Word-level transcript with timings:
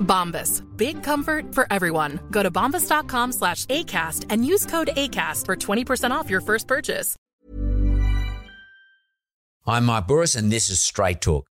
Bombas. 0.00 0.62
Big 0.76 1.02
comfort 1.02 1.54
for 1.54 1.66
everyone. 1.70 2.20
Go 2.30 2.42
to 2.42 2.50
bombas.com 2.50 3.32
slash 3.32 3.66
ACAST 3.66 4.26
and 4.30 4.46
use 4.46 4.64
code 4.64 4.88
ACAST 4.96 5.44
for 5.44 5.56
20% 5.56 6.10
off 6.10 6.30
your 6.30 6.40
first 6.40 6.66
purchase. 6.66 7.16
I'm 9.68 9.86
Mark 9.86 10.06
Bouris, 10.06 10.36
and 10.36 10.52
this 10.52 10.70
is 10.70 10.80
Straight 10.80 11.20
Talk. 11.20 11.48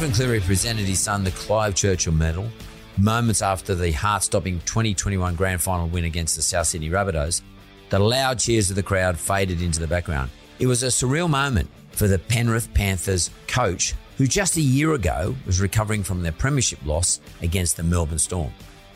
Ivan 0.00 0.14
Cleary 0.14 0.40
presented 0.40 0.86
his 0.86 0.98
son 0.98 1.24
the 1.24 1.30
Clive 1.32 1.74
Churchill 1.74 2.14
Medal, 2.14 2.48
moments 2.96 3.42
after 3.42 3.74
the 3.74 3.92
heart 3.92 4.22
stopping 4.22 4.58
2021 4.60 5.34
Grand 5.34 5.60
Final 5.60 5.88
win 5.88 6.04
against 6.06 6.36
the 6.36 6.40
South 6.40 6.68
Sydney 6.68 6.88
Rabbitohs, 6.88 7.42
the 7.90 7.98
loud 7.98 8.38
cheers 8.38 8.70
of 8.70 8.76
the 8.76 8.82
crowd 8.82 9.18
faded 9.18 9.60
into 9.60 9.78
the 9.78 9.86
background. 9.86 10.30
It 10.58 10.66
was 10.66 10.82
a 10.82 10.86
surreal 10.86 11.28
moment 11.28 11.68
for 11.90 12.08
the 12.08 12.18
Penrith 12.18 12.72
Panthers 12.72 13.28
coach, 13.46 13.92
who 14.16 14.26
just 14.26 14.56
a 14.56 14.62
year 14.62 14.94
ago 14.94 15.36
was 15.44 15.60
recovering 15.60 16.02
from 16.02 16.22
their 16.22 16.32
premiership 16.32 16.78
loss 16.86 17.20
against 17.42 17.76
the 17.76 17.82
Melbourne 17.82 18.18
Storm. 18.18 18.54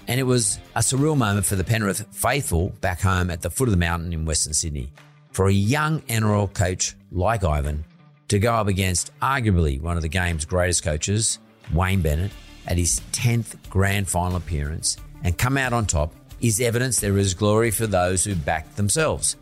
And 0.08 0.18
it 0.18 0.24
was 0.24 0.58
a 0.74 0.78
surreal 0.78 1.18
moment 1.18 1.44
for 1.44 1.56
the 1.56 1.64
Penrith 1.64 2.06
faithful 2.12 2.70
back 2.80 3.02
home 3.02 3.28
at 3.28 3.42
the 3.42 3.50
foot 3.50 3.68
of 3.68 3.72
the 3.72 3.76
mountain 3.76 4.14
in 4.14 4.24
Western 4.24 4.54
Sydney. 4.54 4.90
For 5.32 5.48
a 5.48 5.52
young 5.52 6.00
NRL 6.00 6.54
coach 6.54 6.94
like 7.12 7.44
Ivan 7.44 7.84
to 8.28 8.38
go 8.38 8.54
up 8.54 8.68
against 8.68 9.12
arguably 9.20 9.80
one 9.80 9.96
of 9.96 10.02
the 10.02 10.08
game's 10.08 10.44
greatest 10.44 10.82
coaches, 10.82 11.38
Wayne 11.72 12.02
Bennett, 12.02 12.32
at 12.66 12.78
his 12.78 13.00
10th 13.12 13.56
grand 13.68 14.08
final 14.08 14.36
appearance 14.36 14.96
and 15.22 15.36
come 15.36 15.56
out 15.56 15.72
on 15.72 15.86
top 15.86 16.12
is 16.40 16.60
evidence 16.60 17.00
there 17.00 17.18
is 17.18 17.34
glory 17.34 17.70
for 17.70 17.86
those 17.86 18.24
who 18.24 18.34
back 18.34 18.74
themselves. 18.76 19.36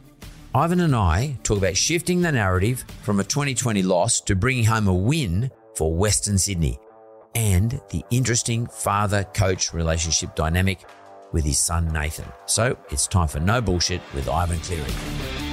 Ivan 0.54 0.80
and 0.80 0.94
I 0.94 1.38
talk 1.42 1.58
about 1.58 1.76
shifting 1.76 2.20
the 2.20 2.30
narrative 2.30 2.84
from 3.02 3.20
a 3.20 3.24
2020 3.24 3.82
loss 3.82 4.20
to 4.22 4.36
bringing 4.36 4.64
home 4.64 4.86
a 4.86 4.94
win 4.94 5.50
for 5.74 5.94
Western 5.94 6.36
Sydney 6.36 6.78
and 7.34 7.80
the 7.90 8.04
interesting 8.10 8.66
father 8.66 9.24
coach 9.24 9.72
relationship 9.72 10.34
dynamic 10.34 10.80
with 11.32 11.44
his 11.44 11.58
son 11.58 11.88
Nathan. 11.88 12.30
So 12.46 12.76
it's 12.90 13.06
time 13.06 13.28
for 13.28 13.40
No 13.40 13.60
Bullshit 13.60 14.02
with 14.14 14.28
Ivan 14.28 14.58
Cleary. 14.60 15.51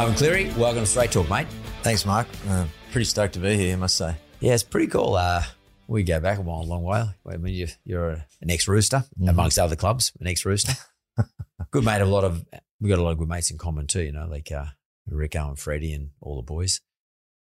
Ivan 0.00 0.14
Cleary, 0.14 0.50
welcome 0.56 0.80
to 0.82 0.86
Straight 0.86 1.12
Talk, 1.12 1.28
mate. 1.28 1.46
Thanks, 1.82 2.06
Mark. 2.06 2.26
Uh, 2.48 2.64
pretty 2.90 3.04
stoked 3.04 3.34
to 3.34 3.38
be 3.38 3.54
here, 3.54 3.74
I 3.74 3.76
must 3.76 3.98
say. 3.98 4.16
Yeah, 4.40 4.54
it's 4.54 4.62
pretty 4.62 4.86
cool. 4.86 5.14
Uh, 5.14 5.42
we 5.88 6.04
go 6.04 6.18
back 6.20 6.38
a 6.38 6.40
while, 6.40 6.62
a 6.62 6.64
long 6.64 6.84
way. 6.84 7.04
I 7.30 7.36
mean, 7.36 7.52
you, 7.52 7.66
you're 7.84 8.24
an 8.40 8.48
ex-rooster 8.48 9.04
amongst 9.28 9.58
other 9.58 9.76
clubs, 9.76 10.10
an 10.18 10.26
ex-rooster. 10.26 10.72
good 11.70 11.84
mate. 11.84 12.00
A 12.00 12.06
lot 12.06 12.24
of 12.24 12.42
we 12.80 12.88
got 12.88 12.98
a 12.98 13.02
lot 13.02 13.10
of 13.10 13.18
good 13.18 13.28
mates 13.28 13.50
in 13.50 13.58
common 13.58 13.86
too. 13.86 14.00
You 14.00 14.12
know, 14.12 14.26
like 14.26 14.50
uh, 14.50 14.68
Rico 15.06 15.48
and 15.48 15.58
Freddie 15.58 15.92
and 15.92 16.12
all 16.22 16.36
the 16.36 16.42
boys. 16.44 16.80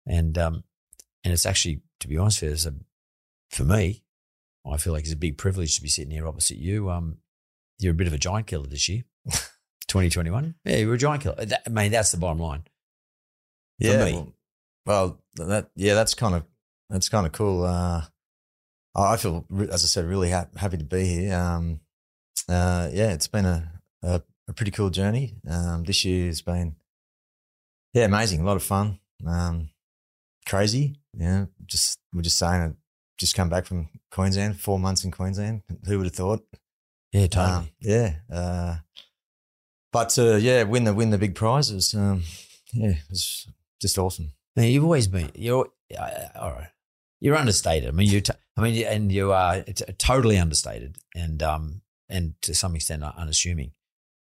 And 0.05 0.37
um, 0.37 0.65
and 1.23 1.33
it's 1.33 1.47
actually, 1.47 1.83
to 2.01 2.09
be 2.09 2.19
honest 2.19 2.43
with 2.43 2.49
you, 2.49 2.55
it's 2.55 2.67
a, 2.67 2.75
for 3.51 3.63
me, 3.63 4.03
I 4.69 4.79
feel 4.79 4.93
like 4.93 5.05
it's 5.05 5.13
a 5.13 5.17
big 5.17 5.39
privilege 5.39 5.77
to 5.77 5.83
be 5.83 5.89
sitting 5.89 6.11
here 6.11 6.27
opposite 6.27 6.59
you. 6.59 6.91
Um, 6.91 7.19
you're 7.79 7.93
a 7.93 7.95
bit 7.95 8.09
of 8.09 8.15
a 8.15 8.19
giant 8.19 8.49
killer 8.49 8.67
this 8.67 8.89
year, 8.89 9.05
2021. 9.93 10.55
Yeah, 10.65 10.77
you 10.79 10.89
were 10.89 10.95
a 10.95 10.99
giant 10.99 11.23
killer. 11.23 11.45
That, 11.45 11.63
I 11.67 11.71
mean, 11.71 11.93
that's 11.93 12.11
the 12.13 12.17
bottom 12.19 12.39
line. 12.39 12.63
For 13.81 13.87
Yeah. 13.89 14.05
me. 14.07 14.13
Well, 14.87 15.19
well, 15.39 15.49
that 15.49 15.71
yeah, 15.77 15.95
that's 15.95 16.15
kind 16.15 16.35
of 16.35 16.45
that's 16.91 17.09
kind 17.09 17.27
of 17.27 17.33
cool. 17.33 17.65
Uh, 17.65 18.03
I 18.95 19.13
I 19.13 19.17
feel, 19.19 19.45
as 19.71 19.85
I 19.85 19.87
said, 19.87 20.07
really 20.07 20.31
ha- 20.31 20.49
happy 20.57 20.79
to 20.79 20.85
be 20.85 21.05
here. 21.07 21.35
Um, 21.37 21.81
uh, 22.49 22.89
yeah, 22.93 23.13
it's 23.13 23.29
been 23.29 23.45
a, 23.45 23.71
a, 24.03 24.23
a 24.49 24.53
pretty 24.55 24.71
cool 24.73 24.91
journey. 24.91 25.37
Um, 25.49 25.85
this 25.85 26.05
year 26.05 26.27
has 26.27 26.43
been, 26.43 26.77
yeah, 27.95 28.05
amazing. 28.07 28.41
A 28.41 28.45
lot 28.45 28.57
of 28.57 28.63
fun. 28.63 28.99
Um, 29.27 29.71
crazy. 30.47 30.97
Yeah, 31.15 31.47
just 31.67 31.99
we're 32.13 32.23
just 32.23 32.39
saying 32.39 32.63
it. 32.63 32.77
Just 33.19 33.37
come 33.37 33.49
back 33.51 33.67
from 33.67 33.89
Queensland, 34.11 34.59
four 34.59 34.79
months 34.79 35.05
in 35.05 35.11
Queensland. 35.13 35.63
Who 35.87 35.99
would 35.99 36.07
have 36.07 36.15
thought? 36.15 36.45
Yeah, 37.13 37.27
totally. 37.29 37.57
Um, 37.57 37.69
yeah. 37.81 38.15
Uh, 38.33 38.77
but 39.93 40.19
uh, 40.19 40.37
yeah, 40.37 40.63
win 40.65 40.85
the 40.85 40.95
win 40.95 41.11
the 41.11 41.19
big 41.19 41.35
prizes. 41.35 41.95
Um, 41.95 42.23
yeah, 42.73 42.91
it 42.91 43.11
was 43.11 43.47
just 43.81 43.99
awesome. 43.99 44.33
Man, 44.57 44.71
you've 44.71 44.85
always 44.85 45.07
been 45.07 45.31
you're 45.35 45.69
uh, 45.99 46.29
all 46.37 46.53
right. 46.53 46.69
You're 47.21 47.37
understated. 47.37 47.89
I 47.89 47.93
mean, 47.93 48.09
you. 48.09 48.21
T- 48.21 48.33
I 48.57 48.61
mean, 48.61 48.85
and 48.85 49.13
you 49.13 49.33
are 49.33 49.63
t- 49.63 49.85
totally 49.97 50.39
understated, 50.39 50.97
and 51.15 51.43
um, 51.43 51.83
and 52.09 52.35
to 52.43 52.55
some 52.55 52.75
extent 52.75 53.05
uh, 53.05 53.13
unassuming. 53.17 53.73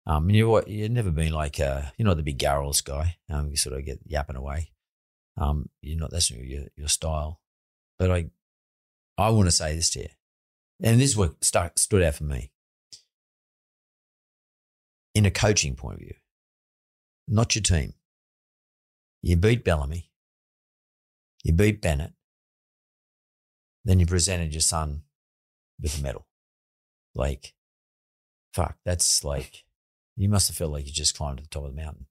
Um, 0.06 0.30
you 0.30 0.64
you've 0.68 0.92
never 0.92 1.12
been 1.12 1.34
like 1.34 1.60
uh, 1.60 1.82
you're 1.98 2.08
not 2.08 2.18
the 2.18 2.24
big 2.24 2.40
garrulous 2.40 2.82
guy. 2.82 3.18
Um, 3.30 3.50
you 3.50 3.58
sort 3.58 3.78
of 3.78 3.86
get 3.86 4.00
yapping 4.06 4.38
away. 4.38 4.72
Um, 5.38 5.70
you're 5.82 6.00
not 6.00 6.12
that's 6.12 6.32
your 6.32 6.66
your 6.76 6.88
style. 6.88 7.42
But 8.00 8.12
I, 8.12 8.30
I 9.18 9.30
want 9.30 9.48
to 9.48 9.52
say 9.52 9.76
this 9.76 9.90
to 9.92 10.02
you, 10.02 10.10
and 10.82 11.00
this 11.00 11.12
is 11.12 11.18
what 11.18 11.44
stuck, 11.44 11.78
stood 11.78 12.04
out 12.04 12.16
for 12.16 12.24
me. 12.24 12.52
In 15.18 15.26
a 15.26 15.32
coaching 15.32 15.76
point 15.76 15.96
of 15.96 16.02
view, 16.02 16.14
not 17.28 17.56
your 17.56 17.64
team. 17.64 17.96
You 19.24 19.36
beat 19.36 19.64
Bellamy. 19.64 20.12
You 21.44 21.54
beat 21.54 21.82
Bennett. 21.82 22.14
Then 23.84 24.00
you 24.00 24.06
presented 24.06 24.54
your 24.54 24.62
son 24.62 25.02
with 25.82 25.98
a 25.98 26.04
medal. 26.04 26.28
Like, 27.16 27.56
fuck, 28.54 28.78
that's 28.86 29.24
like, 29.24 29.64
you 30.16 30.30
must 30.30 30.50
have 30.50 30.58
felt 30.58 30.74
like 30.74 30.86
you 30.86 30.94
just 30.94 31.18
climbed 31.18 31.38
to 31.38 31.44
the 31.46 31.50
top 31.50 31.64
of 31.64 31.76
the 31.76 31.82
mountain. 31.82 32.06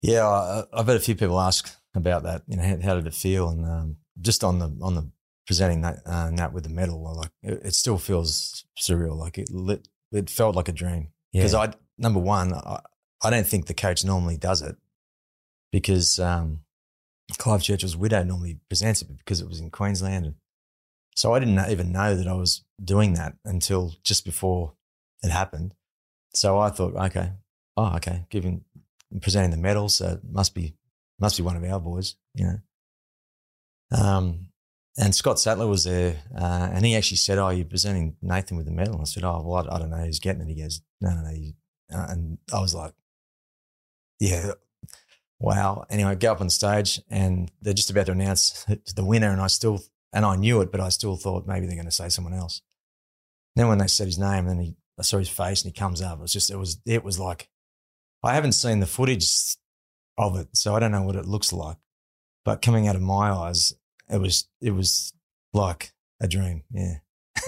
Yeah, 0.00 0.26
I, 0.26 0.64
I've 0.72 0.86
had 0.86 0.96
a 0.96 1.00
few 1.00 1.16
people 1.16 1.38
ask 1.38 1.70
about 1.94 2.22
that. 2.22 2.44
You 2.48 2.56
know, 2.56 2.78
how, 2.82 2.94
did 2.94 3.06
it 3.06 3.12
feel? 3.12 3.50
And 3.50 3.66
um, 3.66 3.96
just 4.22 4.42
on 4.42 4.58
the 4.58 4.74
on 4.80 4.94
the 4.94 5.10
presenting 5.46 5.82
that 5.82 5.98
uh, 6.06 6.30
Nat 6.30 6.54
with 6.54 6.64
the 6.64 6.70
medal, 6.70 7.14
like 7.14 7.32
it, 7.42 7.60
it 7.62 7.74
still 7.74 7.98
feels 7.98 8.64
surreal. 8.80 9.18
Like 9.18 9.36
it 9.36 9.50
lit, 9.50 9.86
it 10.12 10.30
felt 10.30 10.56
like 10.56 10.70
a 10.70 10.72
dream. 10.72 11.08
Because 11.32 11.52
Yeah. 11.52 11.60
I 11.60 11.72
number 11.98 12.20
one, 12.20 12.52
I, 12.54 12.80
I 13.22 13.30
don't 13.30 13.46
think 13.46 13.66
the 13.66 13.74
coach 13.74 14.04
normally 14.04 14.36
does 14.36 14.62
it 14.62 14.76
because 15.72 16.18
um, 16.18 16.60
Clive 17.38 17.62
Churchill's 17.62 17.96
widow 17.96 18.22
normally 18.22 18.58
presents 18.68 19.02
it 19.02 19.08
because 19.16 19.40
it 19.40 19.48
was 19.48 19.60
in 19.60 19.70
Queensland, 19.70 20.26
and 20.26 20.34
so 21.14 21.34
I 21.34 21.38
didn't 21.38 21.70
even 21.70 21.92
know 21.92 22.14
that 22.14 22.28
I 22.28 22.34
was 22.34 22.64
doing 22.82 23.14
that 23.14 23.34
until 23.44 23.94
just 24.02 24.24
before 24.24 24.74
it 25.22 25.30
happened. 25.30 25.74
So 26.34 26.58
I 26.58 26.70
thought, 26.70 26.94
okay, 26.94 27.32
oh, 27.76 27.94
okay, 27.96 28.26
giving 28.30 28.64
presenting 29.20 29.50
the 29.50 29.56
medal, 29.56 29.88
so 29.88 30.08
it 30.12 30.20
must 30.30 30.54
be 30.54 30.74
must 31.18 31.36
be 31.36 31.42
one 31.42 31.56
of 31.56 31.64
our 31.64 31.80
boys, 31.80 32.16
you 32.34 32.44
know. 32.46 32.58
Um, 33.90 34.48
and 34.98 35.14
Scott 35.14 35.38
Sattler 35.38 35.66
was 35.66 35.84
there, 35.84 36.16
uh, 36.38 36.70
and 36.72 36.84
he 36.84 36.96
actually 36.96 37.18
said, 37.18 37.38
"Oh, 37.38 37.50
you're 37.50 37.64
presenting 37.66 38.16
Nathan 38.22 38.56
with 38.56 38.66
the 38.66 38.72
medal." 38.72 39.00
I 39.00 39.04
said, 39.04 39.24
"Oh, 39.24 39.42
well, 39.44 39.68
I, 39.68 39.76
I 39.76 39.78
don't 39.78 39.90
know 39.90 40.04
who's 40.04 40.20
getting 40.20 40.42
it." 40.42 40.48
He 40.48 40.62
goes, 40.62 40.80
"No, 41.00 41.10
no, 41.10 41.22
no, 41.22 41.30
you, 41.30 41.52
Uh, 41.92 42.06
and 42.10 42.38
I 42.52 42.60
was 42.60 42.74
like, 42.74 42.94
yeah, 44.18 44.52
wow. 45.38 45.84
Anyway, 45.90 46.10
I 46.10 46.14
go 46.14 46.32
up 46.32 46.40
on 46.40 46.50
stage 46.50 47.00
and 47.10 47.50
they're 47.60 47.74
just 47.74 47.90
about 47.90 48.06
to 48.06 48.12
announce 48.12 48.64
the 48.96 49.04
winner. 49.04 49.30
And 49.30 49.40
I 49.40 49.46
still, 49.46 49.82
and 50.12 50.24
I 50.24 50.36
knew 50.36 50.60
it, 50.60 50.72
but 50.72 50.80
I 50.80 50.88
still 50.88 51.16
thought 51.16 51.46
maybe 51.46 51.66
they're 51.66 51.76
going 51.76 51.86
to 51.86 51.92
say 51.92 52.08
someone 52.08 52.34
else. 52.34 52.62
Then 53.54 53.68
when 53.68 53.78
they 53.78 53.86
said 53.86 54.06
his 54.06 54.18
name 54.18 54.46
and 54.48 54.60
he, 54.60 54.76
I 54.98 55.02
saw 55.02 55.18
his 55.18 55.28
face 55.28 55.62
and 55.62 55.72
he 55.72 55.78
comes 55.78 56.00
up, 56.00 56.18
it 56.18 56.22
was 56.22 56.32
just, 56.32 56.50
it 56.50 56.56
was, 56.56 56.78
it 56.86 57.04
was 57.04 57.18
like, 57.18 57.48
I 58.22 58.34
haven't 58.34 58.52
seen 58.52 58.80
the 58.80 58.86
footage 58.86 59.56
of 60.18 60.36
it, 60.36 60.48
so 60.54 60.74
I 60.74 60.80
don't 60.80 60.90
know 60.90 61.02
what 61.02 61.16
it 61.16 61.26
looks 61.26 61.52
like. 61.52 61.76
But 62.44 62.62
coming 62.62 62.88
out 62.88 62.96
of 62.96 63.02
my 63.02 63.30
eyes, 63.30 63.74
it 64.10 64.18
was, 64.18 64.48
it 64.60 64.70
was 64.70 65.12
like 65.52 65.92
a 66.20 66.26
dream. 66.28 66.64
Yeah. 66.70 66.96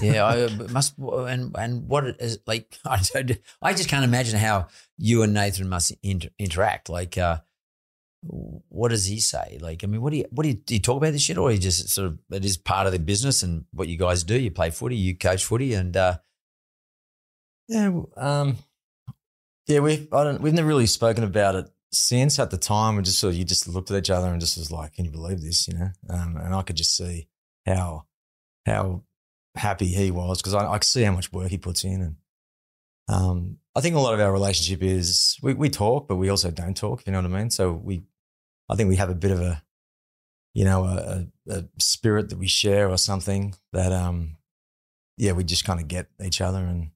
Yeah, 0.01 0.25
I 0.25 0.49
must. 0.71 0.95
And 0.99 1.55
and 1.57 1.89
what 1.89 2.07
is 2.21 2.39
like? 2.47 2.79
I 2.85 3.01
don't, 3.13 3.39
I 3.63 3.73
just 3.73 3.89
can't 3.89 4.05
imagine 4.05 4.39
how 4.39 4.69
you 4.97 5.23
and 5.23 5.35
Nathan 5.35 5.69
must 5.69 5.93
inter, 6.03 6.29
interact. 6.39 6.89
Like, 6.89 7.19
uh, 7.19 7.39
what 8.23 8.89
does 8.89 9.07
he 9.07 9.21
say? 9.21 9.59
Like, 9.61 9.85
I 9.85 9.87
mean, 9.87 10.03
what 10.03 10.11
do 10.11 10.19
you 10.19 10.25
what 10.31 10.43
do 10.43 10.51
you, 10.51 10.57
do 10.57 10.75
you 10.75 10.81
talk 10.81 10.97
about 10.97 11.13
this 11.13 11.23
shit, 11.23 11.39
or 11.39 11.51
you 11.53 11.59
just 11.59 11.89
sort 11.89 12.09
of 12.09 12.19
it 12.31 12.45
is 12.45 12.57
part 12.57 12.87
of 12.87 12.93
the 12.93 12.99
business 12.99 13.43
and 13.43 13.65
what 13.73 13.89
you 13.89 13.97
guys 13.97 14.25
do? 14.25 14.39
You 14.39 14.51
play 14.51 14.71
footy, 14.71 14.97
you 14.97 15.17
coach 15.17 15.45
footy, 15.45 15.75
and 15.75 15.97
uh, 15.97 16.19
yeah, 17.69 17.93
um, 18.17 18.57
yeah, 19.67 19.81
we've 19.81 20.13
I 20.13 20.25
don't 20.25 20.41
we've 20.41 20.55
never 20.55 20.69
really 20.69 20.87
spoken 20.87 21.25
about 21.25 21.55
it 21.55 21.71
since. 21.93 22.39
At 22.39 22.51
the 22.51 22.59
time, 22.59 22.97
we 22.97 23.03
just 23.03 23.19
sort 23.19 23.35
of 23.35 23.39
you 23.39 23.45
just 23.45 23.69
looked 23.69 23.91
at 23.91 23.99
each 23.99 24.11
other 24.11 24.29
and 24.29 24.41
just 24.41 24.59
was 24.59 24.73
like, 24.73 24.95
"Can 24.95 25.05
you 25.05 25.11
believe 25.11 25.41
this?" 25.41 25.69
You 25.69 25.79
know, 25.79 25.91
um, 26.11 26.37
and 26.37 26.55
I 26.55 26.63
could 26.63 26.77
just 26.77 26.97
see 26.97 27.29
how 27.67 28.07
how 28.67 29.05
happy 29.59 29.87
he 29.87 30.11
was 30.11 30.41
because 30.41 30.55
I, 30.55 30.67
I 30.67 30.79
see 30.81 31.03
how 31.03 31.13
much 31.13 31.33
work 31.33 31.51
he 31.51 31.59
puts 31.59 31.85
in. 31.85 32.01
And 32.03 32.17
um, 33.09 33.59
I 33.75 33.81
think 33.81 33.97
a 33.97 34.01
lot 34.01 34.15
of 34.15 34.21
our 34.21 34.33
relationship 34.33 34.83
is 34.83 35.39
we, 35.43 35.55
we 35.55 35.69
talk, 35.69 36.09
but 36.09 36.17
we 36.17 36.29
also 36.29 36.51
don't 36.51 36.77
talk, 36.77 37.01
if 37.01 37.07
you 37.07 37.13
know 37.13 37.21
what 37.21 37.33
I 37.33 37.39
mean. 37.39 37.51
So 37.51 37.73
we, 37.73 38.03
I 38.69 38.77
think 38.77 38.89
we 38.89 38.97
have 38.97 39.11
a 39.11 39.15
bit 39.15 39.31
of 39.31 39.41
a, 39.41 39.63
you 40.55 40.65
know, 40.65 40.85
a, 40.85 41.27
a 41.49 41.65
spirit 41.79 42.31
that 42.31 42.39
we 42.39 42.49
share 42.49 42.89
or 42.89 42.99
something 42.99 43.55
that, 43.73 43.93
um, 43.93 44.37
yeah, 45.17 45.33
we 45.33 45.45
just 45.45 45.65
kind 45.65 45.81
of 45.81 45.89
get 45.89 46.09
each 46.25 46.41
other. 46.41 46.59
And 46.59 46.91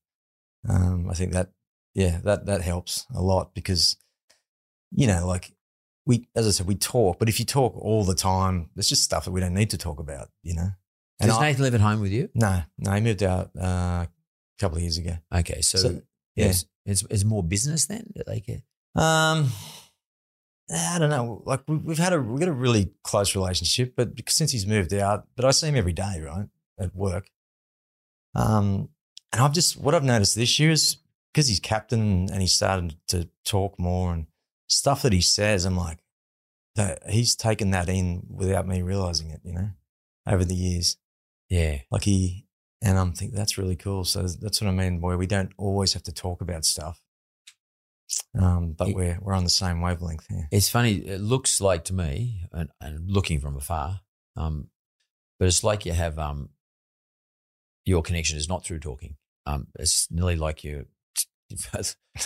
um, 0.69 1.09
I 1.11 1.15
think 1.15 1.33
that, 1.33 1.53
yeah, 1.95 2.21
that, 2.25 2.47
that 2.47 2.63
helps 2.63 3.07
a 3.15 3.21
lot 3.21 3.55
because, 3.55 3.97
you 4.91 5.07
know, 5.07 5.27
like 5.27 5.53
we, 6.07 6.29
as 6.35 6.47
I 6.47 6.51
said, 6.51 6.67
we 6.67 6.75
talk, 6.75 7.19
but 7.19 7.29
if 7.29 7.39
you 7.39 7.47
talk 7.47 7.77
all 7.77 8.05
the 8.05 8.15
time, 8.15 8.71
there's 8.75 8.89
just 8.89 9.05
stuff 9.05 9.25
that 9.25 9.33
we 9.33 9.41
don't 9.41 9.55
need 9.55 9.71
to 9.71 9.79
talk 9.79 9.99
about, 9.99 10.29
you 10.43 10.55
know? 10.55 10.71
And 11.21 11.29
does 11.31 11.39
I- 11.39 11.49
Nathan 11.49 11.63
live 11.63 11.75
at 11.75 11.81
home 11.81 12.01
with 12.01 12.13
you? 12.13 12.29
No, 12.35 12.63
no, 12.79 12.93
he 12.93 13.01
moved 13.01 13.23
out 13.23 13.51
uh, 13.59 14.07
a 14.07 14.09
couple 14.59 14.77
of 14.77 14.83
years 14.83 14.99
ago. 14.99 15.17
Okay, 15.35 15.61
so, 15.61 15.79
So, 15.79 16.03
yeah. 16.37 16.47
it's, 16.47 16.67
it's 16.85 17.03
it's 17.11 17.25
more 17.25 17.43
business 17.43 17.87
then. 17.87 18.13
Like, 18.27 18.49
uh, 18.97 19.01
Um, 19.01 19.51
I 20.75 20.99
don't 20.99 21.11
know. 21.11 21.43
Like 21.45 21.63
we, 21.69 21.77
we've 21.77 21.99
had 21.99 22.13
a 22.13 22.21
we've 22.21 22.41
got 22.41 22.49
a 22.49 22.53
really 22.53 22.91
close 23.05 23.35
relationship, 23.35 23.95
but 23.97 24.11
since 24.29 24.53
he's 24.53 24.67
moved 24.67 24.93
out, 24.95 25.27
but 25.37 25.45
I 25.45 25.51
see 25.51 25.69
him 25.69 25.77
every 25.77 25.93
day, 25.93 26.21
right, 26.25 26.49
at 26.79 26.95
work. 26.95 27.29
Um, 28.35 28.89
and 29.33 29.43
I've 29.43 29.53
just 29.53 29.79
what 29.79 29.95
I've 29.95 30.05
noticed 30.05 30.35
this 30.35 30.59
year 30.59 30.71
is 30.71 30.99
because 31.33 31.49
he's 31.49 31.61
captain 31.61 32.29
and 32.31 32.41
he's 32.41 32.53
starting 32.53 32.95
to 33.09 33.29
talk 33.45 33.79
more 33.79 34.13
and 34.13 34.27
stuff 34.69 35.03
that 35.03 35.13
he 35.13 35.21
says. 35.21 35.65
I'm 35.65 35.77
like, 35.77 35.99
that 36.77 37.09
he's 37.11 37.35
taken 37.37 37.71
that 37.71 37.89
in 37.89 38.23
without 38.31 38.67
me 38.67 38.83
realizing 38.83 39.31
it. 39.31 39.41
You 39.45 39.53
know, 39.53 39.71
over 40.27 40.45
the 40.45 40.55
years. 40.55 40.97
Yeah, 41.53 41.79
Like 41.91 42.05
he, 42.05 42.47
and 42.81 42.99
I'm 42.99 43.13
thinking 43.13 43.37
that's 43.37 43.59
really 43.59 43.77
cool. 43.77 44.05
So 44.05 44.23
that's 44.23 44.61
what 44.61 44.69
I 44.69 44.73
mean, 44.73 45.01
where 45.01 45.19
we 45.19 45.27
don't 45.27 45.53
always 45.59 45.93
have 45.93 46.03
to 46.05 46.13
talk 46.13 46.41
about 46.41 46.65
stuff. 46.65 47.01
Um, 48.39 48.73
but 48.73 48.89
It- 48.89 48.97
we're, 48.97 49.19
we're 49.21 49.35
on 49.35 49.45
the 49.45 49.51
same 49.51 49.81
wavelength 49.81 50.27
here. 50.29 50.49
It's 50.51 50.69
funny. 50.69 50.95
It 50.95 51.21
looks 51.21 51.61
like 51.61 51.85
to 51.85 51.95
me, 51.95 52.47
and, 52.53 52.69
and 52.81 53.11
looking 53.11 53.41
from 53.41 53.57
afar, 53.57 54.01
um, 54.37 54.69
but 55.39 55.47
it's 55.49 55.63
like 55.65 55.85
you 55.87 55.93
have 55.93 56.19
um, 56.19 56.51
your 57.85 58.03
connection 58.03 58.37
is 58.39 58.49
not 58.49 58.65
through 58.65 58.81
talking. 58.81 59.17
Um, 59.47 59.67
it's 59.79 60.11
nearly 60.11 60.37
like 60.37 60.63
you 60.65 60.87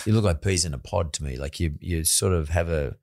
you 0.05 0.13
look 0.13 0.23
like 0.23 0.41
peas 0.41 0.65
in 0.65 0.73
a 0.73 0.77
pod 0.77 1.13
to 1.13 1.23
me. 1.23 1.35
Like 1.37 1.59
you 1.59 1.75
you 1.81 2.03
sort 2.03 2.33
of 2.33 2.49
have 2.49 2.69
a 2.69 2.95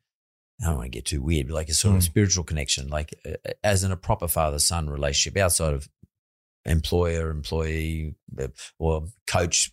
I 0.62 0.66
don't 0.66 0.76
want 0.76 0.86
to 0.86 0.96
get 0.98 1.04
too 1.04 1.20
weird, 1.20 1.48
but 1.48 1.54
like 1.54 1.68
a 1.68 1.74
sort 1.74 1.96
of 1.96 2.02
Mm. 2.02 2.06
spiritual 2.06 2.44
connection, 2.44 2.88
like 2.88 3.12
uh, 3.26 3.50
as 3.64 3.82
in 3.82 3.90
a 3.92 3.96
proper 3.96 4.28
father 4.28 4.58
son 4.60 4.88
relationship 4.88 5.36
outside 5.36 5.74
of 5.74 5.88
employer 6.64 7.30
employee 7.30 8.14
uh, 8.38 8.48
or 8.78 9.06
coach, 9.26 9.72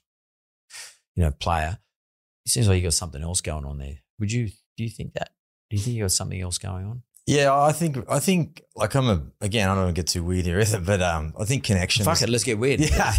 you 1.16 1.24
know, 1.24 1.32
player. 1.32 1.78
It 2.46 2.50
seems 2.50 2.68
like 2.68 2.78
you 2.78 2.84
got 2.84 2.94
something 2.94 3.22
else 3.22 3.42
going 3.42 3.66
on 3.66 3.78
there. 3.78 4.00
Would 4.20 4.32
you 4.32 4.48
do 4.78 4.84
you 4.84 4.90
think 4.90 5.14
that? 5.14 5.30
Do 5.70 5.78
you 5.78 5.82
think 5.84 5.96
you 5.96 6.04
got 6.04 6.12
something 6.12 6.42
else 6.42 6.58
going 6.58 6.86
on? 6.86 7.04
Yeah, 7.28 7.56
I 7.56 7.72
think, 7.72 7.98
I 8.10 8.20
think 8.20 8.62
like 8.76 8.96
I'm 8.96 9.08
a, 9.08 9.24
again, 9.42 9.70
I 9.70 9.76
don't 9.76 9.84
want 9.86 9.96
to 9.96 10.00
get 10.02 10.08
too 10.08 10.24
weird 10.24 10.46
here 10.46 10.60
either, 10.60 10.80
but 10.82 11.02
um, 11.02 11.34
I 11.40 11.46
think 11.46 11.64
connection. 11.64 12.04
Fuck 12.04 12.22
it, 12.24 12.30
let's 12.30 12.44
get 12.44 12.58
weird. 12.60 12.80
Yeah. 12.82 13.14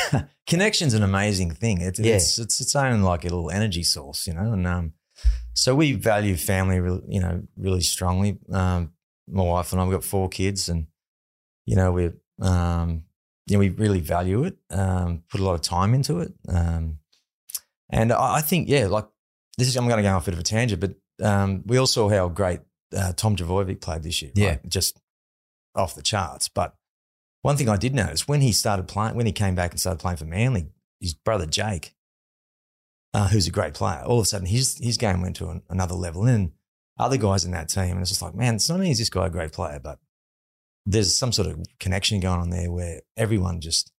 Connection's 0.46 0.94
an 0.94 1.02
amazing 1.02 1.50
thing. 1.50 1.80
It's, 1.80 1.98
Yeah. 1.98 2.14
it's, 2.14 2.38
it's 2.38 2.60
its 2.60 2.74
own 2.76 3.02
like 3.02 3.24
a 3.24 3.28
little 3.28 3.50
energy 3.50 3.82
source, 3.82 4.26
you 4.26 4.34
know? 4.34 4.52
And, 4.52 4.66
um, 4.66 4.92
so 5.54 5.74
we 5.74 5.92
value 5.92 6.36
family, 6.36 6.80
real- 6.80 7.02
you 7.08 7.20
know, 7.20 7.42
really 7.56 7.82
strongly. 7.82 8.38
Um, 8.50 8.92
my 9.28 9.42
wife 9.42 9.72
and 9.72 9.80
I, 9.80 9.84
we've 9.84 9.92
got 9.92 10.04
four 10.04 10.28
kids 10.28 10.68
and, 10.68 10.86
you 11.66 11.76
know, 11.76 11.92
we, 11.92 12.10
um, 12.42 13.04
you 13.46 13.56
know, 13.56 13.60
we 13.60 13.70
really 13.70 14.00
value 14.00 14.44
it, 14.44 14.56
um, 14.70 15.22
put 15.30 15.40
a 15.40 15.44
lot 15.44 15.54
of 15.54 15.62
time 15.62 15.94
into 15.94 16.20
it. 16.20 16.34
Um, 16.48 16.98
and 17.88 18.12
I, 18.12 18.36
I 18.36 18.40
think, 18.42 18.68
yeah, 18.68 18.86
like 18.88 19.06
this 19.56 19.68
is, 19.68 19.76
I'm 19.76 19.86
going 19.86 19.96
to 19.96 20.02
go 20.02 20.14
off 20.14 20.24
a 20.24 20.30
bit 20.30 20.34
of 20.34 20.40
a 20.40 20.42
tangent, 20.42 20.80
but, 20.80 20.94
um, 21.26 21.62
we 21.66 21.78
all 21.78 21.86
saw 21.86 22.08
how 22.08 22.28
great, 22.28 22.60
uh, 22.96 23.12
Tom 23.14 23.36
Trbojevic 23.36 23.80
played 23.80 24.02
this 24.02 24.20
year. 24.20 24.32
Yeah. 24.34 24.48
right? 24.48 24.68
Just 24.68 25.00
off 25.74 25.94
the 25.94 26.02
charts. 26.02 26.48
But 26.48 26.74
one 27.40 27.56
thing 27.56 27.68
I 27.68 27.76
did 27.76 27.94
notice 27.94 28.28
when 28.28 28.42
he 28.42 28.52
started 28.52 28.86
playing, 28.88 29.14
when 29.14 29.26
he 29.26 29.32
came 29.32 29.54
back 29.54 29.70
and 29.70 29.80
started 29.80 30.00
playing 30.00 30.18
for 30.18 30.26
Manly, 30.26 30.66
his 31.00 31.14
brother 31.14 31.46
Jake, 31.46 31.94
uh, 33.14 33.28
who's 33.28 33.46
a 33.46 33.50
great 33.50 33.74
player, 33.74 34.02
all 34.04 34.18
of 34.18 34.24
a 34.24 34.26
sudden 34.26 34.46
his 34.46 34.78
his 34.78 34.96
game 34.96 35.20
went 35.20 35.36
to 35.36 35.48
an, 35.48 35.62
another 35.68 35.94
level. 35.94 36.24
And 36.24 36.52
other 36.98 37.16
guys 37.16 37.44
in 37.44 37.50
that 37.52 37.68
team, 37.68 37.92
and 37.92 38.00
it's 38.00 38.10
just 38.10 38.22
like, 38.22 38.34
man, 38.34 38.54
it's 38.56 38.68
not 38.68 38.76
only 38.76 38.90
is 38.90 38.98
this 38.98 39.10
guy 39.10 39.26
a 39.26 39.30
great 39.30 39.52
player, 39.52 39.80
but 39.82 39.98
there's 40.84 41.14
some 41.14 41.32
sort 41.32 41.48
of 41.48 41.60
connection 41.78 42.20
going 42.20 42.40
on 42.40 42.50
there 42.50 42.70
where 42.70 43.00
everyone 43.16 43.60
just 43.60 43.92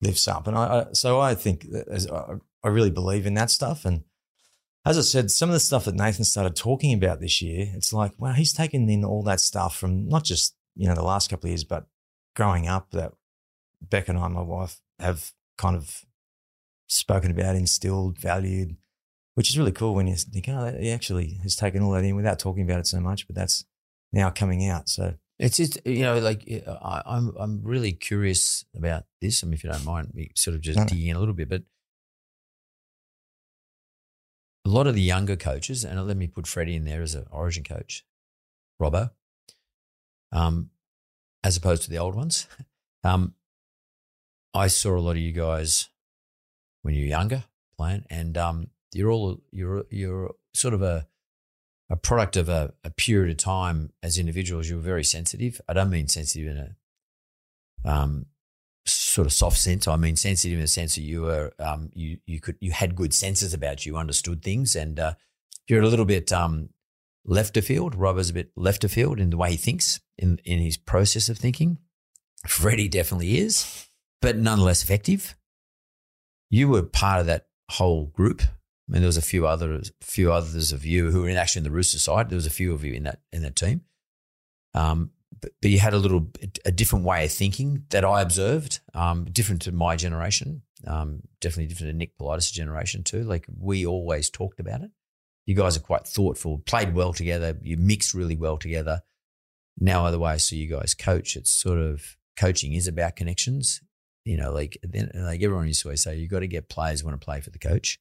lifts 0.00 0.28
up. 0.28 0.46
And 0.46 0.56
I, 0.56 0.80
I 0.80 0.86
so 0.92 1.20
I 1.20 1.34
think 1.34 1.66
I, 1.92 2.34
I 2.64 2.68
really 2.68 2.90
believe 2.90 3.26
in 3.26 3.34
that 3.34 3.50
stuff. 3.50 3.84
And 3.84 4.04
as 4.84 4.98
I 4.98 5.02
said, 5.02 5.30
some 5.30 5.48
of 5.48 5.54
the 5.54 5.60
stuff 5.60 5.84
that 5.84 5.94
Nathan 5.94 6.24
started 6.24 6.56
talking 6.56 6.94
about 6.94 7.20
this 7.20 7.42
year, 7.42 7.72
it's 7.74 7.92
like, 7.92 8.12
wow, 8.18 8.32
he's 8.32 8.52
taken 8.52 8.88
in 8.88 9.04
all 9.04 9.22
that 9.24 9.40
stuff 9.40 9.76
from 9.76 10.08
not 10.08 10.24
just 10.24 10.54
you 10.74 10.88
know 10.88 10.94
the 10.94 11.02
last 11.02 11.28
couple 11.28 11.48
of 11.48 11.50
years, 11.50 11.64
but 11.64 11.86
growing 12.34 12.68
up 12.68 12.90
that 12.92 13.12
Beck 13.82 14.08
and 14.08 14.18
I, 14.18 14.28
my 14.28 14.40
wife, 14.42 14.80
have 14.98 15.32
kind 15.56 15.76
of 15.76 16.04
spoken 16.88 17.30
about, 17.30 17.56
instilled, 17.56 18.18
valued, 18.18 18.76
which 19.34 19.50
is 19.50 19.58
really 19.58 19.72
cool 19.72 19.94
when 19.94 20.06
you 20.06 20.16
think, 20.16 20.48
oh, 20.48 20.76
he 20.78 20.90
actually 20.90 21.38
has 21.42 21.54
taken 21.54 21.82
all 21.82 21.92
that 21.92 22.04
in 22.04 22.16
without 22.16 22.38
talking 22.38 22.62
about 22.62 22.80
it 22.80 22.86
so 22.86 23.00
much, 23.00 23.26
but 23.26 23.36
that's 23.36 23.64
now 24.12 24.30
coming 24.30 24.66
out. 24.68 24.88
So 24.88 25.14
It's 25.38 25.56
just 25.56 25.78
you 25.86 26.02
know, 26.02 26.18
like 26.18 26.42
I, 26.66 27.02
I'm 27.06 27.32
I'm 27.38 27.62
really 27.62 27.92
curious 27.92 28.64
about 28.74 29.04
this. 29.20 29.42
I 29.42 29.46
mean, 29.46 29.54
if 29.54 29.62
you 29.64 29.70
don't 29.70 29.84
mind 29.84 30.12
me 30.14 30.30
sort 30.34 30.54
of 30.56 30.60
just 30.60 30.78
No. 30.78 30.84
digging 30.86 31.08
in 31.08 31.16
a 31.16 31.20
little 31.20 31.34
bit, 31.34 31.48
but 31.48 31.62
a 34.64 34.68
lot 34.68 34.86
of 34.86 34.94
the 34.94 35.00
younger 35.00 35.36
coaches, 35.36 35.84
and 35.84 36.04
let 36.06 36.16
me 36.16 36.26
put 36.26 36.46
Freddie 36.46 36.76
in 36.76 36.84
there 36.84 37.02
as 37.02 37.14
an 37.14 37.26
Origin 37.30 37.64
coach, 37.64 38.04
Robbo, 38.80 39.10
um, 40.32 40.70
as 41.42 41.56
opposed 41.56 41.82
to 41.84 41.90
the 41.90 41.98
old 41.98 42.14
ones. 42.14 42.46
Um, 43.04 43.34
I 44.52 44.66
saw 44.66 44.96
a 44.96 44.98
lot 44.98 45.12
of 45.12 45.18
you 45.18 45.30
guys 45.30 45.88
when 46.82 46.94
you 46.94 47.04
were 47.04 47.08
younger 47.08 47.44
playing, 47.76 48.04
and 48.10 48.36
um, 48.36 48.70
you're 48.92 49.12
all 49.12 49.40
you're 49.52 49.84
you're 49.88 50.34
sort 50.52 50.74
of 50.74 50.82
a 50.82 51.06
a 51.90 51.96
product 51.96 52.36
of 52.36 52.48
a, 52.48 52.74
a 52.84 52.90
period 52.90 53.30
of 53.30 53.36
time 53.38 53.92
as 54.02 54.18
individuals. 54.18 54.68
You 54.68 54.76
were 54.76 54.82
very 54.82 55.04
sensitive. 55.04 55.60
I 55.68 55.72
don't 55.72 55.90
mean 55.90 56.08
sensitive 56.08 56.48
in 56.48 56.56
a 56.58 57.90
um, 57.90 58.26
sort 58.86 59.26
of 59.26 59.32
soft 59.32 59.58
sense. 59.58 59.86
I 59.88 59.96
mean 59.96 60.16
sensitive 60.16 60.58
in 60.58 60.62
the 60.62 60.68
sense 60.68 60.94
that 60.94 61.02
you 61.02 61.22
were 61.22 61.52
um, 61.58 61.90
you 61.94 62.18
you 62.26 62.40
could 62.40 62.56
you 62.60 62.72
had 62.72 62.96
good 62.96 63.14
senses 63.14 63.54
about 63.54 63.86
you, 63.86 63.96
understood 63.96 64.42
things, 64.42 64.76
and 64.76 64.98
uh, 64.98 65.14
you're 65.66 65.82
a 65.82 65.88
little 65.88 66.04
bit 66.04 66.32
um, 66.32 66.70
left 67.24 67.56
of 67.56 67.64
field. 67.64 67.94
Rob 67.94 68.18
is 68.18 68.30
a 68.30 68.34
bit 68.34 68.50
left 68.56 68.84
of 68.84 68.92
field 68.92 69.20
in 69.20 69.30
the 69.30 69.36
way 69.36 69.52
he 69.52 69.56
thinks, 69.56 70.00
in 70.16 70.40
in 70.44 70.58
his 70.58 70.76
process 70.76 71.28
of 71.28 71.38
thinking. 71.38 71.78
Freddie 72.46 72.88
definitely 72.88 73.38
is, 73.38 73.88
but 74.20 74.36
nonetheless 74.36 74.82
effective. 74.82 75.36
You 76.50 76.68
were 76.68 76.82
part 76.82 77.20
of 77.20 77.26
that 77.26 77.46
whole 77.70 78.06
group. 78.06 78.42
I 78.88 78.92
mean, 78.92 79.02
there 79.02 79.08
was 79.08 79.16
a 79.16 79.22
few 79.22 79.46
others, 79.46 79.92
few 80.00 80.32
others 80.32 80.72
of 80.72 80.84
you 80.84 81.10
who 81.10 81.22
were 81.22 81.28
in 81.28 81.36
actually 81.36 81.60
in 81.60 81.64
the 81.64 81.70
Rooster 81.70 81.98
side. 81.98 82.30
There 82.30 82.36
was 82.36 82.46
a 82.46 82.50
few 82.50 82.72
of 82.72 82.84
you 82.84 82.94
in 82.94 83.04
that 83.04 83.20
in 83.32 83.42
that 83.42 83.56
team. 83.56 83.82
Um, 84.74 85.10
but, 85.40 85.52
but 85.60 85.70
you 85.70 85.78
had 85.78 85.94
a 85.94 85.98
little 85.98 86.28
a 86.64 86.72
different 86.72 87.04
way 87.04 87.24
of 87.24 87.32
thinking 87.32 87.84
that 87.90 88.04
I 88.04 88.22
observed, 88.22 88.80
um, 88.94 89.24
different 89.26 89.62
to 89.62 89.72
my 89.72 89.96
generation. 89.96 90.62
Um, 90.86 91.22
definitely 91.40 91.66
different 91.66 91.92
to 91.92 91.96
Nick 91.96 92.16
Politis' 92.18 92.52
generation 92.52 93.02
too. 93.02 93.24
Like 93.24 93.46
we 93.58 93.84
always 93.84 94.30
talked 94.30 94.60
about 94.60 94.82
it. 94.82 94.90
You 95.44 95.54
guys 95.54 95.76
are 95.76 95.80
quite 95.80 96.06
thoughtful, 96.06 96.58
played 96.58 96.94
well 96.94 97.12
together. 97.12 97.56
You 97.62 97.76
mix 97.76 98.14
really 98.14 98.36
well 98.36 98.58
together. 98.58 99.02
Now, 99.80 100.06
other 100.06 100.18
ways, 100.18 100.44
so 100.44 100.56
you 100.56 100.66
guys 100.66 100.94
coach. 100.94 101.36
It's 101.36 101.50
sort 101.50 101.78
of 101.78 102.16
coaching 102.36 102.72
is 102.72 102.86
about 102.86 103.16
connections. 103.16 103.80
You 104.24 104.36
know, 104.36 104.52
like 104.52 104.78
then, 104.82 105.10
like 105.14 105.42
everyone 105.42 105.66
used 105.66 105.82
to 105.82 105.88
always 105.88 106.02
say, 106.02 106.16
you've 106.16 106.30
got 106.30 106.40
to 106.40 106.46
get 106.46 106.68
players 106.68 107.00
who 107.00 107.06
want 107.06 107.20
to 107.20 107.24
play 107.24 107.40
for 107.40 107.50
the 107.50 107.58
coach. 107.58 107.98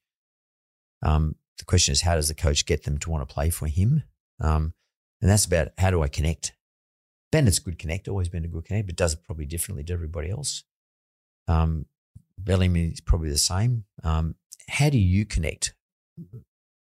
Um, 1.04 1.36
the 1.58 1.66
question 1.66 1.92
is, 1.92 2.01
how 2.01 2.16
does 2.16 2.27
the 2.27 2.36
coach 2.36 2.66
get 2.66 2.84
them 2.84 2.98
to 3.00 3.10
want 3.10 3.27
to 3.27 3.34
play 3.34 3.50
for 3.50 3.68
him? 3.68 4.04
Um, 4.39 4.74
and 5.22 5.30
that's 5.30 5.46
about 5.46 5.70
how 5.77 5.92
do 5.92 6.04
I 6.04 6.08
connect? 6.08 6.54
Bennett's 7.32 7.60
good 7.60 7.80
connect, 7.80 8.08
always 8.08 8.30
been 8.30 8.46
a 8.46 8.48
good 8.48 8.66
connect, 8.66 8.88
but 8.88 8.96
does 8.96 9.13
it 9.13 9.24
probably 9.24 9.46
differently 9.46 9.84
to 9.86 9.94
everybody 9.94 10.30
else. 10.30 10.63
Um, 11.48 11.86
Bellamy 12.38 12.89
is 12.89 13.01
probably 13.01 13.30
the 13.30 13.38
same. 13.38 13.86
Um, 14.04 14.36
how 14.70 14.89
do 14.89 14.98
you 14.98 15.25
connect 15.25 15.74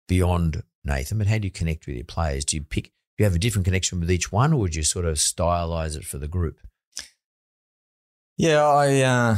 beyond 0.09 0.63
Nathan? 0.85 1.19
But 1.19 1.29
how 1.29 1.39
do 1.39 1.47
you 1.47 1.51
connect 1.51 1.87
with 1.87 1.97
your 1.97 2.05
players? 2.05 2.45
Do 2.45 2.57
you 2.57 2.63
pick? 2.63 2.85
Do 2.85 3.23
you 3.23 3.25
have 3.25 3.37
a 3.37 3.39
different 3.39 3.65
connection 3.65 4.01
with 4.01 4.11
each 4.11 4.33
one, 4.33 4.53
or 4.53 4.57
would 4.61 4.75
you 4.75 4.83
sort 4.83 5.05
of 5.05 5.17
stylize 5.17 5.97
it 5.97 6.05
for 6.05 6.19
the 6.19 6.27
group? 6.27 6.59
Yeah, 8.37 8.65
I 8.65 9.01
uh, 9.03 9.37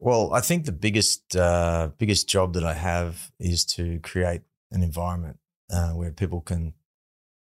well, 0.00 0.32
I 0.32 0.40
think 0.40 0.64
the 0.64 0.72
biggest 0.72 1.36
uh, 1.36 1.90
biggest 1.98 2.28
job 2.28 2.54
that 2.54 2.64
I 2.64 2.72
have 2.72 3.30
is 3.38 3.64
to 3.76 4.00
create 4.00 4.40
an 4.72 4.82
environment 4.82 5.38
uh, 5.70 5.90
where 5.90 6.10
people 6.10 6.40
can 6.40 6.72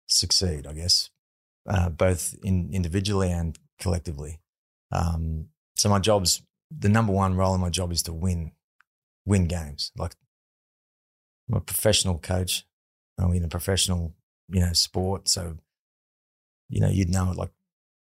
succeed. 0.08 0.66
I 0.66 0.74
guess 0.74 1.10
uh, 1.68 1.90
both 1.90 2.34
in 2.44 2.70
individually 2.72 3.30
and 3.30 3.60
collectively. 3.78 4.40
Um, 4.92 5.50
so 5.76 5.90
my 5.90 6.00
job's 6.00 6.42
the 6.76 6.90
number 6.90 7.12
one 7.12 7.36
role 7.36 7.54
in 7.54 7.62
my 7.62 7.70
job 7.70 7.92
is 7.92 8.04
to 8.04 8.14
win 8.14 8.54
win 9.26 9.48
games. 9.48 9.92
Like 9.98 10.16
I'm 11.50 11.58
a 11.58 11.62
professional 11.62 12.20
coach. 12.20 12.66
I'm 13.18 13.34
in 13.34 13.44
a 13.44 13.50
professional, 13.50 14.14
you 14.50 14.62
know, 14.62 14.74
sport. 14.74 15.28
So, 15.28 15.58
you 16.70 16.80
know, 16.80 16.90
you'd 16.90 17.10
know 17.10 17.32
it 17.32 17.38
like 17.38 17.52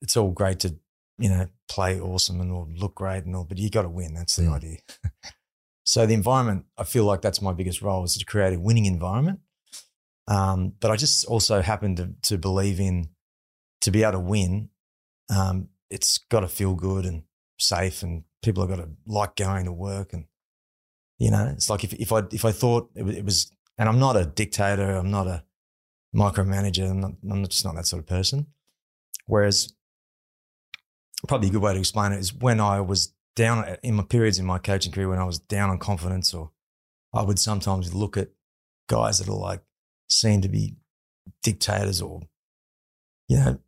it's 0.03 0.17
all 0.17 0.31
great 0.31 0.61
to 0.61 0.77
you 1.19 1.29
know, 1.29 1.49
play 1.69 2.01
awesome 2.01 2.41
and 2.41 2.51
all 2.53 2.69
look 2.75 2.97
great 2.97 3.25
and 3.25 3.35
all, 3.37 3.45
but 3.45 3.59
you 3.59 3.71
got 3.71 3.83
to 3.83 3.89
win. 3.89 4.15
That's 4.15 4.37
the 4.37 4.43
Mm. 4.43 4.55
idea. 4.55 4.79
so 5.85 6.07
the 6.07 6.15
environment, 6.15 6.67
I 6.77 6.85
feel 6.85 7.05
like 7.05 7.23
that's 7.23 7.41
my 7.43 7.53
biggest 7.53 7.83
role 7.83 8.05
is 8.05 8.17
to 8.17 8.25
create 8.25 8.55
a 8.55 8.61
winning 8.61 8.87
environment. 8.87 9.41
Um, 10.27 10.73
but 10.81 10.91
I 10.91 10.97
just 10.97 11.25
also 11.27 11.61
happen 11.61 11.97
to, 11.97 12.15
to 12.23 12.39
believe 12.39 12.81
in 12.81 13.11
to 13.83 13.91
be 13.91 14.03
able 14.03 14.13
to 14.13 14.21
win. 14.21 14.71
Um, 15.35 15.69
it's 15.91 16.19
got 16.31 16.41
to 16.41 16.49
feel 16.49 16.75
good 16.75 17.05
and 17.05 17.25
safe, 17.59 18.03
and 18.03 18.25
people 18.43 18.67
have 18.67 18.77
got 18.77 18.83
to 18.83 18.91
like 19.07 19.37
going 19.37 19.67
to 19.67 19.73
work. 19.73 20.13
And 20.15 20.25
you 21.19 21.31
know, 21.31 21.47
it's 21.53 21.69
like 21.69 21.85
if 21.85 21.93
if 21.93 22.11
I 22.13 22.23
if 22.33 22.45
I 22.45 22.53
thought 22.53 22.91
it 22.95 23.03
was, 23.03 23.17
it 23.17 23.25
was 23.25 23.53
and 23.77 23.89
I'm 23.89 23.99
not 23.99 24.17
a 24.17 24.25
dictator, 24.25 24.95
I'm 24.97 25.11
not 25.11 25.27
a 25.27 25.45
micromanager, 26.15 26.89
I'm, 26.91 27.01
not, 27.01 27.13
I'm 27.31 27.45
just 27.47 27.65
not 27.65 27.75
that 27.75 27.87
sort 27.87 28.01
of 28.01 28.07
person. 28.07 28.47
Whereas 29.27 29.73
probably 31.27 31.49
a 31.49 31.53
good 31.53 31.63
way 31.63 31.73
to 31.73 31.79
explain 31.79 32.13
it 32.13 32.19
is 32.19 32.35
when 32.35 32.61
I 32.61 32.81
was 32.81 33.13
down 33.37 33.77
in 33.83 33.95
my 33.95 34.03
periods 34.03 34.39
in 34.39 34.47
my 34.47 34.59
coaching 34.59 34.93
career 34.93 35.09
when 35.09 35.19
I 35.19 35.25
was 35.25 35.39
down 35.39 35.71
on 35.71 35.79
confidence, 35.79 36.33
or 36.35 36.51
I 37.13 37.23
would 37.23 37.39
sometimes 37.39 37.95
look 37.95 38.17
at 38.17 38.31
guys 38.89 39.19
that 39.19 39.29
are 39.29 39.37
like 39.37 39.63
seem 40.09 40.41
to 40.43 40.49
be 40.49 40.77
dictators 41.43 42.01
or 42.03 42.23
you 43.29 43.39
know 43.39 43.59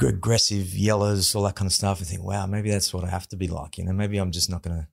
aggressive 0.00 0.68
yellers, 0.68 1.34
all 1.34 1.42
that 1.42 1.56
kind 1.56 1.66
of 1.66 1.72
stuff, 1.72 1.98
and 1.98 2.06
think, 2.06 2.22
wow, 2.22 2.46
maybe 2.46 2.70
that's 2.70 2.94
what 2.94 3.04
I 3.04 3.08
have 3.08 3.28
to 3.28 3.36
be 3.36 3.48
like. 3.48 3.78
You 3.78 3.84
know, 3.84 3.92
maybe 3.92 4.18
I'm 4.18 4.32
just 4.32 4.50
not 4.50 4.62
gonna. 4.62 4.88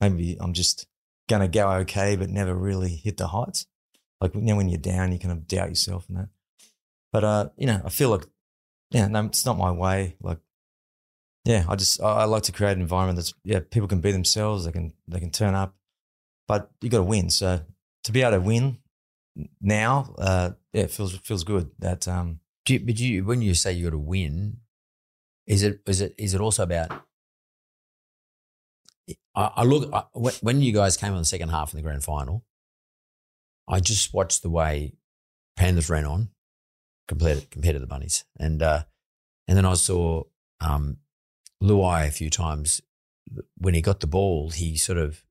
Maybe 0.00 0.36
I'm 0.40 0.52
just 0.52 0.86
gonna 1.28 1.48
go 1.48 1.70
okay, 1.70 2.16
but 2.16 2.28
never 2.28 2.54
really 2.54 2.96
hit 2.96 3.16
the 3.16 3.28
heights. 3.28 3.66
Like 4.20 4.34
you 4.34 4.40
know, 4.40 4.56
when 4.56 4.68
you're 4.68 4.78
down, 4.78 5.12
you 5.12 5.18
kind 5.18 5.32
of 5.32 5.46
doubt 5.46 5.68
yourself 5.68 6.08
and 6.08 6.18
that. 6.18 6.28
But 7.12 7.24
uh, 7.24 7.48
you 7.56 7.66
know, 7.66 7.80
I 7.84 7.88
feel 7.88 8.08
like 8.10 8.24
yeah, 8.92 9.08
no, 9.08 9.24
it's 9.24 9.46
not 9.46 9.58
my 9.58 9.70
way. 9.70 10.16
Like, 10.20 10.38
yeah, 11.44 11.64
I 11.68 11.76
just 11.76 12.00
I, 12.00 12.24
like 12.24 12.44
to 12.44 12.52
create 12.52 12.72
an 12.72 12.80
environment 12.80 13.16
that's 13.16 13.34
yeah, 13.44 13.60
people 13.70 13.88
can 13.88 14.00
be 14.00 14.12
themselves. 14.12 14.64
They 14.64 14.72
can 14.72 14.92
they 15.08 15.20
can 15.20 15.30
turn 15.30 15.54
up, 15.54 15.74
but 16.48 16.70
you 16.80 16.88
got 16.88 16.98
to 16.98 17.02
win. 17.04 17.30
So 17.30 17.60
to 18.04 18.12
be 18.12 18.22
able 18.22 18.32
to 18.32 18.40
win 18.40 18.78
now, 19.60 20.14
uh, 20.18 20.50
yeah, 20.72 20.82
it 20.82 20.90
feels 20.90 21.16
feels 21.18 21.44
good. 21.44 21.70
That 21.78 22.06
um, 22.06 22.40
Do 22.64 22.74
you, 22.74 22.80
but 22.80 22.98
you, 22.98 23.24
when 23.24 23.42
you 23.42 23.54
say 23.54 23.72
you 23.72 23.84
got 23.84 23.90
to 23.90 23.98
win, 23.98 24.58
is 25.46 25.62
it 25.62 25.80
is 25.86 26.00
it 26.00 26.14
is 26.18 26.34
it 26.34 26.40
also 26.40 26.62
about? 26.62 26.92
I, 29.34 29.64
look 29.64 29.92
I, 29.92 30.04
when- 30.42 30.60
you 30.60 30.72
guys 30.72 30.96
came 30.96 31.12
on 31.12 31.18
the 31.18 31.24
second 31.24 31.48
half 31.48 31.72
in 31.72 31.78
the 31.78 31.82
grand 31.82 32.04
final. 32.04 32.44
I 33.68 33.80
just 33.80 34.12
watched 34.12 34.42
the 34.42 34.50
way 34.50 34.92
Panthers 35.56 35.88
ran 35.88 36.04
on 36.04 36.28
compared 37.08 37.50
compared 37.50 37.74
to 37.74 37.80
the 37.80 37.86
Bunnies, 37.86 38.24
and 38.38 38.62
uh, 38.62 38.82
and 39.48 39.56
then 39.56 39.64
I 39.64 39.74
saw 39.74 40.24
um, 40.60 40.98
Luai 41.62 42.08
a 42.08 42.10
few 42.10 42.30
times 42.30 42.80
when 43.56 43.74
he 43.74 43.80
got 43.80 44.00
the 44.00 44.06
ball. 44.06 44.50
He 44.50 44.76
sort 44.76 44.98
of 44.98 45.22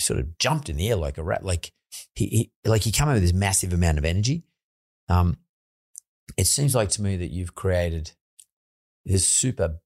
sort 0.00 0.18
of 0.18 0.38
jumped 0.38 0.68
in 0.68 0.76
the 0.76 0.88
air 0.88 0.96
like 0.96 1.18
a 1.18 1.22
rat, 1.22 1.44
like 1.44 1.72
he, 2.14 2.26
he 2.26 2.52
like 2.64 2.82
he 2.82 2.92
came 2.92 3.08
over 3.08 3.14
with 3.14 3.22
this 3.22 3.32
massive 3.32 3.72
amount 3.72 3.98
of 3.98 4.04
energy. 4.04 4.44
Um, 5.08 5.38
it 6.36 6.46
seems 6.46 6.74
like 6.74 6.88
to 6.90 7.02
me 7.02 7.16
that 7.16 7.30
you've 7.30 7.54
created 7.54 8.12
this 9.04 9.26
super 9.26 9.80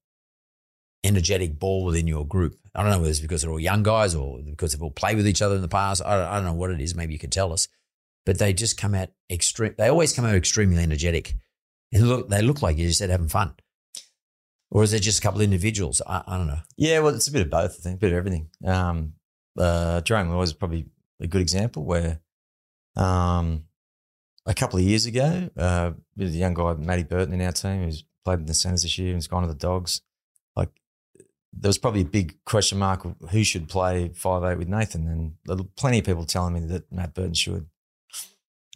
energetic 1.03 1.59
ball 1.59 1.85
within 1.85 2.07
your 2.07 2.25
group. 2.25 2.57
I 2.73 2.81
don't 2.81 2.91
know 2.91 2.99
whether 2.99 3.09
it's 3.09 3.19
because 3.19 3.41
they're 3.41 3.51
all 3.51 3.59
young 3.59 3.83
guys 3.83 4.15
or 4.15 4.39
because 4.39 4.71
they've 4.71 4.81
all 4.81 4.91
played 4.91 5.17
with 5.17 5.27
each 5.27 5.41
other 5.41 5.55
in 5.55 5.61
the 5.61 5.67
past. 5.67 6.01
I 6.05 6.17
don't, 6.17 6.27
I 6.27 6.35
don't 6.35 6.45
know 6.45 6.53
what 6.53 6.71
it 6.71 6.81
is. 6.81 6.95
Maybe 6.95 7.13
you 7.13 7.19
could 7.19 7.31
tell 7.31 7.51
us. 7.51 7.67
But 8.25 8.37
they 8.37 8.53
just 8.53 8.77
come 8.77 8.93
out 8.93 9.09
extreme. 9.29 9.75
They 9.77 9.87
always 9.87 10.13
come 10.13 10.25
out 10.25 10.35
extremely 10.35 10.81
energetic. 10.83 11.35
And 11.91 12.07
look, 12.07 12.29
they 12.29 12.41
look 12.41 12.61
like 12.61 12.77
you 12.77 12.87
just 12.87 12.99
said 12.99 13.09
having 13.09 13.29
fun. 13.29 13.53
Or 14.71 14.83
is 14.83 14.93
it 14.93 15.01
just 15.01 15.19
a 15.19 15.21
couple 15.21 15.39
of 15.39 15.45
individuals? 15.45 16.01
I, 16.05 16.23
I 16.27 16.37
don't 16.37 16.47
know. 16.47 16.59
yeah, 16.77 16.99
well, 16.99 17.15
it's 17.15 17.27
a 17.27 17.31
bit 17.31 17.41
of 17.41 17.49
both. 17.49 17.75
I 17.79 17.81
think 17.81 17.95
a 17.95 17.99
bit 17.99 18.11
of 18.11 18.17
everything. 18.17 18.49
Um, 18.65 19.13
uh, 19.57 20.01
Jerome 20.01 20.29
Luai 20.29 20.43
is 20.43 20.53
probably 20.53 20.85
a 21.19 21.27
good 21.27 21.41
example 21.41 21.83
where, 21.83 22.19
um, 22.95 23.63
a 24.45 24.53
couple 24.53 24.79
of 24.79 24.85
years 24.85 25.05
ago, 25.05 25.49
uh, 25.57 25.91
a 26.19 26.23
young 26.23 26.53
guy, 26.53 26.73
Matty 26.75 27.03
Burton, 27.03 27.33
in 27.33 27.41
our 27.41 27.51
team 27.51 27.83
who's 27.83 28.03
played 28.23 28.39
in 28.39 28.45
the 28.45 28.53
centres 28.53 28.83
this 28.83 28.97
year 28.97 29.09
and 29.09 29.17
has 29.17 29.27
gone 29.27 29.41
to 29.41 29.47
the 29.47 29.55
Dogs. 29.55 30.01
Like, 30.55 30.69
there 31.51 31.69
was 31.69 31.77
probably 31.77 32.01
a 32.01 32.05
big 32.05 32.43
question 32.45 32.77
mark 32.77 33.05
who 33.31 33.43
should 33.43 33.67
play 33.69 34.09
five 34.09 34.43
eight 34.43 34.57
with 34.57 34.67
Nathan, 34.67 35.07
and 35.07 35.33
there 35.45 35.57
were 35.57 35.69
plenty 35.75 35.99
of 35.99 36.05
people 36.05 36.25
telling 36.25 36.53
me 36.53 36.61
that 36.61 36.91
Matt 36.91 37.13
Burton 37.13 37.33
should. 37.33 37.67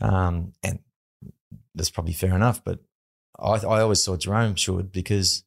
Um, 0.01 0.53
and 0.63 0.79
that's 1.75 1.91
probably 1.91 2.13
fair 2.13 2.35
enough, 2.35 2.63
but 2.63 2.79
I, 3.39 3.53
I 3.53 3.81
always 3.81 4.03
thought 4.03 4.21
Jerome 4.21 4.55
should 4.55 4.91
because 4.91 5.43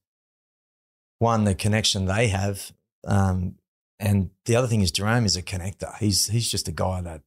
one, 1.19 1.45
the 1.45 1.55
connection 1.55 2.07
they 2.07 2.29
have, 2.29 2.73
um, 3.07 3.57
and 3.99 4.31
the 4.45 4.57
other 4.57 4.67
thing 4.67 4.83
is 4.83 4.91
Jerome 4.91 5.25
is 5.25 5.37
a 5.37 5.43
connector. 5.43 5.97
He's 5.99 6.27
he's 6.27 6.51
just 6.51 6.69
a 6.69 6.73
guy 6.73 7.01
that 7.01 7.23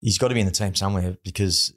he's 0.00 0.18
got 0.18 0.28
to 0.28 0.34
be 0.34 0.40
in 0.40 0.46
the 0.46 0.52
team 0.52 0.74
somewhere 0.74 1.16
because 1.24 1.74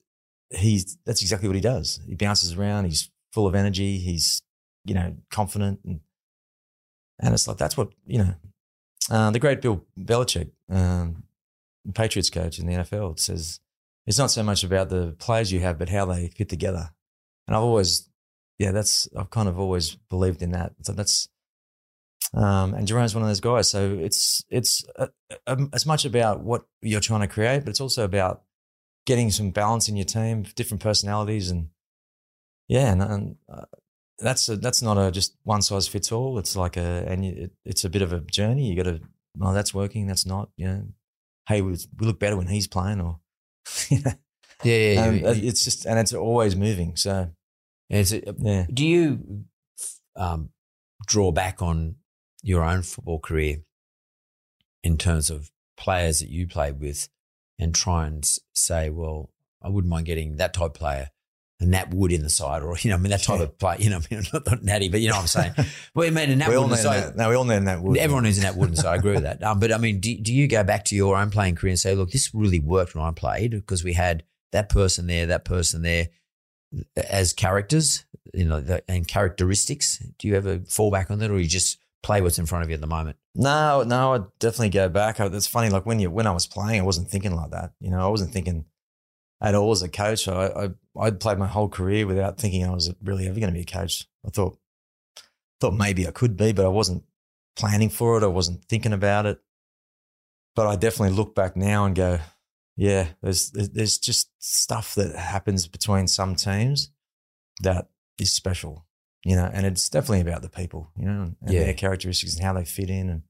he's 0.52 0.98
that's 1.06 1.22
exactly 1.22 1.50
what 1.50 1.56
he 1.56 1.62
does. 1.62 2.00
He 2.08 2.16
bounces 2.16 2.54
around. 2.54 2.86
He's 2.86 3.10
full 3.34 3.48
of 3.48 3.56
energy. 3.56 3.98
He's 3.98 4.42
you 4.86 4.94
know 4.94 5.16
confident 5.32 5.80
and 5.84 6.02
and 7.20 7.34
it's 7.34 7.48
like 7.48 7.58
that's 7.58 7.78
what 7.78 7.90
you 8.06 8.20
know. 8.20 8.34
Uh, 9.10 9.32
the 9.32 9.40
great 9.40 9.62
Bill 9.62 9.84
Belichick, 10.00 10.52
um, 10.70 11.24
Patriots 11.96 12.30
coach 12.30 12.60
in 12.60 12.68
the 12.68 12.74
NFL, 12.74 13.20
says 13.20 13.60
it's 14.06 14.18
not 14.20 14.32
so 14.32 14.44
much 14.44 14.64
about 14.64 14.90
the 14.90 15.16
players 15.20 15.52
you 15.52 15.60
have, 15.62 15.80
but 15.80 15.90
how 15.90 16.06
they 16.06 16.28
fit 16.28 16.50
together. 16.50 16.92
And 17.48 17.56
I've 17.56 17.64
always, 17.64 18.08
yeah, 18.60 18.72
that's 18.72 19.10
I've 19.18 19.30
kind 19.32 19.50
of 19.50 19.58
always 19.60 19.96
believed 19.96 20.42
in 20.42 20.52
that. 20.52 20.74
So 20.82 20.94
that's 20.94 21.30
um, 22.34 22.74
and 22.76 22.86
Jerome's 22.86 23.16
one 23.16 23.24
of 23.24 23.30
those 23.30 23.40
guys. 23.40 23.70
So 23.70 23.98
it's 24.00 24.44
it's 24.50 24.86
uh, 24.98 25.08
um, 25.48 25.70
as 25.74 25.86
much 25.86 26.06
about 26.06 26.42
what 26.42 26.66
you're 26.82 27.00
trying 27.00 27.22
to 27.22 27.28
create, 27.28 27.62
but 27.62 27.70
it's 27.70 27.82
also 27.82 28.04
about 28.04 28.44
getting 29.06 29.32
some 29.32 29.50
balance 29.52 29.90
in 29.90 29.96
your 29.96 30.06
team, 30.06 30.44
different 30.56 30.84
personalities, 30.84 31.50
and 31.50 31.70
yeah, 32.68 32.92
and, 32.92 33.02
and 33.02 33.36
uh, 33.52 33.66
that's 34.20 34.50
a, 34.50 34.58
that's 34.58 34.82
not 34.82 34.98
a 34.98 35.10
just 35.10 35.38
one 35.44 35.62
size 35.62 35.88
fits 35.88 36.12
all. 36.12 36.38
It's 36.38 36.56
like 36.56 36.78
a 36.78 37.06
and 37.08 37.26
you, 37.26 37.32
it, 37.38 37.52
it's 37.66 37.86
a 37.86 37.90
bit 37.90 38.02
of 38.02 38.14
a 38.14 38.20
journey. 38.20 38.68
You 38.68 38.76
got 38.76 38.92
to 38.92 39.00
oh 39.42 39.54
that's 39.54 39.74
working, 39.74 40.06
that's 40.06 40.26
not. 40.26 40.50
You 40.58 40.68
know, 40.68 40.88
hey, 41.48 41.62
we, 41.62 41.78
we 41.98 42.06
look 42.06 42.20
better 42.20 42.36
when 42.38 42.48
he's 42.48 42.68
playing, 42.68 43.00
or 43.00 43.20
you 43.90 44.02
know, 44.02 44.12
Yeah, 44.64 44.76
yeah, 44.76 45.02
um, 45.06 45.16
yeah. 45.18 45.34
it's 45.36 45.64
just 45.64 45.86
and 45.86 45.98
it's 45.98 46.14
always 46.14 46.56
moving. 46.56 46.98
So 46.98 47.32
Is 47.90 48.12
it, 48.12 48.28
yeah. 48.38 48.66
Do 48.72 48.86
you 48.86 49.46
um, 50.16 50.50
draw 51.08 51.32
back 51.32 51.62
on 51.62 51.96
your 52.44 52.64
own 52.64 52.84
football 52.84 53.20
career 53.20 53.58
in 54.84 54.98
terms 54.98 55.30
of 55.30 55.52
players 55.78 56.20
that 56.20 56.30
you 56.30 56.48
played 56.48 56.80
with 56.80 57.10
and 57.58 57.74
try 57.74 58.06
and 58.08 58.30
say, 58.54 58.90
well, 58.90 59.32
I 59.62 59.70
wouldn't 59.70 59.90
mind 59.90 60.06
getting 60.06 60.38
that 60.38 60.54
type 60.54 60.68
of 60.68 60.74
player 60.74 61.10
and 61.62 61.74
that 61.74 61.94
Wood 61.94 62.14
in 62.14 62.22
the 62.22 62.30
side, 62.30 62.64
or 62.64 62.78
you 62.82 62.90
know, 62.90 62.96
I 62.96 63.00
mean 63.00 63.10
that 63.12 63.24
type 63.24 63.40
Yeah. 63.40 63.44
of 63.46 63.58
play. 63.58 63.78
You 63.80 63.90
know, 63.90 63.98
I 64.12 64.16
mean, 64.16 64.24
not, 64.32 64.46
not 64.48 64.64
Natty, 64.64 64.88
but 64.90 65.02
you 65.02 65.10
know 65.10 65.16
what 65.16 65.22
I'm 65.22 65.28
saying. 65.28 65.54
well, 65.96 66.08
I 66.08 66.12
mean 66.12 66.30
a 66.30 66.36
Nat 66.38 66.48
we 66.50 66.56
Wood 66.56 66.58
all 66.58 66.64
in 66.66 66.70
know 66.70 66.76
the 66.78 66.82
side. 66.82 67.04
that. 67.04 67.16
No, 67.18 67.30
we 67.30 67.36
all 67.36 67.44
know 67.44 67.60
that 67.60 67.82
wood. 67.82 67.98
Everyone 67.98 68.24
who's 68.24 68.38
in 68.38 68.44
that 68.44 68.56
wouldn't, 68.56 68.78
so 68.78 68.90
I 68.90 68.96
agree 68.96 69.14
with 69.14 69.24
that. 69.24 69.44
Um, 69.44 69.60
but 69.60 69.74
I 69.74 69.78
mean, 69.78 70.00
do, 70.00 70.16
do 70.18 70.34
you 70.34 70.48
go 70.48 70.64
back 70.64 70.86
to 70.86 70.96
your 70.96 71.18
own 71.18 71.32
playing 71.32 71.56
career 71.56 71.72
and 71.72 71.80
say, 71.80 71.96
look, 71.96 72.12
this 72.12 72.34
really 72.34 72.60
worked 72.60 72.96
when 72.96 73.04
I 73.04 73.12
played 73.12 73.52
because 73.52 73.84
we 73.84 73.94
had 73.94 74.24
that 74.54 74.70
person 74.70 75.08
there, 75.08 75.26
that 75.26 75.44
person 75.44 75.82
there 75.82 76.08
as 76.96 77.34
characters, 77.34 78.06
you 78.34 78.46
know, 78.46 78.62
the, 78.62 78.84
and 78.88 79.08
characteristics? 79.08 80.00
Do 80.18 80.28
you 80.28 80.36
ever 80.36 80.60
fall 80.68 80.92
back 80.92 81.12
on 81.12 81.20
that 81.20 81.32
or 81.32 81.40
you 81.40 81.48
just 81.48 81.80
play 82.02 82.22
what's 82.22 82.40
in 82.40 82.46
front 82.46 82.64
of 82.64 82.70
you 82.70 82.76
at 82.76 82.82
the 82.82 82.88
moment? 82.88 83.18
No, 83.36 83.84
no, 83.84 84.14
I'd 84.14 84.40
definitely 84.40 84.70
go 84.70 84.90
back. 84.90 85.20
It's 85.20 85.48
funny, 85.48 85.70
like 85.70 85.86
when 85.86 86.00
you 86.00 86.10
when 86.12 86.28
I 86.28 86.32
was 86.32 86.48
playing, 86.48 86.82
I 86.82 86.86
wasn't 86.86 87.10
thinking 87.10 87.36
like 87.36 87.52
that. 87.52 87.74
You 87.80 87.90
know, 87.90 88.00
I 88.00 88.10
wasn't 88.10 88.32
thinking 88.32 88.66
at 89.42 89.56
all 89.56 89.72
as 89.72 89.82
a 89.82 89.90
coach. 89.90 90.28
I 90.28 90.48
I 90.48 90.70
I'd 91.00 91.20
played 91.20 91.38
my 91.38 91.48
whole 91.48 91.70
career 91.70 92.06
without 92.06 92.38
thinking 92.38 92.66
I 92.66 92.72
was 92.72 92.94
really 93.04 93.28
ever 93.28 93.40
going 93.40 93.54
to 93.54 93.58
be 93.58 93.62
a 93.62 93.66
coach. 93.66 94.06
I 94.26 94.30
thought 94.30 94.58
thought 95.60 95.74
maybe 95.74 96.08
I 96.08 96.12
could 96.12 96.38
be, 96.38 96.52
but 96.52 96.66
I 96.66 96.70
wasn't 96.70 97.04
planning 97.56 97.90
for 97.90 98.18
it. 98.18 98.24
I 98.24 98.28
wasn't 98.28 98.66
thinking 98.66 98.94
about 98.94 99.26
it. 99.26 99.40
But 100.56 100.68
I 100.68 100.76
definitely 100.76 101.16
look 101.16 101.36
back 101.36 101.56
now 101.56 101.86
and 101.86 101.96
go, 101.96 102.20
yeah, 102.80 103.08
there's 103.22 103.52
there's 103.52 103.98
just 103.98 104.32
stuff 104.40 104.96
that 104.96 105.14
happens 105.16 105.68
between 105.68 106.08
some 106.08 106.36
teams 106.36 106.92
that 107.62 107.90
is 108.18 108.32
special, 108.32 108.86
you 109.26 109.36
know, 109.36 109.50
and 109.54 109.66
it's 109.66 109.90
definitely 109.90 110.22
about 110.22 110.42
the 110.42 110.50
people, 110.50 110.90
you 110.96 111.06
know, 111.06 111.36
and 111.42 111.54
Yeah. 111.54 111.64
their 111.66 111.74
characteristics 111.74 112.36
and 112.36 112.44
how 112.44 112.54
they 112.54 112.64
fit 112.66 112.90
in 112.90 113.10
and 113.10 113.24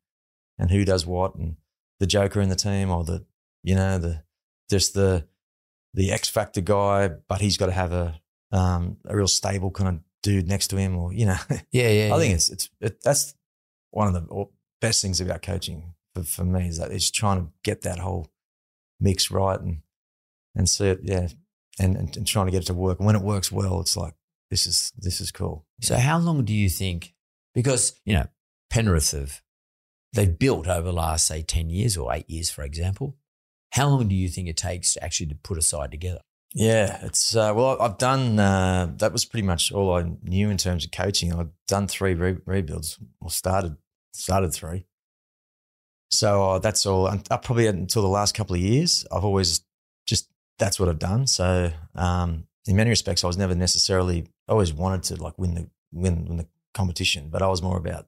and 0.60 0.70
who 0.70 0.86
does 0.86 1.06
what 1.06 1.34
and 1.36 1.56
the 2.00 2.06
joker 2.06 2.42
in 2.42 2.50
the 2.50 2.56
team 2.56 2.92
or 2.92 3.04
the 3.04 3.26
you 3.64 3.74
know 3.76 3.98
the 3.98 4.24
just 4.70 4.94
the 4.94 5.28
the 5.96 6.12
X 6.12 6.30
factor 6.30 6.62
guy, 6.62 7.08
but 7.28 7.42
he's 7.42 7.58
got 7.58 7.66
to 7.66 7.72
have 7.72 7.92
a 7.92 8.22
um, 8.52 8.98
a 9.06 9.16
real 9.16 9.28
stable 9.28 9.72
kind 9.72 9.90
of 9.90 10.04
dude 10.22 10.48
next 10.48 10.68
to 10.68 10.78
him, 10.78 10.96
or 10.96 11.12
you 11.12 11.26
know, 11.26 11.38
Yeah, 11.72 11.90
yeah. 11.90 12.16
I 12.16 12.20
think 12.20 12.36
it's 12.36 12.50
it's 12.52 12.70
it, 12.82 13.02
that's 13.02 13.34
one 13.90 14.08
of 14.08 14.14
the 14.14 14.46
best 14.80 15.02
things 15.02 15.20
about 15.20 15.42
coaching 15.42 15.96
for, 16.14 16.24
for 16.24 16.44
me 16.44 16.68
is 16.68 16.78
that 16.78 16.92
it's 16.92 17.10
trying 17.10 17.40
to 17.42 17.52
get 17.64 17.82
that 17.82 17.98
whole 17.98 18.28
mix 19.00 19.32
right 19.32 19.60
and 19.60 19.82
and 20.56 20.68
see 20.68 20.88
it, 20.88 21.00
yeah, 21.04 21.28
and, 21.80 21.96
and 21.96 22.18
and 22.18 22.28
trying 22.28 22.48
to 22.48 22.52
get 22.52 22.64
it 22.64 22.68
to 22.68 22.74
work. 22.74 23.00
And 23.00 23.06
when 23.06 23.16
it 23.16 23.22
works 23.22 23.52
well, 23.52 23.80
it's 23.80 23.96
like 23.96 24.14
this 24.50 24.66
is 24.66 24.92
this 24.98 25.22
is 25.22 25.32
cool. 25.32 25.66
So 25.82 25.98
how 25.98 26.18
long 26.18 26.44
do 26.46 26.54
you 26.54 26.70
think? 26.70 27.14
Because 27.54 28.00
you 28.06 28.14
know 28.14 28.28
Penrith 28.70 29.12
have 29.12 29.42
they've 30.14 30.38
built 30.38 30.68
over 30.68 30.88
the 30.88 30.94
last 30.94 31.28
say 31.28 31.42
ten 31.42 31.70
years 31.70 31.98
or 31.98 32.14
eight 32.14 32.30
years, 32.30 32.50
for 32.50 32.64
example. 32.64 33.18
How 33.74 33.88
long 33.88 34.08
do 34.08 34.16
you 34.16 34.30
think 34.30 34.48
it 34.48 34.58
takes 34.58 34.94
to 34.94 35.04
actually 35.04 35.28
to 35.28 35.36
put 35.36 35.60
a 35.60 35.62
side 35.62 35.92
together? 35.92 36.22
Yeah, 36.54 37.00
it's 37.04 37.36
uh, 37.36 37.54
well, 37.56 37.80
I've 37.80 38.00
done 38.00 38.40
uh, 38.40 38.92
that 38.98 39.14
was 39.14 39.26
pretty 39.26 39.46
much 39.46 39.72
all 39.72 39.96
I 39.96 40.12
knew 40.24 40.50
in 40.50 40.58
terms 40.58 40.84
of 40.84 40.92
coaching. 40.92 41.32
I've 41.32 41.52
done 41.68 41.88
three 41.88 42.16
re- 42.16 42.38
rebuilds, 42.46 42.98
or 43.22 43.30
started 43.30 43.78
started 44.14 44.54
three. 44.54 44.86
So 46.10 46.52
uh, 46.52 46.60
that's 46.60 46.86
all. 46.86 47.08
Up 47.08 47.44
probably 47.44 47.68
until 47.68 48.02
the 48.02 48.08
last 48.08 48.36
couple 48.36 48.56
of 48.56 48.62
years, 48.62 49.06
I've 49.12 49.24
always 49.24 49.62
just 50.08 50.30
that's 50.58 50.80
what 50.80 50.90
I've 50.90 51.00
done. 51.00 51.28
So 51.28 51.72
um, 51.96 52.48
in 52.66 52.76
many 52.76 52.90
respects, 52.90 53.24
I 53.24 53.28
was 53.28 53.38
never 53.38 53.56
necessarily 53.56 54.28
I 54.48 54.52
always 54.52 54.74
wanted 54.74 55.04
to 55.04 55.22
like 55.22 55.38
win 55.38 55.54
the 55.54 55.70
win 55.92 56.26
win 56.26 56.38
the 56.38 56.48
competition, 56.74 57.30
but 57.30 57.42
I 57.42 57.48
was 57.48 57.62
more 57.62 57.78
about 57.78 58.08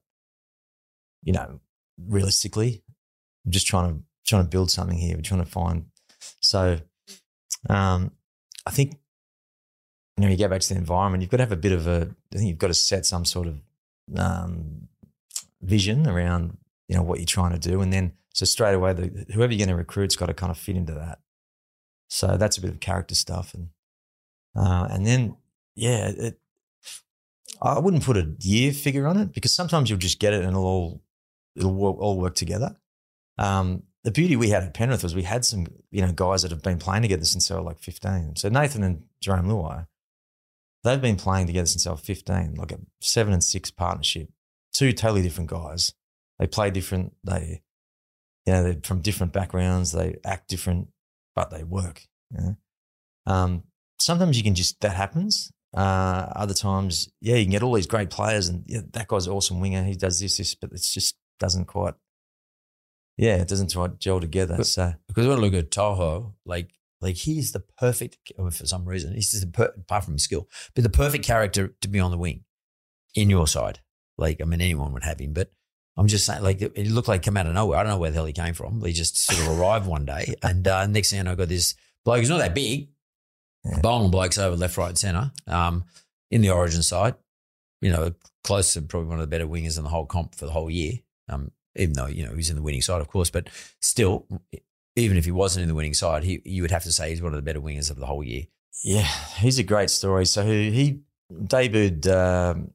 you 1.23 1.33
know 1.33 1.59
realistically 2.07 2.83
just 3.47 3.67
trying 3.67 3.93
to 3.93 4.03
trying 4.25 4.43
to 4.43 4.49
build 4.49 4.71
something 4.71 4.97
here. 4.97 5.15
We're 5.15 5.21
trying 5.21 5.43
to 5.43 5.49
find 5.49 5.85
so. 6.41 6.79
Um, 7.69 8.11
I 8.65 8.71
think 8.71 8.97
you 10.17 10.23
know 10.23 10.29
you 10.29 10.37
go 10.37 10.47
back 10.47 10.61
to 10.61 10.69
the 10.69 10.79
environment. 10.79 11.21
You've 11.21 11.31
got 11.31 11.37
to 11.37 11.43
have 11.43 11.51
a 11.51 11.57
bit 11.57 11.71
of 11.71 11.85
a. 11.87 12.09
I 12.33 12.37
think 12.37 12.49
you've 12.49 12.57
got 12.57 12.67
to 12.67 12.73
set 12.73 13.05
some 13.05 13.25
sort 13.25 13.47
of 13.47 13.61
um, 14.17 14.87
vision 15.61 16.07
around 16.07 16.57
you 16.91 16.97
know 16.97 17.03
what 17.03 17.19
you're 17.19 17.25
trying 17.25 17.53
to 17.53 17.69
do, 17.69 17.79
and 17.79 17.93
then 17.93 18.11
so 18.33 18.43
straight 18.43 18.73
away, 18.73 18.91
the, 18.91 19.25
whoever 19.33 19.53
you're 19.53 19.65
going 19.65 19.69
to 19.69 19.75
recruit's 19.75 20.17
got 20.17 20.25
to 20.25 20.33
kind 20.33 20.51
of 20.51 20.57
fit 20.57 20.75
into 20.75 20.93
that. 20.93 21.19
So 22.09 22.35
that's 22.35 22.57
a 22.57 22.61
bit 22.61 22.69
of 22.69 22.81
character 22.81 23.15
stuff, 23.15 23.53
and 23.53 23.69
uh, 24.53 24.89
and 24.91 25.07
then 25.07 25.37
yeah, 25.73 26.09
it, 26.09 26.39
I 27.61 27.79
wouldn't 27.79 28.03
put 28.03 28.17
a 28.17 28.35
year 28.39 28.73
figure 28.73 29.07
on 29.07 29.17
it 29.17 29.31
because 29.31 29.53
sometimes 29.53 29.89
you'll 29.89 29.99
just 29.99 30.19
get 30.19 30.33
it 30.33 30.41
and 30.41 30.49
it'll 30.49 30.65
all 30.65 31.01
it'll 31.55 31.73
work, 31.73 31.97
all 31.97 32.19
work 32.19 32.35
together. 32.35 32.75
Um, 33.37 33.83
the 34.03 34.11
beauty 34.11 34.35
we 34.35 34.49
had 34.49 34.63
at 34.63 34.73
Penrith 34.73 35.03
was 35.03 35.15
we 35.15 35.23
had 35.23 35.45
some, 35.45 35.67
you 35.91 36.01
know, 36.01 36.11
guys 36.11 36.41
that 36.41 36.51
have 36.51 36.61
been 36.61 36.77
playing 36.77 37.03
together 37.03 37.23
since 37.23 37.47
they 37.47 37.55
were 37.55 37.61
like 37.61 37.79
15. 37.79 38.35
So 38.35 38.49
Nathan 38.49 38.83
and 38.83 39.03
Jerome 39.21 39.47
Luai, 39.47 39.87
they've 40.83 41.01
been 41.01 41.15
playing 41.15 41.47
together 41.47 41.67
since 41.67 41.85
they 41.85 41.89
were 41.89 41.95
15, 41.95 42.55
like 42.55 42.73
a 42.73 42.79
seven 42.99 43.31
and 43.31 43.43
six 43.43 43.71
partnership. 43.71 44.29
Two 44.73 44.91
totally 44.91 45.21
different 45.21 45.49
guys. 45.49 45.93
They 46.41 46.47
play 46.47 46.71
different. 46.71 47.13
They, 47.23 47.61
you 48.47 48.53
know, 48.53 48.63
they're 48.63 48.77
from 48.83 49.01
different 49.01 49.31
backgrounds. 49.31 49.91
They 49.91 50.17
act 50.25 50.49
different, 50.49 50.87
but 51.35 51.51
they 51.51 51.63
work. 51.63 52.01
You 52.31 52.39
know? 52.41 52.55
um, 53.27 53.63
sometimes 53.99 54.37
you 54.37 54.43
can 54.43 54.55
just 54.55 54.81
that 54.81 54.95
happens. 54.95 55.51
Uh, 55.71 56.33
other 56.35 56.55
times, 56.55 57.09
yeah, 57.21 57.35
you 57.35 57.45
can 57.45 57.51
get 57.51 57.61
all 57.61 57.73
these 57.75 57.85
great 57.87 58.09
players, 58.09 58.47
and 58.47 58.63
yeah, 58.65 58.81
that 58.91 59.07
guy's 59.07 59.27
an 59.27 59.33
awesome 59.33 59.59
winger. 59.59 59.83
He 59.83 59.95
does 59.95 60.19
this, 60.19 60.37
this, 60.37 60.55
but 60.55 60.71
it 60.71 60.81
just 60.81 61.15
doesn't 61.39 61.65
quite 61.65 61.93
yeah, 63.17 63.35
it 63.35 63.47
doesn't 63.47 63.73
quite 63.73 63.99
gel 63.99 64.19
together. 64.19 64.57
But- 64.57 64.65
so 64.65 64.95
Because 65.07 65.27
when 65.27 65.37
I 65.37 65.41
look 65.41 65.53
at 65.53 65.69
To'o, 65.69 66.33
like 66.43 66.71
like 67.01 67.17
he's 67.17 67.51
the 67.51 67.59
perfect 67.77 68.17
for 68.35 68.65
some 68.65 68.85
reason 68.85 69.13
he's 69.13 69.31
just 69.31 69.45
the 69.45 69.51
per, 69.51 69.73
apart 69.77 70.05
from 70.05 70.13
his 70.13 70.23
skill, 70.23 70.49
but 70.73 70.83
the 70.83 70.89
perfect 70.89 71.23
character 71.23 71.75
to 71.81 71.87
be 71.87 71.99
on 71.99 72.09
the 72.09 72.17
wing 72.17 72.45
in 73.13 73.29
your 73.29 73.45
side. 73.45 73.79
Like 74.17 74.41
I 74.41 74.45
mean, 74.45 74.59
anyone 74.61 74.91
would 74.93 75.03
have 75.03 75.19
him, 75.19 75.33
but 75.33 75.51
I'm 75.97 76.07
just 76.07 76.25
saying, 76.25 76.41
like 76.41 76.61
it, 76.61 76.87
looked 76.87 77.07
like 77.09 77.23
come 77.23 77.37
out 77.37 77.47
of 77.47 77.53
nowhere. 77.53 77.77
I 77.77 77.83
don't 77.83 77.91
know 77.91 77.97
where 77.97 78.11
the 78.11 78.15
hell 78.15 78.25
he 78.25 78.33
came 78.33 78.53
from. 78.53 78.81
He 78.83 78.93
just 78.93 79.17
sort 79.17 79.39
of 79.39 79.59
arrived 79.59 79.85
one 79.87 80.05
day, 80.05 80.33
and 80.43 80.67
uh, 80.67 80.87
next 80.87 81.11
thing 81.11 81.19
I 81.19 81.23
know, 81.23 81.31
I 81.33 81.35
got 81.35 81.49
this 81.49 81.75
bloke 82.05 82.19
who's 82.19 82.29
not 82.29 82.39
that 82.39 82.55
big, 82.55 82.89
Yeah. 83.65 83.79
bowling 83.81 84.11
blokes 84.11 84.37
over 84.37 84.55
left, 84.55 84.77
right, 84.77 84.89
and 84.89 84.97
centre 84.97 85.31
um, 85.47 85.83
in 86.29 86.41
the 86.41 86.49
Origin 86.49 86.81
side. 86.83 87.15
You 87.81 87.91
know, 87.91 88.13
close 88.43 88.73
to 88.73 88.81
probably 88.81 89.09
one 89.09 89.17
of 89.19 89.21
the 89.21 89.27
better 89.35 89.47
wingers 89.47 89.77
in 89.77 89.83
the 89.83 89.89
whole 89.89 90.05
comp 90.05 90.35
for 90.35 90.45
the 90.45 90.51
whole 90.51 90.69
year. 90.69 90.93
Um, 91.29 91.51
even 91.75 91.93
though 91.93 92.07
you 92.07 92.25
know 92.25 92.33
he's 92.35 92.49
in 92.49 92.55
the 92.55 92.61
winning 92.61 92.81
side, 92.81 93.01
of 93.01 93.07
course, 93.07 93.29
but 93.29 93.47
still, 93.81 94.27
even 94.95 95.17
if 95.17 95.25
he 95.25 95.31
wasn't 95.31 95.63
in 95.63 95.69
the 95.69 95.75
winning 95.75 95.93
side, 95.93 96.23
he 96.23 96.41
you 96.45 96.61
would 96.61 96.71
have 96.71 96.83
to 96.83 96.91
say 96.91 97.09
he's 97.09 97.21
one 97.21 97.33
of 97.33 97.37
the 97.37 97.41
better 97.41 97.61
wingers 97.61 97.89
of 97.91 97.97
the 97.97 98.05
whole 98.05 98.23
year. 98.23 98.43
yeah, 98.83 99.07
he's 99.39 99.57
a 99.59 99.63
great 99.63 99.89
story. 99.89 100.25
So 100.25 100.45
he, 100.45 100.71
he 100.71 100.99
debuted 101.31 102.07
um, 102.07 102.71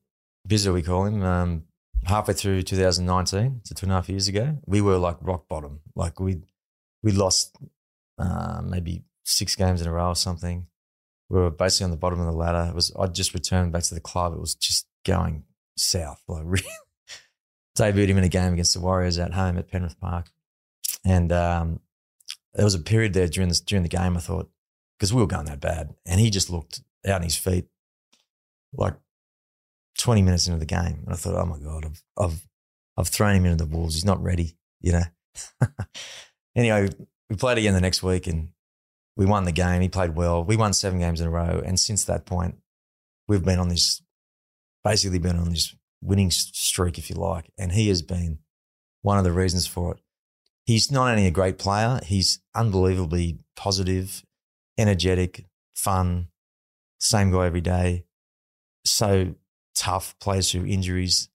Bizza, 0.49 0.73
we 0.73 0.83
call 0.83 1.05
him, 1.05 1.23
um, 1.23 1.65
halfway 2.07 2.35
through 2.35 2.63
2019, 2.63 3.61
so 3.65 3.75
two 3.75 3.87
and 3.87 3.93
a 3.93 3.97
half 3.97 4.09
years 4.09 4.29
ago. 4.29 4.59
We 4.67 4.81
were 4.81 4.97
like 4.97 5.17
rock 5.21 5.49
bottom. 5.49 5.81
Like 5.95 6.21
we 6.21 6.43
we 7.03 7.13
lost 7.13 7.57
uh, 8.19 8.63
maybe 8.65 9.05
six 9.25 9.55
games 9.57 9.83
in 9.83 9.89
a 9.89 9.93
row 9.93 10.09
or 10.09 10.17
something. 10.17 10.67
We 11.29 11.41
were 11.41 11.51
basically 11.51 11.85
on 11.85 11.91
the 11.91 11.97
bottom 11.97 12.21
of 12.21 12.27
the 12.27 12.33
ladder. 12.33 12.69
It 12.71 12.75
was 12.75 12.93
I 12.99 13.07
just 13.07 13.35
returned 13.35 13.73
back 13.73 13.83
to 13.85 13.95
the 13.95 14.01
club. 14.01 14.33
It 14.33 14.41
was 14.41 14.55
just 14.55 14.87
going 15.05 15.45
south. 15.77 16.23
Like 16.29 16.43
really, 16.47 16.65
debuted 17.77 18.09
him 18.09 18.19
in 18.19 18.25
a 18.25 18.29
game 18.29 18.53
against 18.53 18.75
the 18.75 18.81
Warriors 18.81 19.19
at 19.19 19.35
home 19.35 19.59
at 19.59 19.69
Penrith 19.69 20.01
Park, 20.01 20.31
and 21.05 21.33
um, 21.33 21.81
there 22.55 22.65
was 22.65 22.75
a 22.75 22.81
period 22.81 23.13
there 23.13 23.29
during 23.29 23.49
this 23.49 23.61
during 23.61 23.83
the 23.83 23.89
game. 23.89 24.17
I 24.17 24.21
thought 24.21 24.49
because 24.99 25.13
we 25.13 25.21
were 25.21 25.27
going 25.27 25.47
that 25.47 25.61
bad, 25.61 25.95
and 26.07 26.21
he 26.21 26.31
just 26.31 26.51
looked 26.51 26.81
out 27.07 27.17
on 27.17 27.23
his 27.23 27.37
feet 27.37 27.67
like 28.73 28.95
twenty 29.99 30.23
minutes 30.23 30.47
into 30.47 30.59
the 30.59 30.67
game, 30.67 31.03
and 31.05 31.13
I 31.13 31.17
thought, 31.17 31.35
oh 31.35 31.47
my 31.47 31.59
god, 31.59 31.87
I've 31.87 32.03
I've 32.19 32.47
I've 32.97 33.09
thrown 33.09 33.37
him 33.37 33.47
into 33.47 33.65
the 33.65 33.71
wolves. 33.71 33.95
He's 33.95 34.05
not 34.05 34.23
ready, 34.23 34.57
you 34.81 34.93
know. 34.93 35.05
anyway, 36.57 36.89
we 37.29 37.37
played 37.37 37.59
again 37.59 37.75
the 37.75 37.81
next 37.81 38.03
week, 38.03 38.27
and 38.27 38.51
we 39.17 39.27
won 39.27 39.45
the 39.45 39.53
game. 39.53 39.83
He 39.83 39.89
played 39.89 40.17
well. 40.17 40.45
We 40.45 40.57
won 40.57 40.73
seven 40.73 40.99
games 40.99 41.21
in 41.21 41.27
a 41.27 41.31
row, 41.31 41.63
and 41.65 41.79
since 41.79 42.05
that 42.05 42.27
point, 42.27 42.57
we've 43.29 43.45
been 43.45 43.59
on 43.59 43.69
this 43.69 44.03
basically 44.87 45.19
been 45.19 45.37
on 45.37 45.51
this 45.51 45.75
winning 46.01 46.31
streak, 46.31 46.97
if 46.97 47.11
you 47.11 47.17
like, 47.17 47.51
and 47.59 47.73
he 47.73 47.89
has 47.89 48.03
been 48.03 48.39
one 49.03 49.19
of 49.19 49.25
the 49.25 49.33
reasons 49.33 49.67
for 49.67 49.95
it. 49.95 50.01
He's 50.65 50.93
not 50.93 51.11
only 51.11 51.27
a 51.27 51.33
great 51.33 51.59
player, 51.59 52.01
he's 52.05 52.41
unbelievably 52.55 53.39
positive, 53.57 54.25
energetic, 54.79 55.45
fun, 55.75 56.29
same 57.01 57.33
guy 57.33 57.47
every 57.47 57.61
day. 57.61 58.05
So 58.85 59.35
tough, 59.77 60.19
plays 60.19 60.51
through 60.51 60.67
injuries. 60.67 61.29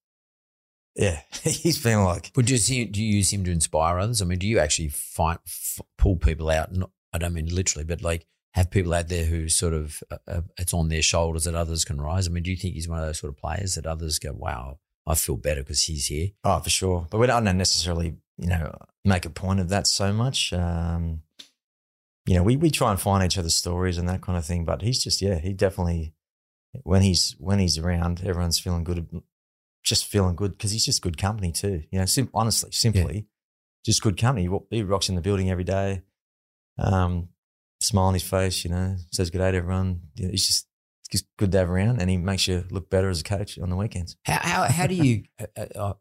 Yeah, 0.95 1.21
he's 1.43 1.81
been 1.81 2.03
like, 2.03 2.31
But 2.33 2.45
do 2.45 2.53
you, 2.53 2.57
see, 2.57 2.83
do 2.85 3.01
you 3.01 3.17
use 3.17 3.31
him 3.31 3.45
to 3.45 3.51
inspire 3.51 3.97
others? 3.97 4.21
I 4.21 4.25
mean, 4.25 4.39
do 4.39 4.47
you 4.47 4.59
actually 4.59 4.89
find, 4.89 5.39
f- 5.45 5.79
pull 5.97 6.17
people 6.17 6.49
out? 6.49 6.73
Not, 6.73 6.89
I 7.13 7.17
don't 7.17 7.33
mean 7.33 7.53
literally, 7.53 7.85
but 7.85 8.01
like 8.01 8.25
have 8.53 8.69
people 8.69 8.93
out 8.93 9.07
there 9.07 9.25
who 9.25 9.47
sort 9.49 9.73
of 9.73 10.03
uh, 10.11 10.17
uh, 10.27 10.41
it's 10.57 10.73
on 10.73 10.89
their 10.89 11.01
shoulders 11.01 11.45
that 11.45 11.55
others 11.55 11.85
can 11.85 12.01
rise. 12.01 12.27
I 12.27 12.31
mean, 12.31 12.43
do 12.43 12.51
you 12.51 12.57
think 12.57 12.73
he's 12.73 12.87
one 12.87 12.99
of 12.99 13.05
those 13.05 13.19
sort 13.19 13.33
of 13.33 13.37
players 13.37 13.75
that 13.75 13.85
others 13.85 14.19
go, 14.19 14.33
"Wow, 14.33 14.79
I 15.07 15.15
feel 15.15 15.37
better 15.37 15.61
because 15.61 15.83
he's 15.83 16.07
here"? 16.07 16.29
oh, 16.43 16.59
for 16.59 16.69
sure. 16.69 17.07
But 17.09 17.19
we 17.19 17.27
don't 17.27 17.43
necessarily, 17.43 18.17
you 18.37 18.47
know, 18.47 18.77
make 19.05 19.25
a 19.25 19.29
point 19.29 19.59
of 19.59 19.69
that 19.69 19.87
so 19.87 20.11
much. 20.11 20.51
Um, 20.53 21.21
you 22.25 22.35
know, 22.35 22.43
we 22.43 22.57
we 22.57 22.69
try 22.69 22.91
and 22.91 22.99
find 22.99 23.23
each 23.23 23.37
other's 23.37 23.55
stories 23.55 23.97
and 23.97 24.07
that 24.09 24.21
kind 24.21 24.37
of 24.37 24.45
thing. 24.45 24.65
But 24.65 24.81
he's 24.81 25.03
just 25.03 25.21
yeah, 25.21 25.39
he 25.39 25.53
definitely 25.53 26.13
when 26.83 27.01
he's 27.01 27.35
when 27.39 27.59
he's 27.59 27.77
around, 27.77 28.21
everyone's 28.25 28.59
feeling 28.59 28.83
good, 28.83 29.07
just 29.83 30.05
feeling 30.05 30.35
good 30.35 30.57
because 30.57 30.71
he's 30.71 30.85
just 30.85 31.01
good 31.01 31.17
company 31.17 31.51
too. 31.51 31.83
You 31.91 31.99
know, 31.99 32.05
sim- 32.05 32.29
honestly, 32.33 32.71
simply, 32.71 33.27
just 33.85 34.01
good 34.01 34.17
company. 34.17 34.49
He 34.69 34.83
rocks 34.83 35.09
in 35.09 35.15
the 35.15 35.21
building 35.21 35.49
every 35.49 35.63
day, 35.63 36.01
um, 36.77 37.29
smile 37.79 38.05
on 38.05 38.13
his 38.13 38.23
face. 38.23 38.63
You 38.63 38.71
know, 38.71 38.95
says 39.11 39.29
good 39.29 39.39
day 39.39 39.51
to 39.51 39.57
everyone. 39.57 40.01
You 40.15 40.25
know, 40.25 40.31
he's 40.31 40.47
just 40.47 40.67
just 41.11 41.25
good 41.37 41.51
to 41.51 41.59
have 41.59 41.69
around, 41.69 42.01
and 42.01 42.09
he 42.09 42.17
makes 42.17 42.47
you 42.47 42.65
look 42.71 42.89
better 42.89 43.09
as 43.09 43.19
a 43.19 43.23
coach 43.23 43.59
on 43.59 43.69
the 43.69 43.75
weekends. 43.75 44.15
How 44.23 44.39
how, 44.41 44.63
how 44.63 44.87
do 44.87 44.95
you? 44.95 45.23
Uh, 45.39 45.45
uh, 45.57 45.63
uh, 45.75 45.93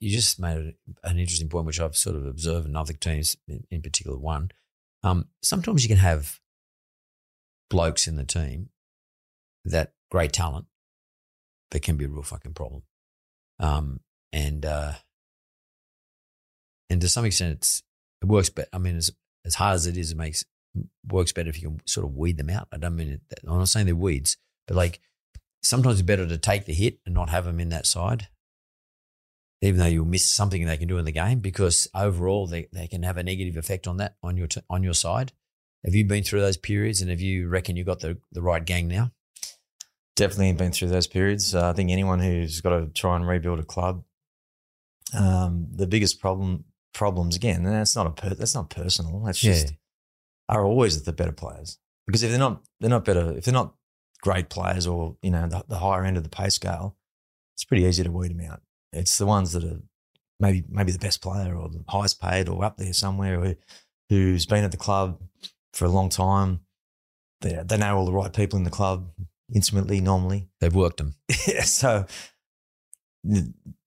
you 0.00 0.10
just 0.10 0.38
made 0.38 0.74
an 1.02 1.18
interesting 1.18 1.48
point, 1.48 1.66
which 1.66 1.80
I've 1.80 1.96
sort 1.96 2.16
of 2.16 2.24
observed 2.24 2.66
in 2.66 2.76
other 2.76 2.92
teams, 2.92 3.36
in, 3.48 3.64
in 3.70 3.82
particular 3.82 4.16
one. 4.16 4.50
Um, 5.02 5.26
sometimes 5.42 5.82
you 5.82 5.88
can 5.88 5.98
have 5.98 6.40
blokes 7.68 8.06
in 8.06 8.16
the 8.16 8.24
team 8.24 8.70
that 9.64 9.92
great 10.10 10.32
talent 10.32 10.66
that 11.70 11.82
can 11.82 11.96
be 11.96 12.04
a 12.04 12.08
real 12.08 12.22
fucking 12.22 12.54
problem. 12.54 12.82
Um, 13.60 14.00
and 14.32 14.64
uh, 14.64 14.92
and 16.90 17.00
to 17.00 17.08
some 17.08 17.24
extent, 17.24 17.52
it's 17.52 17.82
it 18.22 18.26
works. 18.26 18.50
But 18.50 18.68
I 18.72 18.78
mean, 18.78 18.96
as 18.96 19.10
as 19.44 19.54
hard 19.54 19.74
as 19.74 19.86
it 19.86 19.96
is, 19.96 20.12
it 20.12 20.16
makes 20.16 20.44
works 21.10 21.32
better 21.32 21.48
if 21.48 21.60
you 21.60 21.68
can 21.68 21.80
sort 21.86 22.06
of 22.06 22.14
weed 22.14 22.36
them 22.36 22.50
out. 22.50 22.68
I 22.72 22.76
don't 22.76 22.96
mean 22.96 23.08
it. 23.08 23.40
I'm 23.46 23.58
not 23.58 23.68
saying 23.68 23.86
they're 23.86 23.96
weeds, 23.96 24.36
but 24.66 24.76
like 24.76 25.00
sometimes 25.62 25.98
it's 25.98 26.06
better 26.06 26.26
to 26.26 26.38
take 26.38 26.66
the 26.66 26.74
hit 26.74 26.98
and 27.04 27.14
not 27.14 27.30
have 27.30 27.44
them 27.44 27.60
in 27.60 27.70
that 27.70 27.86
side, 27.86 28.28
even 29.60 29.80
though 29.80 29.86
you'll 29.86 30.04
miss 30.04 30.24
something 30.24 30.64
they 30.64 30.76
can 30.76 30.88
do 30.88 30.98
in 30.98 31.04
the 31.04 31.12
game, 31.12 31.40
because 31.40 31.88
overall 31.94 32.46
they, 32.46 32.68
they 32.72 32.86
can 32.86 33.02
have 33.02 33.16
a 33.16 33.22
negative 33.22 33.56
effect 33.56 33.86
on 33.86 33.96
that 33.96 34.16
on 34.22 34.36
your 34.36 34.46
t- 34.46 34.60
on 34.70 34.82
your 34.82 34.94
side. 34.94 35.32
Have 35.84 35.94
you 35.94 36.04
been 36.04 36.24
through 36.24 36.40
those 36.40 36.56
periods, 36.56 37.00
and 37.00 37.10
have 37.10 37.20
you 37.20 37.48
reckon 37.48 37.76
you 37.76 37.84
got 37.84 38.00
the 38.00 38.18
the 38.32 38.42
right 38.42 38.64
gang 38.64 38.88
now? 38.88 39.12
Definitely 40.18 40.52
been 40.52 40.72
through 40.72 40.88
those 40.88 41.06
periods. 41.06 41.54
Uh, 41.54 41.70
I 41.70 41.72
think 41.72 41.90
anyone 41.90 42.18
who's 42.20 42.60
got 42.60 42.70
to 42.78 42.86
try 42.88 43.16
and 43.16 43.26
rebuild 43.26 43.58
a 43.60 43.64
club, 43.64 44.04
um, 45.14 45.66
the 45.74 45.86
biggest 45.86 46.20
problem 46.20 46.64
problems 46.94 47.36
again, 47.36 47.64
and 47.64 47.74
that's 47.74 47.94
not 47.96 48.06
a 48.06 48.10
per, 48.10 48.34
that's 48.34 48.54
not 48.54 48.70
personal. 48.70 49.20
That's 49.24 49.38
just 49.38 49.66
Yeah. 49.70 49.76
are 50.48 50.64
always 50.64 51.02
the 51.02 51.12
better 51.12 51.32
players 51.32 51.78
because 52.06 52.22
if 52.22 52.30
they're 52.30 52.38
not 52.38 52.62
they're 52.80 52.90
not 52.90 53.04
better 53.04 53.36
if 53.36 53.44
they're 53.44 53.54
not 53.54 53.74
great 54.22 54.48
players 54.50 54.86
or 54.86 55.16
you 55.22 55.30
know 55.30 55.46
the, 55.46 55.64
the 55.68 55.78
higher 55.78 56.04
end 56.04 56.16
of 56.16 56.24
the 56.24 56.28
pay 56.28 56.48
scale, 56.48 56.96
it's 57.54 57.64
pretty 57.64 57.84
easy 57.84 58.02
to 58.02 58.10
weed 58.10 58.30
them 58.36 58.50
out. 58.50 58.60
It's 58.92 59.16
the 59.18 59.26
ones 59.26 59.52
that 59.52 59.64
are 59.64 59.80
maybe 60.40 60.64
maybe 60.68 60.92
the 60.92 60.98
best 60.98 61.22
player 61.22 61.54
or 61.56 61.68
the 61.68 61.84
highest 61.88 62.20
paid 62.20 62.48
or 62.48 62.64
up 62.64 62.76
there 62.76 62.92
somewhere 62.92 63.40
who, 63.40 63.54
who's 64.10 64.46
been 64.46 64.64
at 64.64 64.70
the 64.72 64.76
club 64.76 65.20
for 65.72 65.84
a 65.84 65.90
long 65.90 66.08
time. 66.08 66.60
They, 67.40 67.60
they 67.64 67.76
know 67.76 67.96
all 67.96 68.06
the 68.06 68.12
right 68.12 68.32
people 68.32 68.56
in 68.58 68.64
the 68.64 68.70
club 68.70 69.10
intimately 69.54 70.00
normally. 70.00 70.48
They've 70.60 70.74
worked 70.74 70.98
them. 70.98 71.14
Yeah, 71.46 71.62
so 71.62 72.06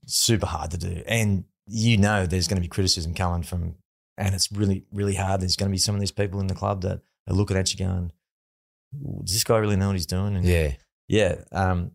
super 0.06 0.46
hard 0.46 0.72
to 0.72 0.78
do. 0.78 1.04
And 1.08 1.46
you 1.68 1.98
know 1.98 2.26
there's 2.26 2.48
going 2.48 2.58
to 2.58 2.62
be 2.62 2.68
criticism 2.68 3.14
coming 3.14 3.44
from, 3.44 3.76
and 4.18 4.36
it's 4.36 4.52
really, 4.52 4.86
really 4.92 5.16
hard. 5.16 5.42
There's 5.42 5.56
going 5.56 5.70
to 5.70 5.74
be 5.74 5.78
some 5.78 5.96
of 5.96 6.02
these 6.02 6.12
people 6.12 6.40
in 6.40 6.48
the 6.48 6.56
club 6.56 6.82
that 6.82 7.02
are 7.28 7.34
looking 7.34 7.58
at 7.58 7.72
you 7.74 7.80
going, 7.86 8.12
does 9.24 9.34
this 9.34 9.44
guy 9.44 9.58
really 9.58 9.76
know 9.78 9.88
what 9.88 9.96
he's 9.96 10.06
doing? 10.06 10.36
And 10.36 10.46
Yeah, 10.46 10.74
yeah. 11.08 11.36
Um, 11.52 11.92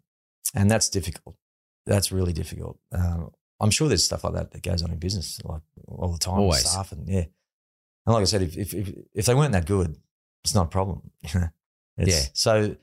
and 0.55 0.71
that's 0.71 0.89
difficult. 0.89 1.37
That's 1.85 2.11
really 2.11 2.33
difficult. 2.33 2.79
Um, 2.93 3.31
I'm 3.61 3.71
sure 3.71 3.89
there's 3.89 4.05
stuff 4.05 4.25
like 4.25 4.35
that 4.35 4.51
that 4.53 4.63
goes 4.63 4.83
on 4.83 4.91
in 4.91 4.99
business 4.99 5.41
like 5.45 5.63
all 5.87 6.13
the 6.13 6.19
time. 6.19 6.39
Always. 6.41 6.69
Staff 6.69 6.93
and 6.93 7.09
yeah. 7.09 7.25
And 8.07 8.15
like 8.15 8.23
I 8.23 8.25
said, 8.25 8.43
if, 8.43 8.57
if, 8.57 8.75
if, 8.75 8.93
if 9.15 9.27
they 9.27 9.35
weren't 9.35 9.53
that 9.53 9.67
good, 9.67 9.97
it's 10.45 10.55
not 10.55 10.67
a 10.67 10.71
problem. 10.71 11.11
It's- 11.99 12.09
Yeah. 12.25 12.29
So 12.35 12.77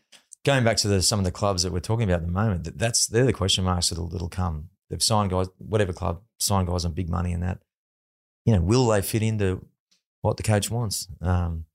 going 0.45 0.63
back 0.63 0.77
to 0.77 0.87
the, 0.87 1.01
some 1.01 1.19
of 1.19 1.25
the 1.25 1.31
clubs 1.31 1.63
that 1.63 1.71
we're 1.71 1.79
talking 1.79 2.03
about 2.03 2.21
at 2.21 2.25
the 2.25 2.31
moment, 2.31 2.63
that, 2.65 2.77
that's 2.77 3.07
they're 3.07 3.25
the 3.25 3.33
question 3.33 3.63
marks 3.63 3.89
that'll, 3.89 4.07
that'll 4.07 4.29
come. 4.29 4.69
They've 4.89 5.01
signed 5.01 5.31
guys, 5.31 5.47
whatever 5.57 5.93
club, 5.93 6.21
signed 6.39 6.67
guys 6.67 6.85
on 6.85 6.93
big 6.93 7.09
money 7.09 7.33
and 7.33 7.43
that. 7.43 7.59
You 8.45 8.53
know, 8.53 8.61
will 8.61 8.87
they 8.87 9.01
fit 9.01 9.23
into 9.23 9.65
what 10.21 10.37
the 10.37 10.43
coach 10.43 10.69
wants? 10.69 11.07
Um, 11.21 11.65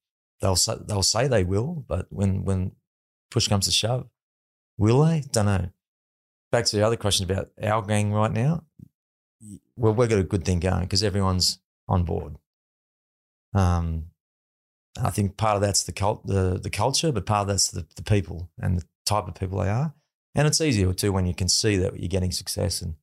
they'll 0.40 0.56
say, 0.56 0.74
they'll 0.86 1.02
say 1.02 1.26
they 1.26 1.44
will, 1.44 1.84
but 1.88 2.06
when 2.10 2.44
when 2.44 2.72
push 3.30 3.48
comes 3.48 3.66
to 3.66 3.72
shove, 3.72 4.08
will 4.76 5.04
they? 5.04 5.22
Don't 5.32 5.46
know. 5.46 5.70
Back 6.52 6.66
to 6.66 6.76
the 6.76 6.86
other 6.86 6.96
question 6.96 7.30
about 7.30 7.48
our 7.62 7.82
gang 7.82 8.12
right 8.12 8.32
now. 8.32 8.64
Well, 9.76 9.94
we've 9.94 10.08
got 10.08 10.18
a 10.18 10.24
good 10.24 10.44
thing 10.44 10.60
going 10.60 10.82
because 10.82 11.02
everyone's 11.02 11.58
on 11.88 12.04
board. 12.04 12.36
Um, 13.54 14.06
I 15.02 15.10
think 15.10 15.36
part 15.36 15.56
of 15.56 15.60
that's 15.60 15.84
the 15.84 15.92
cult, 15.92 16.26
the 16.26 16.58
the 16.62 16.70
culture, 16.70 17.12
but 17.12 17.26
part 17.26 17.42
of 17.42 17.48
that's 17.48 17.70
the, 17.70 17.86
the 17.96 18.02
people 18.02 18.50
and 18.58 18.78
the 18.78 18.84
type 19.06 19.28
of 19.28 19.34
people 19.34 19.58
they 19.58 19.68
are. 19.68 19.94
And 20.34 20.46
it's 20.46 20.60
easier 20.60 20.92
too 20.92 21.12
when 21.12 21.26
you 21.26 21.34
can 21.34 21.48
see 21.48 21.76
that 21.76 21.98
you're 21.98 22.08
getting 22.08 22.32
success 22.32 22.82
and 22.82 22.94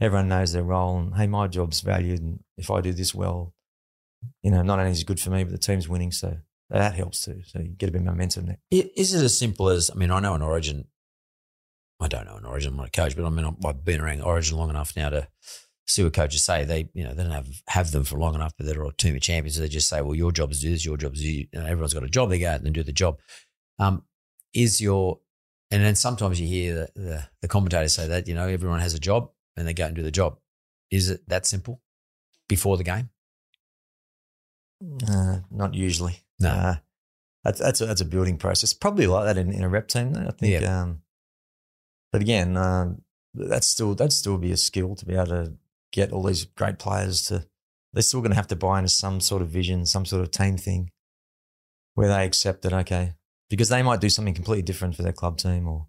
everyone 0.00 0.28
knows 0.28 0.52
their 0.52 0.62
role. 0.62 0.98
And 0.98 1.14
hey, 1.14 1.26
my 1.26 1.46
job's 1.46 1.80
valued, 1.80 2.20
and 2.20 2.40
if 2.56 2.70
I 2.70 2.80
do 2.80 2.92
this 2.92 3.14
well, 3.14 3.54
you 4.42 4.50
know, 4.50 4.62
not 4.62 4.78
only 4.78 4.92
is 4.92 5.00
it 5.00 5.06
good 5.06 5.20
for 5.20 5.30
me, 5.30 5.44
but 5.44 5.52
the 5.52 5.58
team's 5.58 5.88
winning, 5.88 6.12
so 6.12 6.38
that 6.70 6.94
helps 6.94 7.24
too. 7.24 7.42
So 7.46 7.60
you 7.60 7.70
get 7.70 7.88
a 7.88 7.92
bit 7.92 8.00
of 8.00 8.06
momentum 8.06 8.46
there. 8.46 8.58
Is 8.70 9.14
it 9.14 9.24
as 9.24 9.38
simple 9.38 9.68
as 9.68 9.90
I 9.90 9.96
mean? 9.96 10.10
I 10.10 10.20
know 10.20 10.34
an 10.34 10.42
Origin. 10.42 10.86
I 12.00 12.08
don't 12.08 12.26
know 12.26 12.36
an 12.36 12.46
Origin. 12.46 12.70
I'm 12.70 12.76
not 12.76 12.88
a 12.88 12.90
coach, 12.90 13.16
but 13.16 13.24
I 13.24 13.30
mean 13.30 13.56
I've 13.64 13.84
been 13.84 14.00
around 14.00 14.22
Origin 14.22 14.56
long 14.56 14.70
enough 14.70 14.96
now 14.96 15.10
to 15.10 15.28
see 15.90 16.04
what 16.04 16.12
coaches 16.12 16.42
say. 16.42 16.64
They 16.64 16.88
you 16.94 17.04
know 17.04 17.14
they 17.14 17.22
don't 17.22 17.32
have 17.32 17.48
have 17.68 17.90
them 17.90 18.04
for 18.04 18.18
long 18.18 18.34
enough, 18.34 18.54
but 18.56 18.66
they're 18.66 18.82
all 18.82 18.92
team 18.92 19.14
of 19.14 19.22
champions. 19.22 19.56
So 19.56 19.62
they 19.62 19.68
just 19.68 19.88
say, 19.88 20.00
well, 20.00 20.14
your 20.14 20.32
job 20.32 20.50
is 20.50 20.60
do 20.60 20.70
this, 20.70 20.84
your 20.84 20.96
job 20.96 21.14
is 21.14 21.20
do. 21.20 21.28
You 21.28 21.46
know, 21.52 21.64
everyone's 21.64 21.94
got 21.94 22.04
a 22.04 22.08
job. 22.08 22.30
They 22.30 22.38
go 22.38 22.50
out 22.50 22.60
and 22.60 22.74
do 22.74 22.82
the 22.82 22.92
job. 22.92 23.18
Um, 23.78 24.04
is 24.54 24.80
your 24.80 25.20
and 25.70 25.82
then 25.84 25.94
sometimes 25.94 26.40
you 26.40 26.46
hear 26.46 26.74
the, 26.74 27.00
the 27.00 27.28
the 27.42 27.48
commentators 27.48 27.94
say 27.94 28.08
that 28.08 28.28
you 28.28 28.34
know 28.34 28.48
everyone 28.48 28.80
has 28.80 28.94
a 28.94 28.98
job 28.98 29.30
and 29.56 29.66
they 29.66 29.74
go 29.74 29.84
out 29.84 29.88
and 29.88 29.96
do 29.96 30.02
the 30.02 30.10
job. 30.10 30.38
Is 30.90 31.10
it 31.10 31.28
that 31.28 31.46
simple 31.46 31.80
before 32.48 32.76
the 32.76 32.84
game? 32.84 33.10
Uh, 35.08 35.38
not 35.50 35.74
usually. 35.74 36.22
No. 36.38 36.48
Uh, 36.48 36.74
that's 37.44 37.60
that's 37.60 37.80
a, 37.80 37.86
that's 37.86 38.00
a 38.00 38.06
building 38.06 38.36
process. 38.36 38.74
Probably 38.74 39.06
like 39.06 39.26
that 39.26 39.38
in, 39.38 39.52
in 39.52 39.62
a 39.62 39.68
rep 39.68 39.88
team. 39.88 40.12
though, 40.12 40.26
I 40.26 40.32
think. 40.32 40.64
Um, 40.64 41.02
but 42.12 42.22
again, 42.22 42.56
um, 42.56 43.02
that's 43.34 43.66
still 43.66 43.94
that'd 43.94 44.12
still 44.12 44.38
be 44.38 44.52
a 44.52 44.56
skill 44.56 44.94
to 44.96 45.06
be 45.06 45.14
able 45.14 45.26
to 45.26 45.52
get 45.92 46.12
all 46.12 46.22
these 46.22 46.44
great 46.44 46.78
players 46.78 47.22
to. 47.28 47.46
They're 47.92 48.02
still 48.02 48.20
going 48.20 48.30
to 48.30 48.36
have 48.36 48.46
to 48.48 48.56
buy 48.56 48.78
into 48.78 48.88
some 48.88 49.20
sort 49.20 49.42
of 49.42 49.48
vision, 49.48 49.84
some 49.84 50.06
sort 50.06 50.22
of 50.22 50.30
team 50.30 50.56
thing, 50.56 50.90
where 51.94 52.08
they 52.08 52.24
accept 52.24 52.62
that 52.62 52.72
okay, 52.72 53.14
because 53.48 53.68
they 53.68 53.82
might 53.82 54.00
do 54.00 54.08
something 54.08 54.34
completely 54.34 54.62
different 54.62 54.94
for 54.94 55.02
their 55.02 55.12
club 55.12 55.38
team, 55.38 55.66
or 55.66 55.88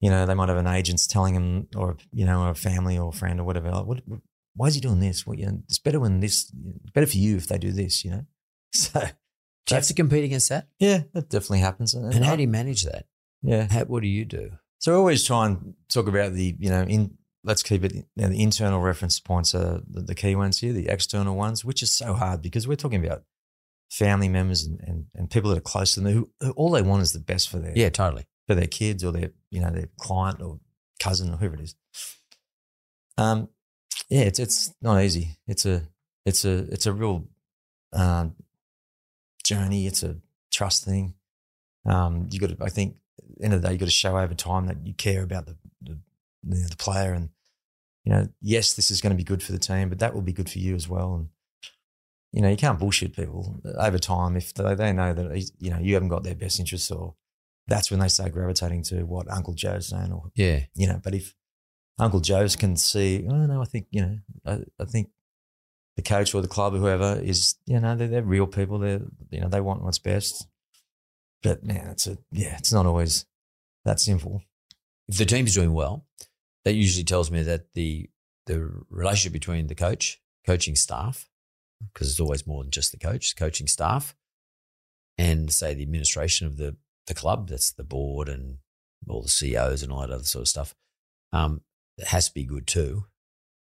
you 0.00 0.10
know, 0.10 0.26
they 0.26 0.34
might 0.34 0.50
have 0.50 0.58
an 0.58 0.66
agent's 0.66 1.06
telling 1.06 1.34
them, 1.34 1.68
or 1.74 1.96
you 2.12 2.26
know, 2.26 2.42
or 2.42 2.50
a 2.50 2.54
family 2.54 2.98
or 2.98 3.08
a 3.08 3.12
friend 3.12 3.40
or 3.40 3.44
whatever. 3.44 3.70
Like, 3.70 3.86
what, 3.86 4.02
why 4.54 4.66
is 4.66 4.74
he 4.74 4.80
doing 4.80 5.00
this? 5.00 5.26
Well, 5.26 5.38
you 5.38 5.46
know, 5.46 5.58
it's 5.64 5.78
better 5.78 5.98
when 6.00 6.20
this. 6.20 6.50
Better 6.92 7.06
for 7.06 7.16
you 7.16 7.36
if 7.36 7.48
they 7.48 7.58
do 7.58 7.72
this. 7.72 8.04
You 8.04 8.10
know. 8.10 8.26
So 8.74 9.00
Do 9.00 9.06
you 9.70 9.76
have 9.76 9.86
to 9.86 9.94
compete 9.94 10.24
against 10.24 10.50
that? 10.50 10.68
yeah, 10.78 11.04
that 11.14 11.30
definitely 11.30 11.60
happens. 11.60 11.94
And 11.94 12.22
how 12.24 12.36
do 12.36 12.42
you 12.42 12.48
manage 12.48 12.82
that? 12.82 13.06
yeah. 13.40 13.66
How, 13.70 13.84
what 13.84 14.02
do 14.02 14.08
you 14.08 14.26
do? 14.26 14.50
So 14.78 14.92
we 14.92 14.98
always 14.98 15.24
try 15.24 15.46
and 15.46 15.72
talk 15.88 16.06
about 16.08 16.34
the, 16.34 16.54
you 16.58 16.68
know, 16.68 16.82
in 16.82 17.16
let's 17.44 17.62
keep 17.62 17.84
it, 17.84 17.94
you 17.94 18.04
know, 18.16 18.28
the 18.28 18.42
internal 18.42 18.80
reference 18.80 19.20
points 19.20 19.54
are 19.54 19.82
the, 19.88 20.00
the 20.00 20.14
key 20.14 20.34
ones 20.34 20.58
here, 20.60 20.72
the 20.72 20.88
external 20.88 21.36
ones, 21.36 21.64
which 21.64 21.82
is 21.82 21.92
so 21.92 22.14
hard 22.14 22.42
because 22.42 22.66
we're 22.66 22.74
talking 22.74 23.04
about 23.04 23.22
family 23.90 24.28
members 24.28 24.64
and, 24.64 24.80
and, 24.80 25.06
and 25.14 25.30
people 25.30 25.50
that 25.50 25.58
are 25.58 25.62
close 25.62 25.94
to 25.94 26.00
them 26.00 26.12
who, 26.12 26.30
who 26.40 26.50
all 26.52 26.70
they 26.70 26.82
want 26.82 27.02
is 27.02 27.12
the 27.12 27.20
best 27.20 27.48
for 27.48 27.58
their 27.58 27.72
Yeah, 27.76 27.90
totally. 27.90 28.24
for 28.46 28.54
their 28.54 28.66
kids 28.66 29.04
or 29.04 29.12
their 29.12 29.30
you 29.50 29.60
know 29.60 29.70
their 29.70 29.88
client 30.00 30.40
or 30.40 30.58
cousin 30.98 31.32
or 31.32 31.36
whoever 31.36 31.54
it 31.54 31.60
is. 31.60 31.74
Um, 33.16 33.48
yeah, 34.08 34.22
it's 34.22 34.38
it's 34.38 34.74
not 34.82 35.02
easy. 35.02 35.36
It's 35.46 35.66
a 35.66 35.82
it's 36.24 36.44
a 36.44 36.58
it's 36.72 36.86
a 36.86 36.92
real 36.92 37.28
um, 37.92 38.34
journey. 39.44 39.86
It's 39.86 40.02
a 40.02 40.16
trust 40.50 40.84
thing. 40.84 41.14
Um, 41.86 42.28
you 42.30 42.40
got 42.40 42.50
to, 42.50 42.56
I 42.64 42.70
think, 42.70 42.96
at 43.18 43.38
the 43.38 43.44
end 43.44 43.54
of 43.54 43.62
the 43.62 43.68
day, 43.68 43.74
you 43.74 43.78
got 43.78 43.86
to 43.86 43.90
show 43.92 44.18
over 44.18 44.34
time 44.34 44.66
that 44.66 44.86
you 44.86 44.94
care 44.94 45.22
about 45.22 45.46
the 45.46 45.56
the, 45.82 45.98
the 46.46 46.66
the 46.70 46.76
player 46.76 47.12
and 47.12 47.30
you 48.04 48.12
know, 48.12 48.28
yes, 48.42 48.74
this 48.74 48.90
is 48.90 49.00
going 49.00 49.12
to 49.12 49.16
be 49.16 49.24
good 49.24 49.42
for 49.42 49.52
the 49.52 49.58
team, 49.58 49.88
but 49.88 49.98
that 50.00 50.12
will 50.14 50.20
be 50.20 50.32
good 50.34 50.50
for 50.50 50.58
you 50.58 50.74
as 50.74 50.86
well. 50.88 51.14
And 51.14 51.28
you 52.32 52.42
know, 52.42 52.50
you 52.50 52.56
can't 52.56 52.78
bullshit 52.78 53.14
people 53.16 53.60
over 53.78 53.98
time 53.98 54.36
if 54.36 54.52
they, 54.54 54.74
they 54.74 54.92
know 54.92 55.12
that 55.14 55.50
you 55.58 55.70
know 55.70 55.78
you 55.78 55.94
haven't 55.94 56.08
got 56.10 56.22
their 56.24 56.34
best 56.34 56.58
interests 56.60 56.90
or 56.90 57.14
that's 57.66 57.90
when 57.90 58.00
they 58.00 58.08
start 58.08 58.32
gravitating 58.32 58.82
to 58.82 59.04
what 59.04 59.30
Uncle 59.30 59.54
Joe's 59.54 59.86
saying, 59.88 60.12
or 60.12 60.30
Yeah. 60.34 60.60
you 60.74 60.86
know. 60.86 61.00
But 61.02 61.14
if 61.14 61.34
Uncle 61.98 62.20
Joe's 62.20 62.56
can 62.56 62.76
see, 62.76 63.26
oh 63.28 63.46
no, 63.46 63.62
I 63.62 63.64
think 63.64 63.86
you 63.90 64.02
know, 64.02 64.18
I, 64.44 64.58
I 64.78 64.84
think 64.84 65.08
the 65.96 66.02
coach 66.02 66.34
or 66.34 66.42
the 66.42 66.48
club 66.48 66.74
or 66.74 66.78
whoever 66.78 67.18
is, 67.22 67.54
you 67.66 67.78
know, 67.80 67.94
they're, 67.96 68.08
they're 68.08 68.22
real 68.22 68.46
people. 68.48 68.78
They're 68.80 69.00
you 69.30 69.40
know 69.40 69.48
they 69.48 69.60
want 69.62 69.82
what's 69.82 69.98
best. 70.00 70.46
But 71.42 71.64
man, 71.64 71.86
it's 71.92 72.06
a 72.06 72.18
yeah, 72.32 72.56
it's 72.58 72.72
not 72.72 72.84
always 72.84 73.24
that 73.86 74.00
simple. 74.00 74.42
If 75.08 75.16
the 75.18 75.24
team's 75.24 75.54
doing 75.54 75.72
well, 75.72 76.04
that 76.64 76.74
usually 76.74 77.04
tells 77.04 77.30
me 77.30 77.42
that 77.42 77.72
the 77.74 78.08
the 78.46 78.70
relationship 78.90 79.32
between 79.32 79.68
the 79.68 79.74
coach, 79.74 80.20
coaching 80.46 80.76
staff, 80.76 81.28
because 81.92 82.10
it's 82.10 82.20
always 82.20 82.46
more 82.46 82.62
than 82.62 82.70
just 82.70 82.92
the 82.92 82.98
coach, 82.98 83.36
coaching 83.36 83.66
staff, 83.66 84.14
and 85.16 85.52
say 85.52 85.74
the 85.74 85.82
administration 85.82 86.46
of 86.46 86.56
the 86.56 86.76
the 87.06 87.14
club, 87.14 87.48
that's 87.48 87.72
the 87.72 87.84
board 87.84 88.28
and 88.28 88.58
all 89.08 89.22
the 89.22 89.28
CEOs 89.28 89.82
and 89.82 89.92
all 89.92 90.00
that 90.00 90.10
other 90.10 90.24
sort 90.24 90.42
of 90.42 90.48
stuff, 90.48 90.74
um, 91.32 91.60
it 91.98 92.06
has 92.06 92.28
to 92.28 92.34
be 92.34 92.44
good 92.44 92.66
too. 92.66 93.04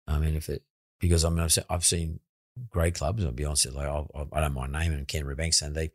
I 0.08 0.20
mean, 0.20 0.36
if 0.36 0.50
it 0.50 0.64
because 1.00 1.24
I 1.24 1.30
mean 1.30 1.40
I've 1.40 1.54
seen, 1.54 1.64
I've 1.70 1.86
seen 1.86 2.20
great 2.70 2.96
clubs. 2.96 3.24
I'll 3.24 3.32
be 3.32 3.46
honest, 3.46 3.72
like 3.74 3.88
I, 3.88 4.06
I 4.34 4.42
don't 4.42 4.54
mind 4.54 4.74
naming 4.74 5.06
Canterbury 5.06 5.36
Bankstown, 5.36 5.68
and 5.68 5.76
they, 5.76 5.92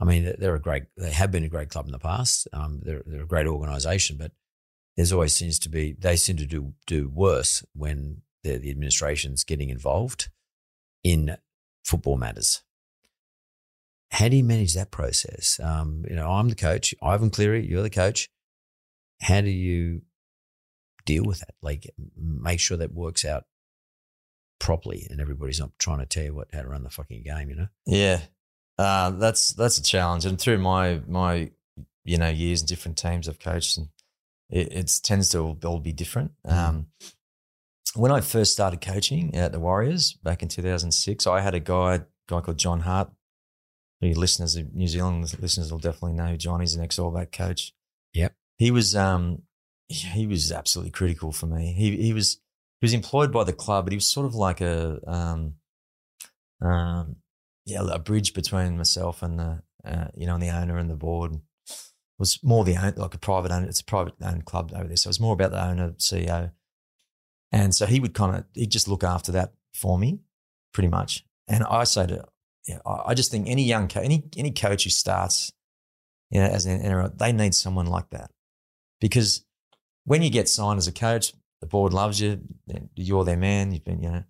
I 0.00 0.04
mean, 0.04 0.32
they're 0.38 0.54
a 0.54 0.60
great. 0.60 0.84
They 0.96 1.10
have 1.10 1.30
been 1.30 1.44
a 1.44 1.48
great 1.48 1.70
club 1.70 1.86
in 1.86 1.92
the 1.92 1.98
past. 1.98 2.48
Um, 2.52 2.80
they're 2.82 3.02
they're 3.04 3.22
a 3.22 3.26
great 3.26 3.46
organisation, 3.46 4.16
but 4.16 4.32
there's 4.98 5.12
always 5.12 5.32
seems 5.32 5.60
to 5.60 5.68
be 5.68 5.94
they 5.96 6.16
seem 6.16 6.36
to 6.36 6.44
do 6.44 6.74
do 6.88 7.08
worse 7.08 7.64
when 7.72 8.22
the, 8.42 8.58
the 8.58 8.68
administration's 8.68 9.44
getting 9.44 9.70
involved 9.70 10.28
in 11.04 11.36
football 11.84 12.16
matters. 12.16 12.64
How 14.10 14.28
do 14.28 14.36
you 14.36 14.42
manage 14.42 14.74
that 14.74 14.90
process? 14.90 15.60
Um, 15.62 16.04
you 16.10 16.16
know, 16.16 16.28
I'm 16.28 16.48
the 16.48 16.56
coach, 16.56 16.96
Ivan 17.00 17.30
Cleary, 17.30 17.64
you're 17.64 17.82
the 17.82 17.90
coach. 17.90 18.28
How 19.20 19.40
do 19.40 19.50
you 19.50 20.02
deal 21.06 21.22
with 21.24 21.38
that? 21.40 21.54
Like, 21.62 21.88
make 22.16 22.58
sure 22.58 22.76
that 22.78 22.92
works 22.92 23.24
out 23.24 23.44
properly, 24.58 25.06
and 25.08 25.20
everybody's 25.20 25.60
not 25.60 25.78
trying 25.78 26.00
to 26.00 26.06
tell 26.06 26.24
you 26.24 26.34
what 26.34 26.48
how 26.52 26.62
to 26.62 26.68
run 26.68 26.82
the 26.82 26.90
fucking 26.90 27.22
game. 27.22 27.50
You 27.50 27.54
know? 27.56 27.68
Yeah, 27.86 28.22
uh, 28.76 29.10
that's 29.12 29.50
that's 29.50 29.78
a 29.78 29.82
challenge. 29.82 30.26
And 30.26 30.40
through 30.40 30.58
my 30.58 31.02
my 31.06 31.52
you 32.04 32.18
know 32.18 32.30
years 32.30 32.62
in 32.62 32.66
different 32.66 32.98
teams 32.98 33.28
I've 33.28 33.38
coached, 33.38 33.78
and 33.78 33.90
it, 34.50 34.72
it 34.72 35.00
tends 35.02 35.30
to 35.30 35.56
all 35.64 35.80
be 35.80 35.92
different. 35.92 36.32
Mm. 36.46 36.52
Um, 36.52 36.86
when 37.94 38.12
I 38.12 38.20
first 38.20 38.52
started 38.52 38.80
coaching 38.80 39.34
at 39.34 39.52
the 39.52 39.60
Warriors 39.60 40.12
back 40.22 40.42
in 40.42 40.48
2006, 40.48 41.26
I 41.26 41.40
had 41.40 41.54
a 41.54 41.60
guy 41.60 42.02
guy 42.28 42.40
called 42.40 42.58
John 42.58 42.80
Hart 42.80 43.10
your 44.00 44.14
listeners, 44.14 44.56
New 44.72 44.86
Zealand 44.86 45.22
listeners 45.40 45.72
will 45.72 45.78
definitely 45.78 46.12
know 46.12 46.36
John. 46.36 46.60
He's 46.60 46.74
an 46.74 46.84
ex 46.84 46.98
All 46.98 47.10
Black 47.10 47.32
coach. 47.32 47.72
Yep. 48.14 48.34
He 48.56 48.70
was 48.70 48.94
um 48.94 49.42
he 49.88 50.26
was 50.26 50.52
absolutely 50.52 50.92
critical 50.92 51.32
for 51.32 51.46
me. 51.46 51.72
He 51.72 51.96
he 51.96 52.12
was 52.12 52.38
he 52.80 52.84
was 52.84 52.94
employed 52.94 53.32
by 53.32 53.44
the 53.44 53.52
club, 53.52 53.86
but 53.86 53.92
he 53.92 53.96
was 53.96 54.06
sort 54.06 54.26
of 54.26 54.34
like 54.34 54.60
a 54.60 55.00
um 55.06 55.54
um 56.60 57.16
yeah 57.64 57.82
a 57.90 57.98
bridge 57.98 58.34
between 58.34 58.76
myself 58.76 59.22
and 59.22 59.38
the 59.38 59.62
uh, 59.84 60.08
you 60.14 60.26
know 60.26 60.34
and 60.34 60.42
the 60.42 60.50
owner 60.50 60.78
and 60.78 60.90
the 60.90 60.96
board. 60.96 61.40
Was 62.18 62.42
more 62.42 62.64
the 62.64 62.76
owner, 62.76 62.94
like 62.96 63.14
a 63.14 63.18
private 63.18 63.52
owner. 63.52 63.66
It's 63.66 63.80
a 63.80 63.84
private 63.84 64.14
owned 64.22 64.44
club 64.44 64.72
over 64.74 64.88
there, 64.88 64.96
so 64.96 65.06
it 65.06 65.10
was 65.10 65.20
more 65.20 65.34
about 65.34 65.52
the 65.52 65.64
owner, 65.64 65.90
CEO, 65.98 66.50
and 67.52 67.74
so 67.74 67.86
he 67.86 68.00
would 68.00 68.12
kind 68.12 68.36
of 68.36 68.44
he'd 68.54 68.72
just 68.72 68.88
look 68.88 69.04
after 69.04 69.30
that 69.32 69.52
for 69.72 69.98
me, 69.98 70.18
pretty 70.72 70.88
much. 70.88 71.24
And 71.46 71.62
I 71.64 71.84
say 71.84 72.06
to 72.08 72.24
yeah, 72.66 72.78
I 72.84 73.14
just 73.14 73.30
think 73.30 73.48
any 73.48 73.62
young 73.62 73.88
co- 73.88 74.00
any 74.00 74.24
any 74.36 74.50
coach 74.50 74.84
who 74.84 74.90
starts, 74.90 75.52
you 76.30 76.40
know, 76.40 76.46
as 76.46 76.66
an 76.66 76.82
NRL, 76.82 77.16
they 77.16 77.32
need 77.32 77.54
someone 77.54 77.86
like 77.86 78.10
that 78.10 78.30
because 79.00 79.44
when 80.04 80.22
you 80.22 80.30
get 80.30 80.48
signed 80.48 80.78
as 80.78 80.88
a 80.88 80.92
coach, 80.92 81.32
the 81.60 81.66
board 81.66 81.92
loves 81.92 82.20
you. 82.20 82.40
You're 82.94 83.24
their 83.24 83.36
man. 83.36 83.72
You've 83.72 83.84
been, 83.84 84.02
you 84.02 84.10
know, 84.10 84.24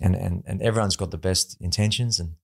and 0.00 0.14
and 0.14 0.42
and 0.46 0.62
everyone's 0.62 0.96
got 0.96 1.10
the 1.10 1.18
best 1.18 1.56
intentions, 1.60 2.20
and 2.20 2.34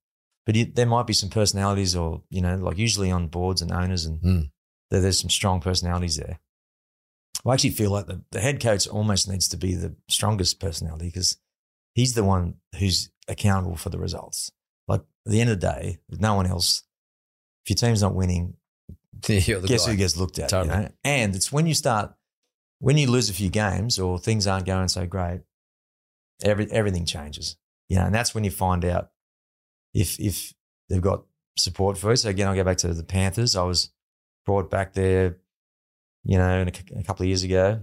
but 0.47 0.57
you, 0.57 0.65
there 0.65 0.87
might 0.87 1.07
be 1.07 1.13
some 1.13 1.31
personalities, 1.31 1.95
or 1.95 2.23
you 2.31 2.41
know, 2.41 2.57
like 2.57 2.79
usually 2.79 3.11
on 3.11 3.29
boards 3.29 3.63
and 3.63 3.73
owners, 3.73 4.07
and 4.07 4.21
mm. 4.21 4.51
There, 4.95 5.03
there's 5.03 5.19
some 5.19 5.31
strong 5.31 5.61
personalities 5.61 6.17
there. 6.17 6.39
I 7.45 7.53
actually 7.53 7.71
feel 7.71 7.91
like 7.91 8.07
the, 8.07 8.23
the 8.31 8.41
head 8.41 8.63
coach 8.63 8.87
almost 8.87 9.29
needs 9.29 9.49
to 9.49 9.57
be 9.57 9.75
the 9.75 9.95
strongest 10.09 10.61
personality 10.61 11.07
because 11.07 11.37
he's 11.95 12.15
the 12.15 12.25
one 12.25 12.55
who's 12.79 13.11
accountable 13.29 13.77
for 13.77 13.91
the 13.91 13.99
results. 13.99 14.53
Like 14.87 15.01
at 15.27 15.33
the 15.33 15.41
end 15.41 15.51
of 15.51 15.61
the 15.61 15.67
day, 15.67 15.99
with 16.09 16.21
no 16.21 16.35
one 16.35 16.47
else, 16.47 16.83
if 17.65 17.71
your 17.71 17.77
team's 17.77 18.03
not 18.03 18.15
winning, 18.15 18.55
guess 19.21 19.47
guy. 19.49 19.91
who 19.91 19.97
gets 19.97 20.17
looked 20.17 20.39
at? 20.39 20.49
Totally. 20.49 20.75
You 20.75 20.83
know? 20.83 20.89
And 21.03 21.35
it's 21.35 21.53
when 21.53 21.67
you 21.67 21.75
start, 21.75 22.15
when 22.79 22.97
you 22.97 23.11
lose 23.11 23.29
a 23.29 23.35
few 23.35 23.51
games 23.51 23.99
or 23.99 24.19
things 24.19 24.47
aren't 24.47 24.67
going 24.67 24.89
so 24.89 25.07
great, 25.07 25.41
every, 26.43 26.71
everything 26.71 27.05
changes. 27.05 27.57
You 27.89 27.97
know, 27.97 28.07
and 28.07 28.15
that's 28.15 28.35
when 28.35 28.45
you 28.45 28.51
find 28.51 28.85
out 28.85 29.11
if 29.93 30.19
if 30.19 30.55
they've 30.89 31.03
got 31.03 31.25
support 31.57 31.99
for 31.99 32.13
it. 32.13 32.19
So 32.19 32.31
again, 32.31 32.49
I'll 32.49 32.55
go 32.55 32.65
back 32.65 32.79
to 32.79 32.95
the 32.95 33.05
Panthers. 33.05 33.55
I 33.55 33.63
was 33.63 33.91
brought 34.45 34.71
back 34.71 34.93
there, 34.93 35.39
you 36.25 36.39
know, 36.39 36.63
a, 36.63 36.99
a 36.99 37.03
couple 37.03 37.25
of 37.25 37.29
years 37.29 37.43
ago, 37.43 37.83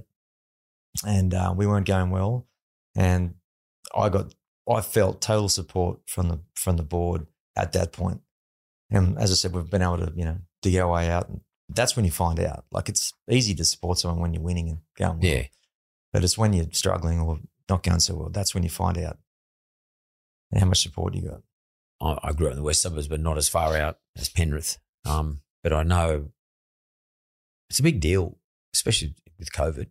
and 1.05 1.33
uh, 1.33 1.53
we 1.55 1.67
weren't 1.67 1.87
going 1.87 2.09
well, 2.09 2.47
and 2.95 3.35
I 3.95 4.09
got 4.09 4.33
I 4.69 4.81
felt 4.81 5.21
total 5.21 5.49
support 5.49 5.99
from 6.05 6.29
the 6.29 6.39
from 6.55 6.77
the 6.77 6.83
board 6.83 7.27
at 7.55 7.73
that 7.73 7.91
point. 7.91 8.21
And 8.89 9.17
as 9.17 9.31
I 9.31 9.35
said, 9.35 9.53
we've 9.53 9.69
been 9.69 9.81
able 9.81 9.99
to, 9.99 10.11
you 10.15 10.25
know, 10.25 10.37
dig 10.61 10.75
our 10.75 10.91
way 10.91 11.09
out. 11.09 11.29
And 11.29 11.41
that's 11.69 11.95
when 11.95 12.05
you 12.05 12.11
find 12.11 12.39
out. 12.39 12.65
Like 12.71 12.89
it's 12.89 13.13
easy 13.29 13.55
to 13.55 13.65
support 13.65 13.99
someone 13.99 14.19
when 14.19 14.33
you're 14.33 14.43
winning 14.43 14.69
and 14.69 14.79
going 14.97 15.19
well. 15.19 15.29
Yeah. 15.29 15.43
But 16.11 16.23
it's 16.23 16.37
when 16.37 16.53
you're 16.53 16.67
struggling 16.71 17.19
or 17.21 17.39
not 17.69 17.83
going 17.83 18.01
so 18.01 18.15
well, 18.15 18.29
that's 18.29 18.53
when 18.53 18.63
you 18.63 18.69
find 18.69 18.97
out 18.97 19.17
how 20.57 20.65
much 20.65 20.81
support 20.81 21.15
you 21.15 21.21
got. 21.21 21.41
I, 22.01 22.33
grew 22.33 22.47
up 22.47 22.53
in 22.53 22.57
the 22.57 22.63
west 22.63 22.81
suburbs, 22.81 23.07
but 23.07 23.19
not 23.19 23.37
as 23.37 23.47
far 23.47 23.77
out 23.77 23.99
as 24.17 24.27
Penrith. 24.27 24.79
Um, 25.05 25.41
but 25.63 25.71
I 25.71 25.83
know 25.83 26.31
it's 27.71 27.79
a 27.79 27.83
big 27.83 28.01
deal, 28.01 28.37
especially 28.73 29.15
with 29.39 29.53
COVID, 29.53 29.87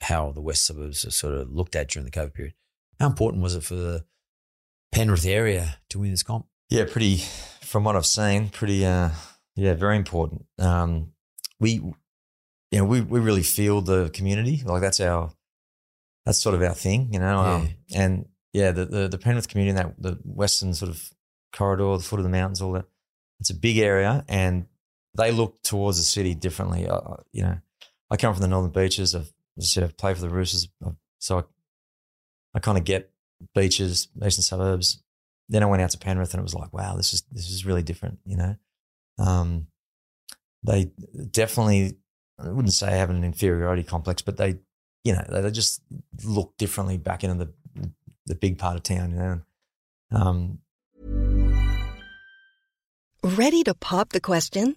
how 0.00 0.32
the 0.32 0.40
west 0.40 0.66
suburbs 0.66 1.04
are 1.04 1.12
sort 1.12 1.32
of 1.34 1.48
looked 1.48 1.76
at 1.76 1.88
during 1.88 2.04
the 2.04 2.10
COVID 2.10 2.34
period. 2.34 2.54
How 2.98 3.06
important 3.06 3.40
was 3.40 3.54
it 3.54 3.62
for 3.62 3.76
the 3.76 4.04
Penrith 4.90 5.24
area 5.24 5.78
to 5.90 6.00
win 6.00 6.10
this 6.10 6.24
comp? 6.24 6.46
Yeah, 6.70 6.86
pretty. 6.90 7.18
From 7.62 7.84
what 7.84 7.94
I've 7.94 8.04
seen, 8.04 8.48
pretty. 8.48 8.84
Uh, 8.84 9.10
yeah, 9.54 9.74
very 9.74 9.96
important. 9.96 10.46
Um, 10.58 11.12
we, 11.60 11.74
you 11.74 11.94
know, 12.72 12.84
we 12.84 13.00
we 13.00 13.20
really 13.20 13.44
feel 13.44 13.80
the 13.80 14.10
community. 14.10 14.60
Like 14.64 14.80
that's 14.80 14.98
our, 14.98 15.30
that's 16.26 16.38
sort 16.38 16.56
of 16.56 16.62
our 16.62 16.74
thing, 16.74 17.12
you 17.12 17.20
know. 17.20 17.38
Um, 17.38 17.68
yeah. 17.86 18.02
And 18.02 18.26
yeah, 18.52 18.72
the, 18.72 18.86
the 18.86 19.08
the 19.08 19.18
Penrith 19.18 19.46
community, 19.46 19.76
that 19.76 19.94
the 20.02 20.18
western 20.24 20.74
sort 20.74 20.90
of 20.90 21.10
corridor, 21.52 21.96
the 21.96 22.02
foot 22.02 22.18
of 22.18 22.24
the 22.24 22.30
mountains, 22.30 22.60
all 22.60 22.72
that. 22.72 22.86
It's 23.38 23.50
a 23.50 23.54
big 23.54 23.78
area, 23.78 24.24
and 24.26 24.66
they 25.18 25.32
look 25.32 25.60
towards 25.62 25.98
the 25.98 26.04
city 26.04 26.34
differently. 26.34 26.88
Uh, 26.88 27.16
you 27.32 27.42
know, 27.42 27.58
I 28.10 28.16
come 28.16 28.32
from 28.32 28.40
the 28.40 28.48
northern 28.48 28.70
beaches. 28.70 29.14
I've, 29.14 29.30
said, 29.58 29.84
I've 29.84 29.96
played 29.96 30.16
for 30.16 30.22
the 30.22 30.30
Roosters, 30.30 30.68
so 31.18 31.38
I 31.38 31.42
I 32.54 32.60
kind 32.60 32.78
of 32.78 32.84
get 32.84 33.10
beaches, 33.54 34.08
eastern 34.24 34.42
suburbs. 34.42 35.02
Then 35.48 35.62
I 35.62 35.66
went 35.66 35.82
out 35.82 35.90
to 35.90 35.98
Penrith 35.98 36.32
and 36.32 36.40
it 36.40 36.42
was 36.42 36.54
like, 36.54 36.72
wow, 36.72 36.96
this 36.96 37.12
is 37.12 37.22
this 37.30 37.50
is 37.50 37.66
really 37.66 37.82
different, 37.82 38.18
you 38.24 38.36
know. 38.36 38.56
Um, 39.18 39.66
they 40.62 40.90
definitely, 41.30 41.98
I 42.38 42.48
wouldn't 42.48 42.72
say 42.72 42.90
have 42.90 43.10
an 43.10 43.24
inferiority 43.24 43.82
complex, 43.82 44.22
but 44.22 44.36
they, 44.36 44.58
you 45.04 45.12
know, 45.12 45.24
they, 45.28 45.42
they 45.42 45.50
just 45.50 45.82
look 46.24 46.56
differently 46.56 46.96
back 46.96 47.24
into 47.24 47.44
the 47.44 47.90
the 48.26 48.34
big 48.34 48.58
part 48.58 48.76
of 48.76 48.82
town, 48.82 49.10
you 49.12 49.18
know. 49.18 49.40
Um, 50.10 50.58
Ready 53.22 53.64
to 53.64 53.74
pop 53.74 54.10
the 54.10 54.20
question? 54.20 54.76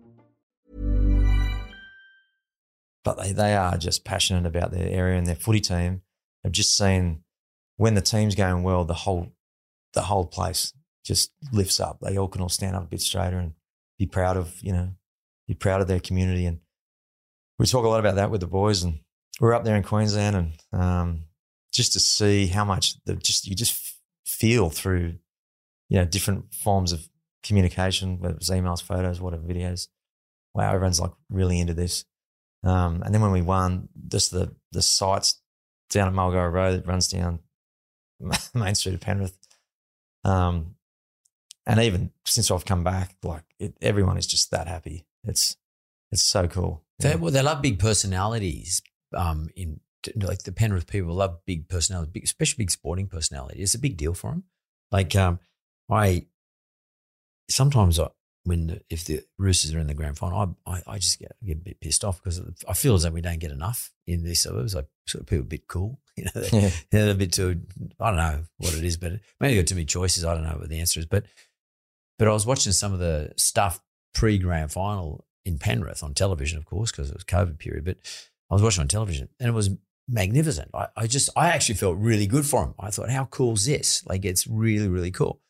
But 3.03 3.17
they, 3.17 3.31
they 3.31 3.55
are 3.55 3.77
just 3.77 4.05
passionate 4.05 4.45
about 4.45 4.71
their 4.71 4.87
area 4.87 5.17
and 5.17 5.25
their 5.25 5.35
footy 5.35 5.59
team. 5.59 6.01
I've 6.45 6.51
just 6.51 6.77
seen 6.77 7.23
when 7.77 7.95
the 7.95 8.01
team's 8.01 8.35
going 8.35 8.63
well, 8.63 8.85
the 8.85 8.93
whole 8.93 9.31
the 9.93 10.03
whole 10.03 10.25
place 10.25 10.73
just 11.03 11.31
lifts 11.51 11.79
up. 11.79 11.99
They 12.01 12.17
all 12.17 12.27
can 12.27 12.41
all 12.41 12.49
stand 12.49 12.75
up 12.75 12.83
a 12.83 12.87
bit 12.87 13.01
straighter 13.01 13.39
and 13.39 13.53
be 13.97 14.05
proud 14.05 14.37
of 14.37 14.55
you 14.61 14.73
know 14.73 14.91
be 15.47 15.53
proud 15.55 15.81
of 15.81 15.87
their 15.87 15.99
community. 15.99 16.45
And 16.45 16.59
we 17.57 17.65
talk 17.65 17.85
a 17.85 17.89
lot 17.89 17.99
about 17.99 18.15
that 18.15 18.31
with 18.31 18.41
the 18.41 18.47
boys. 18.47 18.83
And 18.83 18.99
we're 19.39 19.53
up 19.53 19.63
there 19.63 19.75
in 19.75 19.83
Queensland, 19.83 20.35
and 20.35 20.81
um, 20.81 21.23
just 21.73 21.93
to 21.93 21.99
see 21.99 22.47
how 22.47 22.65
much 22.65 23.03
the 23.05 23.15
just 23.15 23.47
you 23.47 23.55
just 23.55 23.95
feel 24.25 24.69
through, 24.69 25.15
you 25.89 25.97
know, 25.97 26.05
different 26.05 26.53
forms 26.53 26.91
of 26.91 27.07
communication, 27.43 28.19
whether 28.19 28.35
it's 28.35 28.49
emails, 28.49 28.81
photos, 28.81 29.19
whatever, 29.19 29.43
videos. 29.43 29.87
Wow, 30.53 30.69
everyone's 30.69 30.99
like 30.99 31.11
really 31.29 31.59
into 31.59 31.73
this. 31.73 32.05
Um, 32.63 33.01
and 33.03 33.13
then 33.13 33.21
when 33.21 33.31
we 33.31 33.41
won, 33.41 33.89
just 34.07 34.31
the 34.31 34.55
the 34.71 34.81
sites 34.81 35.41
down 35.89 36.07
at 36.07 36.13
Mulgoa 36.13 36.51
Road 36.51 36.77
that 36.77 36.87
runs 36.87 37.07
down 37.07 37.39
Main 38.53 38.75
Street 38.75 38.95
of 38.95 39.01
Penrith. 39.01 39.37
Um, 40.23 40.75
and 41.65 41.79
even 41.79 42.11
since 42.25 42.49
I've 42.51 42.65
come 42.65 42.83
back, 42.83 43.15
like 43.23 43.43
it, 43.59 43.77
everyone 43.81 44.17
is 44.17 44.27
just 44.27 44.51
that 44.51 44.67
happy. 44.67 45.05
It's 45.23 45.57
it's 46.11 46.23
so 46.23 46.47
cool. 46.47 46.83
They, 46.99 47.15
well, 47.15 47.31
they 47.31 47.41
love 47.41 47.61
big 47.61 47.79
personalities. 47.79 48.81
Um, 49.15 49.49
in 49.55 49.79
like 50.15 50.43
the 50.43 50.51
Penrith 50.51 50.87
people 50.87 51.13
love 51.13 51.39
big 51.45 51.67
personalities, 51.67 52.11
big, 52.11 52.23
especially 52.23 52.63
big 52.63 52.71
sporting 52.71 53.07
personalities. 53.07 53.61
It's 53.61 53.75
a 53.75 53.79
big 53.79 53.97
deal 53.97 54.13
for 54.13 54.31
them. 54.31 54.43
Like 54.91 55.15
um, 55.15 55.39
I 55.89 56.25
sometimes 57.49 57.99
I, 57.99 58.07
when 58.43 58.67
the, 58.67 58.81
if 58.89 59.05
the 59.05 59.21
Roosters 59.37 59.73
are 59.73 59.79
in 59.79 59.87
the 59.87 59.93
grand 59.93 60.17
final, 60.17 60.55
I, 60.65 60.71
I, 60.71 60.81
I 60.87 60.97
just 60.97 61.19
get, 61.19 61.31
get 61.45 61.57
a 61.57 61.61
bit 61.61 61.79
pissed 61.79 62.03
off 62.03 62.21
because 62.23 62.41
I 62.67 62.73
feel 62.73 62.95
as 62.95 63.03
though 63.03 63.11
we 63.11 63.21
don't 63.21 63.39
get 63.39 63.51
enough 63.51 63.91
in 64.07 64.23
these 64.23 64.41
suburbs. 64.41 64.73
Like 64.75 64.87
sort 65.05 65.21
of 65.21 65.27
people 65.27 65.43
a 65.43 65.45
bit 65.47 65.67
cool, 65.67 65.99
you 66.17 66.25
know, 66.25 66.31
they're, 66.41 66.61
Yeah. 66.61 66.69
they're 66.89 67.11
a 67.11 67.15
bit 67.15 67.33
too. 67.33 67.61
I 67.99 68.07
don't 68.09 68.17
know 68.17 68.43
what 68.57 68.73
it 68.75 68.83
is, 68.83 68.97
but 68.97 69.13
maybe 69.39 69.57
got 69.61 69.67
too 69.67 69.75
many 69.75 69.85
choices. 69.85 70.25
I 70.25 70.33
don't 70.33 70.43
know 70.43 70.57
what 70.57 70.69
the 70.69 70.79
answer 70.79 70.99
is, 70.99 71.05
but 71.05 71.25
but 72.17 72.27
I 72.27 72.31
was 72.31 72.45
watching 72.45 72.71
some 72.71 72.93
of 72.93 72.99
the 72.99 73.33
stuff 73.37 73.79
pre 74.13 74.37
grand 74.37 74.71
final 74.71 75.25
in 75.45 75.57
Penrith 75.57 76.03
on 76.03 76.13
television, 76.13 76.57
of 76.57 76.65
course, 76.65 76.91
because 76.91 77.09
it 77.09 77.15
was 77.15 77.23
COVID 77.23 77.57
period. 77.59 77.85
But 77.85 77.97
I 78.49 78.53
was 78.55 78.61
watching 78.63 78.81
on 78.81 78.87
television, 78.87 79.29
and 79.39 79.49
it 79.49 79.53
was 79.53 79.69
magnificent. 80.07 80.69
I, 80.73 80.87
I 80.95 81.07
just 81.07 81.29
I 81.35 81.49
actually 81.49 81.75
felt 81.75 81.97
really 81.97 82.27
good 82.27 82.45
for 82.45 82.63
him. 82.63 82.73
I 82.79 82.89
thought, 82.91 83.09
how 83.09 83.25
cool 83.25 83.53
is 83.53 83.65
this? 83.65 84.05
Like 84.07 84.25
it's 84.25 84.45
really 84.47 84.87
really 84.87 85.11
cool. 85.11 85.41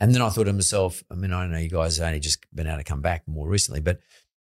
And 0.00 0.14
then 0.14 0.22
I 0.22 0.30
thought 0.30 0.44
to 0.44 0.52
myself, 0.52 1.02
I 1.10 1.14
mean, 1.14 1.32
I 1.32 1.46
know 1.46 1.58
you 1.58 1.68
guys 1.68 1.98
have 1.98 2.06
only 2.06 2.20
just 2.20 2.44
been 2.54 2.66
able 2.66 2.78
to 2.78 2.84
come 2.84 3.02
back 3.02 3.28
more 3.28 3.46
recently, 3.46 3.80
but 3.80 4.00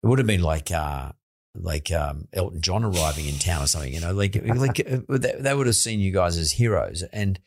it 0.01 0.07
would 0.07 0.19
have 0.19 0.27
been 0.27 0.41
like 0.41 0.71
uh, 0.71 1.11
like 1.55 1.91
um, 1.91 2.27
Elton 2.33 2.61
John 2.61 2.83
arriving 2.83 3.27
in 3.27 3.35
town 3.39 3.61
or 3.61 3.67
something, 3.67 3.93
you 3.93 3.99
know, 3.99 4.13
like 4.13 4.35
like 4.43 4.79
uh, 4.79 4.99
they, 5.09 5.35
they 5.37 5.53
would 5.53 5.67
have 5.67 5.75
seen 5.75 5.99
you 5.99 6.11
guys 6.11 6.37
as 6.37 6.51
heroes. 6.51 7.03
And 7.13 7.39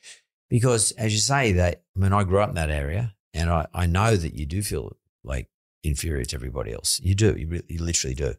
because, 0.50 0.92
as 0.92 1.12
you 1.12 1.18
say, 1.18 1.52
that 1.52 1.82
I 1.96 2.00
mean, 2.00 2.12
I 2.12 2.24
grew 2.24 2.40
up 2.40 2.50
in 2.50 2.54
that 2.56 2.70
area, 2.70 3.14
and 3.34 3.50
I, 3.50 3.66
I 3.72 3.86
know 3.86 4.16
that 4.16 4.34
you 4.34 4.46
do 4.46 4.62
feel 4.62 4.96
like 5.24 5.48
inferior 5.82 6.24
to 6.24 6.36
everybody 6.36 6.72
else. 6.72 7.00
You 7.02 7.14
do, 7.14 7.34
you, 7.36 7.48
really, 7.48 7.64
you 7.68 7.82
literally 7.82 8.14
do. 8.14 8.34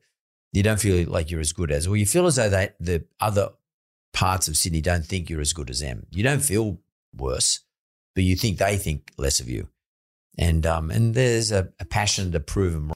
You 0.53 0.63
don't 0.63 0.79
feel 0.79 1.09
like 1.09 1.29
you're 1.29 1.41
as 1.41 1.53
good 1.53 1.71
as, 1.71 1.87
or 1.87 1.97
you 1.97 2.05
feel 2.05 2.25
as 2.25 2.37
though 2.37 2.49
that 2.49 2.75
the 2.79 3.05
other 3.19 3.49
parts 4.13 4.47
of 4.47 4.57
Sydney 4.57 4.81
don't 4.81 5.05
think 5.05 5.29
you're 5.29 5.41
as 5.41 5.53
good 5.53 5.69
as 5.69 5.81
them. 5.81 6.05
You 6.11 6.23
don't 6.23 6.39
feel 6.39 6.79
worse, 7.15 7.59
but 8.17 8.23
you 8.23 8.35
think 8.35 8.57
they 8.57 8.77
think 8.77 9.11
less 9.19 9.39
of 9.39 9.47
you. 9.47 9.67
And 10.39 10.65
um, 10.65 10.89
and 10.89 11.13
there's 11.13 11.51
a, 11.51 11.71
a 11.79 11.85
passion 11.85 12.31
to 12.31 12.39
prove 12.39 12.73
them 12.73 12.87
wrong. 12.87 12.95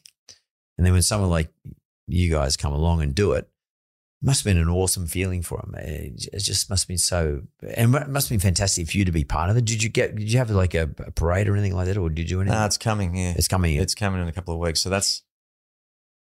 And 0.78 0.86
then 0.86 0.94
when 0.94 1.04
someone 1.04 1.30
like 1.30 1.54
you 2.08 2.32
guys 2.32 2.58
come 2.58 2.74
along 2.74 3.04
and 3.04 3.14
do 3.14 3.34
it, 3.34 3.48
it 4.22 4.26
must 4.26 4.44
have 4.44 4.52
been 4.52 4.60
an 4.60 4.68
awesome 4.68 5.06
feeling 5.06 5.44
for 5.44 5.60
them. 5.62 5.76
It 5.76 6.28
it 6.34 6.40
just 6.40 6.72
must 6.72 6.86
have 6.86 6.88
been 6.88 6.98
so, 6.98 7.44
and 7.62 7.94
it 7.94 8.10
must 8.10 8.30
have 8.30 8.32
been 8.32 8.40
fantastic 8.40 8.90
for 8.90 8.98
you 8.98 9.06
to 9.06 9.12
be 9.12 9.24
part 9.24 9.52
of 9.52 9.58
it. 9.58 9.66
Did 9.66 9.84
you 9.84 9.90
get? 9.90 10.16
Did 10.16 10.32
you 10.32 10.40
have 10.40 10.50
like 10.50 10.74
a, 10.74 10.90
a 11.06 11.12
parade 11.12 11.48
or 11.48 11.54
anything 11.54 11.76
like 11.76 11.86
that, 11.86 11.98
or 11.98 12.10
did 12.10 12.18
you 12.18 12.38
do 12.38 12.42
anything? 12.42 12.58
No, 12.58 12.66
it's 12.66 12.80
coming. 12.80 13.16
Yeah, 13.16 13.34
it's 13.36 13.48
coming. 13.48 13.76
It's 13.76 13.94
coming 13.94 14.24
in 14.24 14.28
a 14.28 14.32
couple 14.32 14.56
of 14.56 14.60
weeks. 14.60 14.82
So 14.82 14.90
that's 14.90 15.22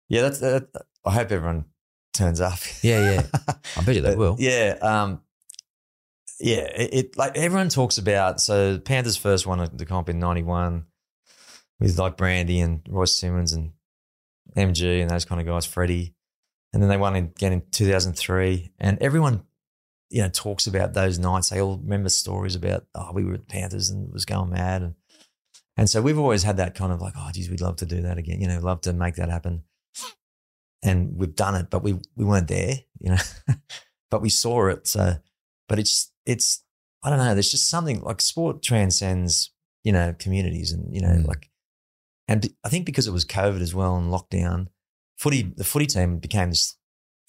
yeah. 0.08 0.22
That's 0.22 0.40
that, 0.40 0.70
I 1.04 1.12
hope 1.12 1.34
everyone 1.34 1.66
turns 2.14 2.40
up. 2.40 2.60
Yeah, 2.82 3.12
yeah. 3.12 3.24
I 3.78 3.82
bet 3.82 3.96
you 3.96 4.02
they 4.02 4.16
will. 4.16 4.38
Yeah, 4.40 4.78
um, 4.82 5.22
yeah. 6.40 6.68
It, 6.76 6.94
it 6.94 7.18
like 7.18 7.38
everyone 7.38 7.70
talks 7.70 7.98
about. 7.98 8.42
So 8.42 8.80
Panthers 8.80 9.18
first 9.18 9.46
won 9.46 9.70
the 9.74 9.86
comp 9.86 10.10
in 10.10 10.20
'91 10.20 10.86
with 11.80 11.98
like 11.98 12.18
Brandy 12.18 12.60
and 12.60 12.82
Royce 12.90 13.14
Simmons 13.14 13.54
and 13.54 13.74
MG 14.56 15.02
and 15.02 15.10
those 15.10 15.26
kind 15.26 15.42
of 15.42 15.48
guys, 15.48 15.66
Freddie, 15.66 16.16
and 16.74 16.82
then 16.82 16.90
they 16.90 16.98
won 16.98 17.16
again 17.16 17.54
in 17.54 17.64
2003. 17.72 18.72
And 18.80 18.98
everyone, 19.00 19.44
you 20.10 20.22
know, 20.22 20.30
talks 20.30 20.68
about 20.68 20.94
those 20.94 21.20
nights. 21.20 21.50
They 21.50 21.62
all 21.62 21.78
remember 21.78 22.10
stories 22.10 22.56
about 22.56 22.86
oh, 22.96 23.12
we 23.14 23.24
were 23.24 23.36
at 23.36 23.48
Panthers 23.48 23.90
and 23.90 24.08
it 24.08 24.14
was 24.14 24.26
going 24.26 24.52
mad 24.52 24.82
and. 24.82 24.96
And 25.78 25.90
so 25.90 26.02
we've 26.02 26.18
always 26.18 26.44
had 26.44 26.58
that 26.58 26.74
kind 26.76 26.94
of 26.94 27.02
like, 27.02 27.16
oh, 27.18 27.30
geez, 27.34 27.50
we'd 27.50 27.60
love 27.60 27.76
to 27.78 27.86
do 27.86 28.04
that 28.04 28.18
again. 28.18 28.40
You 28.40 28.48
know, 28.48 28.60
love 28.62 28.80
to 28.82 28.94
make 28.94 29.16
that 29.16 29.30
happen. 29.30 29.64
And 30.82 31.18
we've 31.18 31.36
done 31.36 31.56
it, 31.56 31.70
but 31.70 31.84
we 31.84 32.00
we 32.16 32.24
weren't 32.24 32.48
there, 32.48 32.76
you 33.00 33.10
know. 33.10 33.18
but 34.10 34.22
we 34.22 34.30
saw 34.30 34.68
it. 34.68 34.88
So, 34.88 35.16
but 35.68 35.80
it's 35.80 36.12
it's 36.26 36.64
I 37.04 37.10
don't 37.10 37.20
know. 37.20 37.34
There's 37.34 37.52
just 37.52 37.70
something 37.70 38.02
like 38.02 38.20
sport 38.22 38.64
transcends, 38.64 39.52
you 39.84 39.92
know, 39.92 40.16
communities 40.18 40.72
and 40.72 40.94
you 40.94 41.02
know, 41.02 41.10
Mm. 41.10 41.28
like, 41.28 41.50
and 42.28 42.50
I 42.64 42.70
think 42.70 42.86
because 42.86 43.08
it 43.08 43.12
was 43.12 43.26
COVID 43.26 43.62
as 43.62 43.76
well 43.76 43.96
and 43.98 44.12
lockdown, 44.12 44.68
footy 45.18 45.44
the 45.44 45.64
footy 45.64 45.86
team 45.86 46.18
became 46.20 46.50
this 46.50 46.78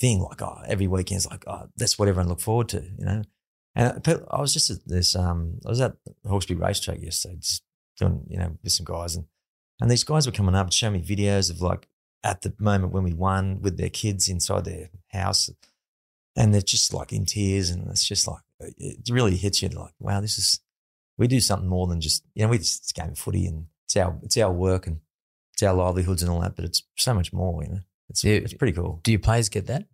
thing. 0.01 0.21
Like, 0.21 0.41
oh, 0.43 0.63
every 0.67 0.87
weekend's 0.87 1.27
like, 1.27 1.45
oh, 1.47 1.69
that's 1.77 1.99
what 1.99 2.09
everyone 2.09 2.29
look 2.29 2.41
forward 2.41 2.69
to, 2.71 2.83
you 2.99 3.05
know. 3.05 3.23
And 3.75 4.03
I 4.31 4.41
was 4.41 4.55
just 4.55 4.71
at 4.71 4.79
this, 4.87 5.15
um, 5.15 5.61
I 5.67 5.69
was 5.69 5.83
at 5.83 5.97
Hawkesbury 6.27 6.59
racetrack 6.59 7.03
yesterday, 7.03 7.37
just 7.37 7.63
doing, 7.99 8.25
you 8.27 8.39
know, 8.39 8.57
with 8.63 8.73
some 8.73 8.87
guys, 8.87 9.17
and 9.17 9.27
and 9.81 9.91
these 9.91 10.05
guys 10.05 10.25
were 10.25 10.33
coming 10.33 10.55
up 10.55 10.67
and 10.67 10.73
showing 10.73 10.95
me 10.95 11.03
videos 11.03 11.51
of 11.51 11.61
like 11.61 11.87
at 12.25 12.41
the 12.41 12.55
moment 12.59 12.95
when 12.95 13.05
we 13.05 13.13
won 13.13 13.61
with 13.61 13.77
their 13.77 13.91
kids 13.91 14.31
inside 14.31 14.65
their 14.65 14.89
house, 15.09 15.51
and 16.37 16.53
they're 16.53 16.61
just 16.63 16.93
like 16.95 17.13
in 17.13 17.25
tears, 17.27 17.71
and 17.71 17.89
it's 17.91 18.07
just 18.07 18.27
like 18.29 18.43
it 18.61 19.09
really 19.11 19.37
hits 19.37 19.63
you 19.63 19.69
like, 19.69 19.93
wow, 19.99 20.21
this 20.21 20.39
is 20.39 20.61
we 21.19 21.27
do 21.27 21.41
something 21.41 21.69
more 21.69 21.87
than 21.87 22.01
just 22.01 22.25
you 22.35 22.43
know 22.45 22.49
we 22.51 22.59
just 22.59 22.83
it's 22.83 22.91
a 22.93 23.01
game 23.01 23.11
of 23.13 23.19
footy 23.19 23.47
and 23.47 23.67
it's 23.87 23.97
our 23.97 24.19
it's 24.23 24.37
our 24.37 24.53
work 24.53 24.87
and 24.87 25.01
it's 25.55 25.63
our 25.63 25.75
livelihoods 25.75 26.23
and 26.23 26.31
all 26.31 26.41
that, 26.41 26.57
but 26.57 26.65
it's 26.65 26.83
so 26.97 27.15
much 27.15 27.33
more, 27.33 27.63
you 27.63 27.69
know. 27.71 27.81
It's 28.11 28.25
it's 28.25 28.55
pretty 28.55 28.73
cool. 28.75 29.01
Do 29.03 29.11
your 29.11 29.21
players 29.21 29.49
get 29.49 29.67
that? 29.67 29.85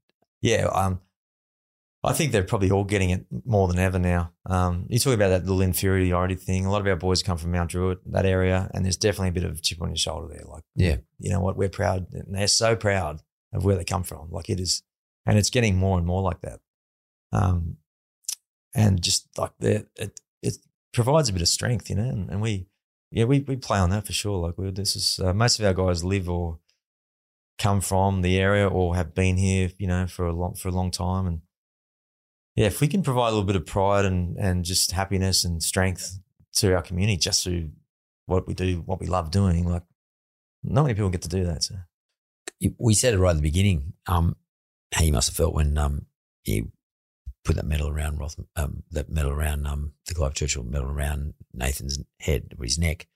Yeah, 0.42 0.66
um, 0.72 1.00
I 2.04 2.12
think 2.12 2.32
they're 2.32 2.42
probably 2.42 2.70
all 2.70 2.82
getting 2.84 3.10
it 3.10 3.26
more 3.46 3.68
than 3.68 3.78
ever 3.78 3.98
now. 4.00 4.32
Um, 4.44 4.86
you 4.90 4.98
talk 4.98 5.14
about 5.14 5.28
that 5.28 5.42
little 5.44 5.62
inferiority 5.62 6.34
thing. 6.34 6.66
A 6.66 6.70
lot 6.70 6.80
of 6.80 6.86
our 6.88 6.96
boys 6.96 7.22
come 7.22 7.38
from 7.38 7.52
Mount 7.52 7.70
Druitt, 7.70 8.00
that 8.12 8.26
area, 8.26 8.68
and 8.74 8.84
there's 8.84 8.96
definitely 8.96 9.28
a 9.28 9.32
bit 9.32 9.44
of 9.44 9.62
chip 9.62 9.80
on 9.80 9.88
your 9.90 9.96
shoulder 9.96 10.26
there. 10.34 10.44
Like, 10.44 10.64
Yeah. 10.74 10.96
you 11.20 11.30
know 11.30 11.40
what? 11.40 11.56
We're 11.56 11.68
proud, 11.68 12.08
and 12.12 12.34
they're 12.34 12.48
so 12.48 12.74
proud 12.74 13.20
of 13.52 13.64
where 13.64 13.76
they 13.76 13.84
come 13.84 14.02
from. 14.02 14.30
Like 14.32 14.50
it 14.50 14.58
is, 14.58 14.82
and 15.26 15.38
it's 15.38 15.50
getting 15.50 15.76
more 15.76 15.98
and 15.98 16.06
more 16.06 16.22
like 16.22 16.40
that. 16.40 16.60
Um, 17.32 17.78
and 18.74 19.02
just 19.02 19.28
like 19.38 19.52
that, 19.60 19.86
it 19.96 20.20
it 20.42 20.56
provides 20.92 21.28
a 21.28 21.32
bit 21.32 21.42
of 21.42 21.48
strength, 21.48 21.90
you 21.90 21.96
know. 21.96 22.08
And, 22.08 22.30
and 22.30 22.40
we, 22.40 22.66
yeah, 23.10 23.24
we 23.24 23.40
we 23.40 23.56
play 23.56 23.78
on 23.78 23.90
that 23.90 24.06
for 24.06 24.12
sure. 24.12 24.38
Like 24.38 24.58
we, 24.58 24.70
this 24.70 24.96
is 24.96 25.20
uh, 25.22 25.32
most 25.32 25.58
of 25.58 25.66
our 25.66 25.74
guys 25.74 26.04
live 26.04 26.28
or 26.28 26.58
come 27.58 27.80
from 27.80 28.22
the 28.22 28.38
area 28.38 28.66
or 28.66 28.96
have 28.96 29.14
been 29.14 29.36
here, 29.36 29.70
you 29.78 29.86
know, 29.86 30.06
for 30.06 30.26
a 30.26 30.32
long 30.32 30.54
for 30.54 30.68
a 30.68 30.72
long 30.72 30.90
time. 30.90 31.26
And 31.26 31.40
yeah, 32.56 32.66
if 32.66 32.80
we 32.80 32.88
can 32.88 33.02
provide 33.02 33.28
a 33.28 33.32
little 33.32 33.44
bit 33.44 33.56
of 33.56 33.66
pride 33.66 34.04
and 34.04 34.36
and 34.36 34.64
just 34.64 34.92
happiness 34.92 35.44
and 35.44 35.62
strength 35.62 36.18
to 36.54 36.74
our 36.74 36.82
community 36.82 37.16
just 37.16 37.44
through 37.44 37.70
what 38.26 38.46
we 38.46 38.54
do, 38.54 38.82
what 38.84 39.00
we 39.00 39.06
love 39.06 39.30
doing, 39.30 39.66
like 39.68 39.82
not 40.62 40.82
many 40.82 40.94
people 40.94 41.10
get 41.10 41.22
to 41.22 41.28
do 41.28 41.44
that. 41.44 41.64
So 41.64 41.76
We 42.78 42.94
said 42.94 43.14
it 43.14 43.18
right 43.18 43.30
at 43.30 43.36
the 43.36 43.42
beginning. 43.42 43.94
Um, 44.06 44.36
how 44.92 45.04
you 45.04 45.12
must 45.12 45.28
have 45.28 45.36
felt 45.36 45.54
when 45.54 45.76
um 45.78 46.06
you 46.44 46.70
put 47.44 47.56
that 47.56 47.66
medal 47.66 47.88
around 47.88 48.18
Roth, 48.18 48.38
um, 48.56 48.82
that 48.90 49.08
medal 49.08 49.32
around 49.32 49.66
um 49.66 49.92
the 50.06 50.14
Clive 50.14 50.34
Churchill 50.34 50.64
medal 50.64 50.88
around 50.90 51.34
Nathan's 51.52 51.98
head 52.20 52.54
or 52.58 52.64
his 52.64 52.78
neck. 52.78 53.06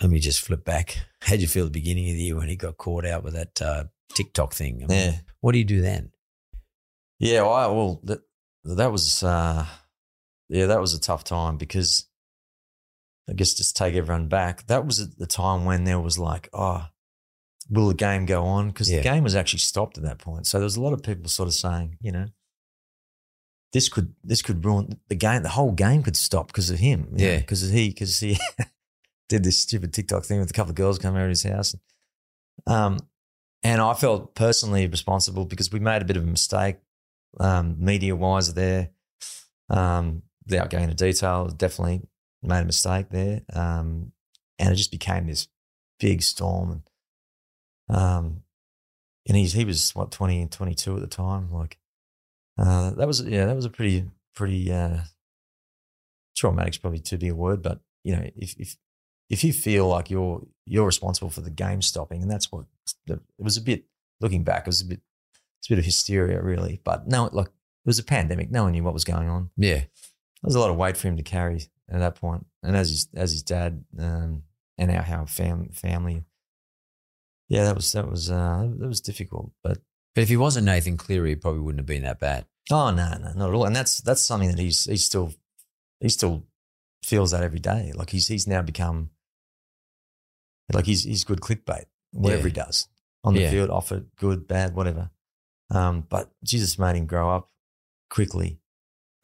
Let 0.00 0.10
me 0.10 0.18
just 0.18 0.40
flip 0.40 0.64
back. 0.64 0.98
How'd 1.20 1.40
you 1.40 1.46
feel 1.46 1.66
at 1.66 1.72
the 1.72 1.80
beginning 1.80 2.08
of 2.08 2.16
the 2.16 2.22
year 2.22 2.36
when 2.36 2.48
he 2.48 2.56
got 2.56 2.76
caught 2.76 3.06
out 3.06 3.22
with 3.22 3.34
that 3.34 3.62
uh, 3.62 3.84
TikTok 4.14 4.52
thing? 4.52 4.82
I 4.82 4.86
mean, 4.86 4.98
yeah, 4.98 5.14
What 5.40 5.52
do 5.52 5.58
you 5.58 5.64
do 5.64 5.80
then? 5.80 6.10
yeah. 7.18 7.42
I 7.44 7.66
well 7.68 8.00
that 8.04 8.20
that 8.64 8.90
was 8.90 9.22
uh 9.22 9.66
yeah 10.48 10.66
that 10.66 10.80
was 10.80 10.94
a 10.94 11.00
tough 11.00 11.24
time 11.24 11.56
because 11.56 12.06
I 13.30 13.34
guess 13.34 13.54
just 13.54 13.76
take 13.76 13.94
everyone 13.94 14.28
back. 14.28 14.66
That 14.66 14.84
was 14.84 14.98
at 15.00 15.16
the 15.18 15.26
time 15.26 15.64
when 15.64 15.84
there 15.84 16.00
was 16.00 16.18
like 16.18 16.48
oh. 16.52 16.86
Will 17.72 17.88
the 17.88 17.94
game 17.94 18.26
go 18.26 18.44
on? 18.44 18.68
Because 18.68 18.90
Yeah. 18.90 18.98
the 18.98 19.02
game 19.02 19.24
was 19.24 19.34
actually 19.34 19.60
stopped 19.60 19.96
at 19.96 20.04
that 20.04 20.18
point. 20.18 20.46
So 20.46 20.58
there 20.58 20.64
was 20.64 20.76
a 20.76 20.80
lot 20.82 20.92
of 20.92 21.02
people 21.02 21.28
sort 21.28 21.48
of 21.48 21.54
saying, 21.54 21.96
you 22.02 22.12
know, 22.12 22.26
this 23.72 23.88
could 23.88 24.14
this 24.22 24.42
could 24.42 24.62
ruin 24.64 25.00
the 25.08 25.14
game. 25.14 25.42
The 25.42 25.48
whole 25.48 25.72
game 25.72 26.02
could 26.02 26.16
stop 26.16 26.48
because 26.48 26.68
of 26.70 26.78
him. 26.78 27.14
Yeah. 27.16 27.38
because 27.38 27.62
he 27.70 27.88
because 27.88 28.20
he 28.20 28.38
did 29.30 29.42
this 29.44 29.58
stupid 29.58 29.94
TikTok 29.94 30.24
thing 30.24 30.38
with 30.40 30.50
a 30.50 30.52
couple 30.52 30.70
of 30.70 30.76
girls 30.76 30.98
coming 30.98 31.18
over 31.18 31.26
to 31.28 31.30
his 31.30 31.42
house. 31.44 31.74
Um, 32.66 32.98
and 33.62 33.80
I 33.80 33.94
felt 33.94 34.34
personally 34.34 34.86
responsible 34.86 35.46
because 35.46 35.72
we 35.72 35.80
made 35.80 36.02
a 36.02 36.04
bit 36.04 36.16
of 36.18 36.24
a 36.24 36.26
mistake, 36.26 36.76
um, 37.40 37.76
media 37.78 38.14
wise. 38.14 38.52
There, 38.52 38.90
um, 39.70 40.22
without 40.46 40.68
going 40.68 40.84
into 40.84 40.96
detail, 40.96 41.46
definitely 41.48 42.02
made 42.42 42.60
a 42.60 42.64
mistake 42.66 43.08
there, 43.10 43.42
um, 43.54 44.12
and 44.58 44.72
it 44.72 44.76
just 44.76 44.90
became 44.90 45.26
this 45.28 45.48
big 46.00 46.22
storm. 46.22 46.70
And 46.72 46.82
Um, 47.88 48.42
and 49.28 49.36
he's 49.36 49.52
he 49.52 49.64
was 49.64 49.94
what 49.94 50.10
20 50.10 50.42
and 50.42 50.50
22 50.50 50.96
at 50.96 51.00
the 51.00 51.06
time. 51.06 51.52
Like 51.52 51.78
uh, 52.58 52.90
that 52.90 53.06
was 53.06 53.22
yeah, 53.22 53.46
that 53.46 53.56
was 53.56 53.64
a 53.64 53.70
pretty 53.70 54.04
pretty 54.34 54.72
uh, 54.72 54.98
traumatic's 56.36 56.78
probably 56.78 56.98
too 56.98 57.18
big 57.18 57.30
a 57.30 57.34
word, 57.34 57.62
but 57.62 57.80
you 58.04 58.16
know 58.16 58.28
if 58.36 58.54
if 58.58 58.76
if 59.30 59.44
you 59.44 59.52
feel 59.52 59.88
like 59.88 60.10
you're 60.10 60.42
you're 60.66 60.86
responsible 60.86 61.30
for 61.30 61.40
the 61.40 61.50
game 61.50 61.82
stopping, 61.82 62.22
and 62.22 62.30
that's 62.30 62.50
what 62.50 62.64
it 63.06 63.20
was 63.38 63.56
a 63.56 63.62
bit 63.62 63.84
looking 64.20 64.44
back, 64.44 64.62
it 64.62 64.66
was 64.66 64.80
a 64.80 64.86
bit 64.86 65.00
it's 65.60 65.68
a 65.68 65.70
bit 65.70 65.78
of 65.78 65.84
hysteria 65.84 66.42
really. 66.42 66.80
But 66.82 67.06
no, 67.06 67.30
like 67.32 67.46
it 67.46 67.86
was 67.86 67.98
a 67.98 68.04
pandemic, 68.04 68.50
no 68.50 68.64
one 68.64 68.72
knew 68.72 68.82
what 68.82 68.94
was 68.94 69.04
going 69.04 69.28
on. 69.28 69.50
Yeah. 69.56 69.82
There 70.42 70.48
was 70.48 70.56
a 70.56 70.60
lot 70.60 70.70
of 70.70 70.76
weight 70.76 70.96
for 70.96 71.08
him 71.08 71.16
to 71.16 71.22
carry 71.22 71.68
at 71.88 72.00
that 72.00 72.16
point. 72.16 72.46
and 72.62 72.76
as 72.76 72.90
his 72.90 73.08
as 73.14 73.32
his 73.32 73.42
dad 73.42 73.84
um, 73.98 74.42
and 74.76 74.90
our 74.90 75.02
how 75.02 75.24
fam, 75.26 75.68
family, 75.70 76.24
yeah, 77.52 77.64
that 77.64 77.76
was 77.76 77.92
that 77.92 78.08
was 78.10 78.30
uh, 78.30 78.66
that 78.78 78.88
was 78.88 79.00
difficult, 79.00 79.52
but 79.62 79.78
But 80.14 80.22
if 80.22 80.28
he 80.28 80.36
wasn't 80.36 80.66
Nathan 80.66 80.96
Cleary, 80.96 81.30
he 81.30 81.36
probably 81.36 81.60
wouldn't 81.60 81.80
have 81.80 81.86
been 81.94 82.02
that 82.04 82.18
bad. 82.20 82.46
Oh 82.70 82.90
no, 82.90 83.08
no, 83.18 83.32
not 83.34 83.48
at 83.50 83.54
all. 83.54 83.64
And 83.66 83.76
that's 83.76 84.00
that's 84.00 84.22
something 84.22 84.50
that 84.50 84.58
he's 84.58 84.84
he's 84.84 85.04
still 85.04 85.34
he 86.00 86.08
still 86.08 86.44
feels 87.04 87.30
that 87.32 87.42
every 87.42 87.58
day. 87.60 87.92
Like 87.94 88.10
he's 88.10 88.28
he's 88.28 88.46
now 88.46 88.62
become 88.62 89.10
like 90.72 90.86
he's 90.86 91.04
he's 91.04 91.24
good 91.24 91.40
clickbait 91.40 91.84
whatever 92.12 92.42
Yeah. 92.42 92.48
he 92.48 92.52
does 92.52 92.88
on 93.24 93.34
the 93.34 93.40
Yeah. 93.42 93.50
field, 93.50 93.70
off 93.70 93.92
it, 93.92 94.04
good, 94.16 94.46
bad, 94.46 94.74
whatever. 94.74 95.10
Um, 95.70 96.02
but 96.08 96.30
Jesus 96.44 96.78
made 96.78 96.96
him 96.96 97.06
grow 97.06 97.30
up 97.36 97.50
quickly. 98.10 98.58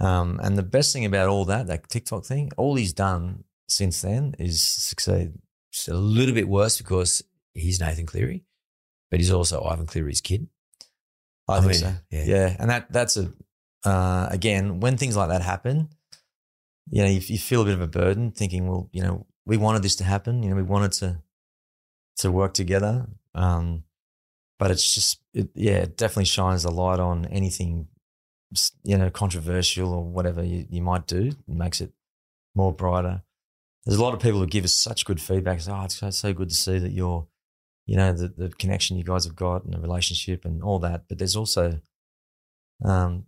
Um, 0.00 0.40
and 0.42 0.56
the 0.56 0.62
best 0.62 0.92
thing 0.92 1.04
about 1.04 1.28
all 1.28 1.44
that, 1.46 1.66
that 1.66 1.88
TikTok 1.88 2.24
thing, 2.24 2.50
all 2.56 2.76
he's 2.76 2.92
done 2.92 3.44
since 3.68 4.00
then 4.02 4.34
is 4.38 4.62
succeed. 4.62 5.32
It's 5.72 5.88
a 5.88 5.94
little 5.94 6.34
bit 6.34 6.48
worse 6.48 6.78
because 6.78 7.22
he's 7.58 7.80
Nathan 7.80 8.06
Cleary, 8.06 8.44
but 9.10 9.20
he's 9.20 9.32
also 9.32 9.62
Ivan 9.62 9.86
Cleary's 9.86 10.20
kid. 10.20 10.48
I, 11.48 11.56
I 11.56 11.60
think 11.60 11.72
mean, 11.72 11.80
so. 11.80 11.92
yeah. 12.10 12.24
Yeah. 12.24 12.56
And 12.58 12.70
that 12.70 12.92
that's 12.92 13.16
a 13.16 13.32
uh, 13.84 14.26
again, 14.30 14.80
when 14.80 14.96
things 14.96 15.16
like 15.16 15.28
that 15.28 15.42
happen, 15.42 15.88
you 16.90 17.02
know, 17.02 17.08
you, 17.08 17.20
you 17.20 17.38
feel 17.38 17.62
a 17.62 17.64
bit 17.64 17.74
of 17.74 17.80
a 17.80 17.86
burden 17.86 18.32
thinking, 18.32 18.66
well, 18.66 18.88
you 18.92 19.02
know, 19.02 19.26
we 19.46 19.56
wanted 19.56 19.82
this 19.82 19.96
to 19.96 20.04
happen, 20.04 20.42
you 20.42 20.50
know, 20.50 20.56
we 20.56 20.62
wanted 20.62 20.92
to 20.92 21.22
to 22.18 22.32
work 22.32 22.54
together. 22.54 23.06
Um, 23.34 23.84
but 24.58 24.70
it's 24.70 24.94
just 24.94 25.20
it, 25.34 25.50
yeah, 25.54 25.78
it 25.78 25.96
definitely 25.96 26.24
shines 26.24 26.64
a 26.64 26.70
light 26.70 26.98
on 26.98 27.26
anything 27.26 27.88
you 28.82 28.96
know, 28.96 29.10
controversial 29.10 29.92
or 29.92 30.04
whatever 30.04 30.42
you, 30.42 30.66
you 30.70 30.82
might 30.82 31.06
do. 31.06 31.28
It 31.28 31.54
makes 31.54 31.80
it 31.80 31.92
more 32.54 32.72
brighter. 32.72 33.22
There's 33.84 33.98
a 33.98 34.02
lot 34.02 34.14
of 34.14 34.20
people 34.20 34.40
who 34.40 34.46
give 34.46 34.64
us 34.64 34.72
such 34.72 35.04
good 35.04 35.20
feedback. 35.20 35.60
Say, 35.60 35.72
oh, 35.72 35.84
it's 35.84 35.96
so, 35.96 36.10
so 36.10 36.32
good 36.32 36.48
to 36.48 36.54
see 36.54 36.78
that 36.78 36.92
you're 36.92 37.26
you 37.88 37.96
know, 37.96 38.12
the, 38.12 38.28
the 38.28 38.48
connection 38.50 38.98
you 38.98 39.02
guys 39.02 39.24
have 39.24 39.34
got 39.34 39.64
and 39.64 39.72
the 39.72 39.80
relationship 39.80 40.44
and 40.44 40.62
all 40.62 40.78
that. 40.80 41.04
But 41.08 41.16
there's 41.16 41.34
also, 41.34 41.80
um, 42.84 43.24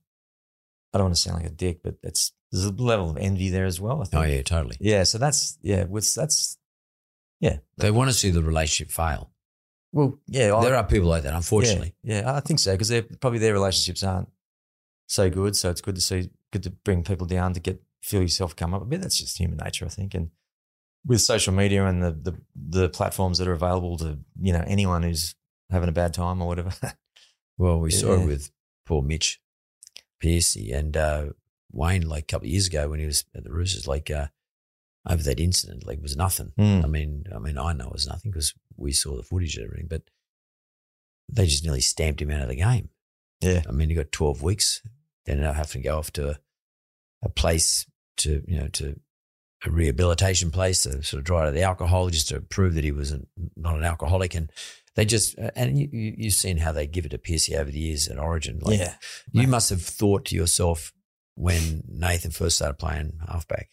I 0.92 0.98
don't 0.98 1.06
want 1.06 1.16
to 1.16 1.20
sound 1.20 1.38
like 1.38 1.50
a 1.50 1.54
dick, 1.54 1.80
but 1.82 1.94
it's 2.02 2.32
there's 2.52 2.66
a 2.66 2.70
level 2.70 3.08
of 3.08 3.16
envy 3.16 3.48
there 3.48 3.64
as 3.64 3.80
well. 3.80 4.02
I 4.02 4.04
think. 4.04 4.22
Oh 4.22 4.26
yeah, 4.26 4.42
totally. 4.42 4.76
yeah. 4.78 5.04
So 5.04 5.16
that's 5.16 5.56
yeah, 5.62 5.84
with 5.84 6.14
that's 6.14 6.58
yeah. 7.40 7.56
They 7.78 7.90
want 7.90 8.10
to 8.10 8.14
see 8.14 8.28
the 8.28 8.42
relationship 8.42 8.92
fail. 8.92 9.30
Well, 9.92 10.18
yeah, 10.26 10.54
I, 10.54 10.62
there 10.62 10.76
are 10.76 10.84
people 10.84 11.08
like 11.08 11.22
that, 11.22 11.32
unfortunately. 11.32 11.94
Yeah, 12.02 12.20
yeah 12.20 12.34
I 12.34 12.40
think 12.40 12.58
so 12.58 12.72
because 12.72 12.88
they're 12.88 13.02
probably 13.02 13.38
their 13.38 13.54
relationships 13.54 14.02
aren't 14.02 14.28
so 15.06 15.30
good. 15.30 15.56
So 15.56 15.70
it's 15.70 15.80
good 15.80 15.94
to 15.94 16.02
see, 16.02 16.28
good 16.52 16.64
to 16.64 16.70
bring 16.70 17.02
people 17.02 17.26
down 17.26 17.54
to 17.54 17.60
get 17.60 17.82
feel 18.02 18.20
yourself 18.20 18.54
come 18.54 18.74
up 18.74 18.82
a 18.82 18.84
bit. 18.84 19.00
That's 19.00 19.18
just 19.18 19.38
human 19.38 19.56
nature, 19.56 19.86
I 19.86 19.88
think. 19.88 20.12
And 20.12 20.30
with 21.06 21.20
social 21.20 21.52
media 21.52 21.86
and 21.86 22.02
the 22.02 22.12
the, 22.12 22.40
the 22.54 22.88
platforms 22.88 23.38
that 23.38 23.48
are 23.48 23.52
available 23.52 23.96
to 23.98 24.18
you 24.40 24.52
know 24.52 24.64
anyone 24.66 25.02
who's 25.02 25.34
having 25.70 25.88
a 25.88 25.92
bad 25.92 26.14
time 26.14 26.42
or 26.42 26.48
whatever. 26.48 26.72
Well, 27.60 27.78
we 27.78 27.90
saw 27.90 28.14
it 28.14 28.24
with 28.24 28.50
poor 28.86 29.02
Mitch 29.02 29.38
Piercy 30.18 30.72
and 30.72 30.96
uh, 30.96 31.26
Wayne 31.70 32.08
like 32.08 32.22
a 32.22 32.26
couple 32.26 32.46
of 32.46 32.52
years 32.52 32.68
ago 32.68 32.88
when 32.88 33.00
he 33.00 33.04
was 33.04 33.26
at 33.36 33.44
the 33.44 33.52
Roosters. 33.52 33.86
Like 33.86 34.10
uh, 34.10 34.28
over 35.06 35.22
that 35.22 35.38
incident, 35.38 35.86
like 35.86 35.98
it 35.98 36.02
was 36.02 36.16
nothing. 36.16 36.52
Mm. 36.58 36.84
I 36.84 36.86
mean, 36.86 37.24
I 37.34 37.38
mean, 37.38 37.58
I 37.58 37.74
know 37.74 37.88
it 37.88 37.92
was 37.92 38.06
nothing 38.06 38.30
because 38.30 38.54
we 38.78 38.92
saw 38.92 39.14
the 39.14 39.22
footage 39.22 39.56
and 39.56 39.66
everything, 39.66 39.88
but 39.90 40.04
they 41.30 41.44
just 41.44 41.62
nearly 41.62 41.82
stamped 41.82 42.22
him 42.22 42.30
out 42.30 42.40
of 42.40 42.48
the 42.48 42.56
game. 42.56 42.88
yeah, 43.42 43.60
I 43.68 43.72
mean, 43.72 43.90
he 43.90 43.94
got 43.94 44.10
12 44.10 44.42
weeks. 44.42 44.82
Then 45.26 45.36
ended 45.36 45.50
up 45.50 45.56
having 45.56 45.82
to 45.82 45.88
go 45.88 45.98
off 45.98 46.10
to 46.12 46.30
a, 46.30 46.38
a 47.22 47.28
place 47.28 47.84
to, 48.18 48.42
you 48.48 48.58
know, 48.58 48.68
to 48.68 48.98
a 49.64 49.70
rehabilitation 49.70 50.50
place 50.50 50.84
to 50.84 51.02
sort 51.02 51.18
of 51.18 51.24
dry 51.24 51.46
out 51.46 51.54
the 51.54 51.62
alcohol 51.62 52.08
just 52.08 52.28
to 52.28 52.40
prove 52.40 52.74
that 52.74 52.84
he 52.84 52.92
was 52.92 53.10
an, 53.10 53.26
not 53.56 53.76
an 53.76 53.84
alcoholic. 53.84 54.34
And 54.34 54.50
they 54.96 55.04
just, 55.04 55.38
uh, 55.38 55.50
and 55.54 55.78
you, 55.78 55.88
you, 55.92 56.14
you've 56.16 56.34
seen 56.34 56.58
how 56.58 56.72
they 56.72 56.86
give 56.86 57.04
it 57.04 57.10
to 57.10 57.18
Piercy 57.18 57.56
over 57.56 57.70
the 57.70 57.78
years 57.78 58.08
at 58.08 58.18
Origin. 58.18 58.58
Like, 58.62 58.78
yeah. 58.78 58.94
You 59.32 59.48
must 59.48 59.70
have 59.70 59.82
thought 59.82 60.24
to 60.26 60.36
yourself 60.36 60.92
when 61.34 61.82
Nathan 61.88 62.30
first 62.30 62.56
started 62.56 62.78
playing 62.78 63.18
halfback, 63.28 63.70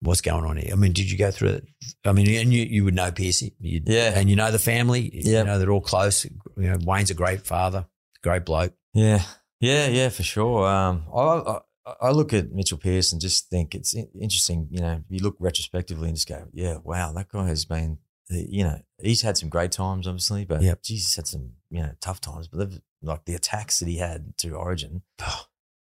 what's 0.00 0.20
going 0.20 0.44
on 0.44 0.56
here? 0.56 0.72
I 0.72 0.76
mean, 0.76 0.92
did 0.92 1.10
you 1.10 1.18
go 1.18 1.30
through 1.30 1.50
it? 1.50 1.66
I 2.04 2.12
mean, 2.12 2.28
and 2.28 2.52
you, 2.52 2.64
you 2.64 2.84
would 2.84 2.94
know 2.94 3.10
Piercy. 3.10 3.54
You'd, 3.58 3.88
Yeah. 3.88 4.12
And 4.14 4.30
you 4.30 4.36
know 4.36 4.50
the 4.50 4.58
family. 4.58 5.10
You 5.12 5.44
know, 5.44 5.58
they're 5.58 5.70
all 5.70 5.80
close. 5.80 6.24
You 6.24 6.32
know, 6.56 6.78
Wayne's 6.84 7.10
a 7.10 7.14
great 7.14 7.42
father, 7.46 7.86
great 8.22 8.44
bloke. 8.44 8.74
Yeah, 8.92 9.22
yeah, 9.60 9.88
yeah, 9.88 10.08
for 10.10 10.22
sure. 10.22 10.68
Um, 10.68 11.04
I, 11.14 11.20
I 11.20 11.60
I 12.00 12.10
look 12.10 12.32
at 12.32 12.52
Mitchell 12.52 12.78
Pearce 12.78 13.12
and 13.12 13.20
just 13.20 13.50
think 13.50 13.74
it's 13.74 13.94
interesting. 13.94 14.68
You 14.70 14.80
know, 14.80 15.04
you 15.08 15.20
look 15.20 15.36
retrospectively 15.38 16.08
and 16.08 16.16
just 16.16 16.28
go, 16.28 16.46
yeah, 16.52 16.78
wow, 16.82 17.12
that 17.12 17.28
guy 17.28 17.46
has 17.48 17.64
been. 17.64 17.98
You 18.30 18.64
know, 18.64 18.80
he's 19.02 19.20
had 19.20 19.36
some 19.36 19.50
great 19.50 19.70
times, 19.70 20.06
obviously, 20.06 20.46
but 20.46 20.62
Yep. 20.62 20.82
geez, 20.82 21.00
he's 21.02 21.16
had 21.16 21.26
some 21.26 21.52
you 21.70 21.82
know 21.82 21.92
tough 22.00 22.22
times. 22.22 22.48
But 22.48 22.70
like 23.02 23.26
the 23.26 23.34
attacks 23.34 23.80
that 23.80 23.88
he 23.88 23.98
had 23.98 24.38
to 24.38 24.52
Origin, 24.52 25.02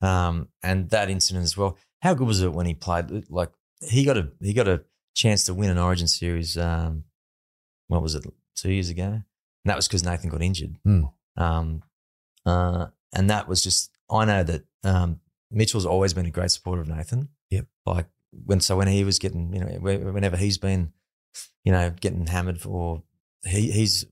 um, 0.01 0.49
and 0.63 0.89
that 0.91 1.11
incident 1.11 1.43
as 1.45 1.57
well. 1.57 1.77
How 2.01 2.15
good 2.15 2.29
was 2.29 2.43
it 2.43 2.53
when 2.53 2.67
he 2.67 2.75
played? 2.75 3.29
Like 3.29 3.51
he 3.81 4.05
got 4.05 4.17
a 4.17 4.31
he 4.41 4.53
got 4.53 4.69
a 4.69 4.85
chance 5.15 5.45
to 5.47 5.55
win 5.55 5.71
an 5.71 5.79
Origin 5.79 6.07
series. 6.07 6.57
Um, 6.57 7.05
what 7.89 8.03
was 8.03 8.15
it? 8.15 8.25
Two 8.55 8.73
years 8.73 8.89
ago, 8.89 9.03
and 9.05 9.25
that 9.65 9.77
was 9.77 9.89
because 9.89 10.05
Nathan 10.05 10.31
got 10.31 10.43
injured. 10.43 10.77
Hmm. 10.85 11.03
Um, 11.37 11.83
uh, 12.47 12.87
and 13.13 13.31
that 13.31 13.49
was 13.49 13.65
just 13.65 13.91
I 14.09 14.25
know 14.25 14.45
that 14.45 14.63
um, 14.85 15.21
Mitchell's 15.51 15.87
always 15.87 16.15
been 16.15 16.27
a 16.27 16.31
great 16.31 16.51
supporter 16.51 16.83
of 16.83 16.89
Nathan. 16.89 17.29
Yep. 17.51 17.67
Like 17.87 18.07
when 18.45 18.61
so 18.61 18.77
when 18.77 18.89
he 18.89 19.05
was 19.05 19.19
getting 19.19 19.53
you 19.55 19.61
know 19.61 19.67
whenever 19.81 20.37
he's 20.37 20.59
been 20.59 20.93
you 21.65 21.73
know 21.73 21.93
getting 22.01 22.27
hammered 22.27 22.61
for 22.61 23.03
he 23.45 23.71
he's 23.71 24.05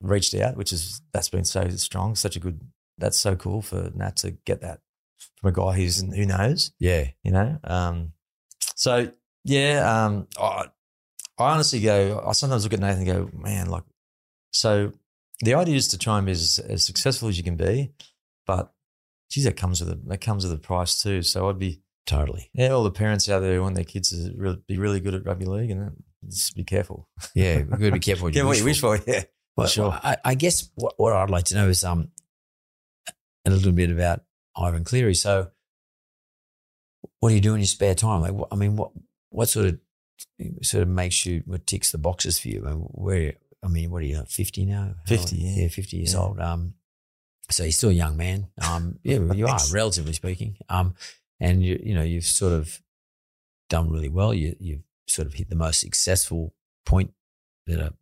reached 0.00 0.34
out, 0.34 0.56
which 0.56 0.72
is 0.72 1.00
that's 1.12 1.28
been 1.28 1.44
so 1.44 1.68
strong, 1.70 2.14
such 2.14 2.36
a 2.36 2.40
good. 2.40 2.60
That's 2.98 3.18
so 3.18 3.34
cool 3.34 3.62
for 3.62 3.90
Nat 3.94 4.16
to 4.16 4.32
get 4.32 4.60
that 4.60 4.80
from 5.36 5.48
a 5.48 5.52
guy 5.52 5.72
who's 5.72 6.02
who 6.02 6.26
knows 6.26 6.72
Yeah. 6.78 7.08
you 7.22 7.30
know. 7.32 7.58
Um, 7.64 8.12
so 8.74 9.10
yeah, 9.44 10.04
um, 10.06 10.26
I, 10.38 10.66
I 11.38 11.52
honestly 11.52 11.80
go. 11.80 12.22
I 12.26 12.32
sometimes 12.32 12.64
look 12.64 12.74
at 12.74 12.80
Nathan 12.80 13.08
and 13.08 13.30
go, 13.32 13.38
man, 13.38 13.70
like, 13.70 13.84
so 14.52 14.92
the 15.40 15.54
idea 15.54 15.76
is 15.76 15.88
to 15.88 15.98
try 15.98 16.18
and 16.18 16.26
be 16.26 16.32
as, 16.32 16.58
as 16.58 16.84
successful 16.84 17.28
as 17.28 17.38
you 17.38 17.44
can 17.44 17.56
be, 17.56 17.92
but 18.46 18.74
geez, 19.30 19.44
that 19.44 19.56
comes 19.56 19.80
with 19.80 19.90
a 19.90 20.00
that 20.08 20.20
comes 20.20 20.44
with 20.44 20.52
a 20.52 20.58
price 20.58 21.02
too. 21.02 21.22
So 21.22 21.48
I'd 21.48 21.58
be 21.58 21.80
Totally. 22.06 22.50
yeah, 22.54 22.68
all 22.70 22.82
the 22.82 22.90
parents 22.90 23.28
out 23.28 23.40
there 23.40 23.54
who 23.54 23.62
want 23.62 23.76
their 23.76 23.84
kids 23.84 24.10
to 24.10 24.32
really, 24.36 24.58
be 24.66 24.78
really 24.78 24.98
good 25.00 25.14
at 25.14 25.24
rugby 25.24 25.44
league, 25.44 25.70
and 25.70 25.80
that, 25.80 25.92
just 26.28 26.56
be 26.56 26.64
careful. 26.64 27.08
Yeah. 27.34 27.58
We've 27.58 27.70
got 27.70 27.78
to 27.78 27.92
be 27.92 27.98
careful 28.00 28.24
what 28.24 28.34
you, 28.34 28.42
what 28.44 28.50
wish, 28.50 28.58
you 28.58 28.64
wish 28.64 28.80
for. 28.80 28.96
for. 28.98 29.10
Yeah, 29.10 29.22
Well, 29.56 29.66
sure. 29.68 29.92
I, 29.92 30.16
I 30.24 30.34
guess 30.34 30.70
what, 30.74 30.94
what 30.96 31.12
I'd 31.12 31.30
like 31.30 31.44
to 31.46 31.54
know 31.54 31.68
is 31.68 31.84
um 31.84 32.10
a 33.46 33.50
little 33.50 33.72
bit 33.72 33.90
about 33.90 34.22
Ivan 34.56 34.82
Cleary. 34.84 35.14
So, 35.14 35.50
what 37.20 37.28
do 37.28 37.34
you 37.34 37.40
do 37.40 37.54
in 37.54 37.60
your 37.60 37.66
spare 37.66 37.94
time? 37.94 38.22
Like, 38.22 38.32
what, 38.32 38.48
I 38.50 38.56
mean, 38.56 38.76
what 38.76 38.90
what 39.30 39.48
sort 39.48 39.66
of 39.66 39.78
sort 40.62 40.82
of 40.82 40.88
makes 40.88 41.24
you 41.26 41.42
what 41.46 41.66
ticks 41.66 41.92
the 41.92 41.98
boxes 41.98 42.38
for 42.38 42.48
you? 42.48 42.64
And 42.66 42.82
where 42.90 43.34
I 43.62 43.68
mean, 43.68 43.90
what 43.90 44.02
are 44.02 44.06
you? 44.06 44.22
Fifty 44.28 44.64
now? 44.66 44.94
50, 45.06 45.36
How- 45.36 45.46
yeah. 45.46 45.62
yeah, 45.62 45.68
fifty 45.68 45.98
years 45.98 46.14
Yeah. 46.14 46.20
old. 46.20 46.40
Um, 46.40 46.74
so 47.50 47.64
you're 47.64 47.72
still 47.72 47.90
a 47.90 47.94
young 47.94 48.16
man. 48.16 48.48
Um, 48.60 48.98
yeah, 49.02 49.18
you 49.32 49.46
are 49.46 49.58
relatively 49.72 50.12
speaking. 50.12 50.56
Um, 50.68 50.94
and 51.38 51.62
you 51.62 51.80
you 51.82 51.94
know 51.94 52.02
you've 52.02 52.24
sort 52.24 52.52
of 52.52 52.80
done 53.68 53.90
really 53.90 54.08
well. 54.08 54.32
You 54.34 54.56
you've 54.58 54.82
sort 55.06 55.26
of 55.26 55.34
hit 55.34 55.48
the 55.48 55.56
most 55.56 55.80
successful 55.80 56.54
point 56.86 57.12
that 57.66 57.80
a 57.80 57.94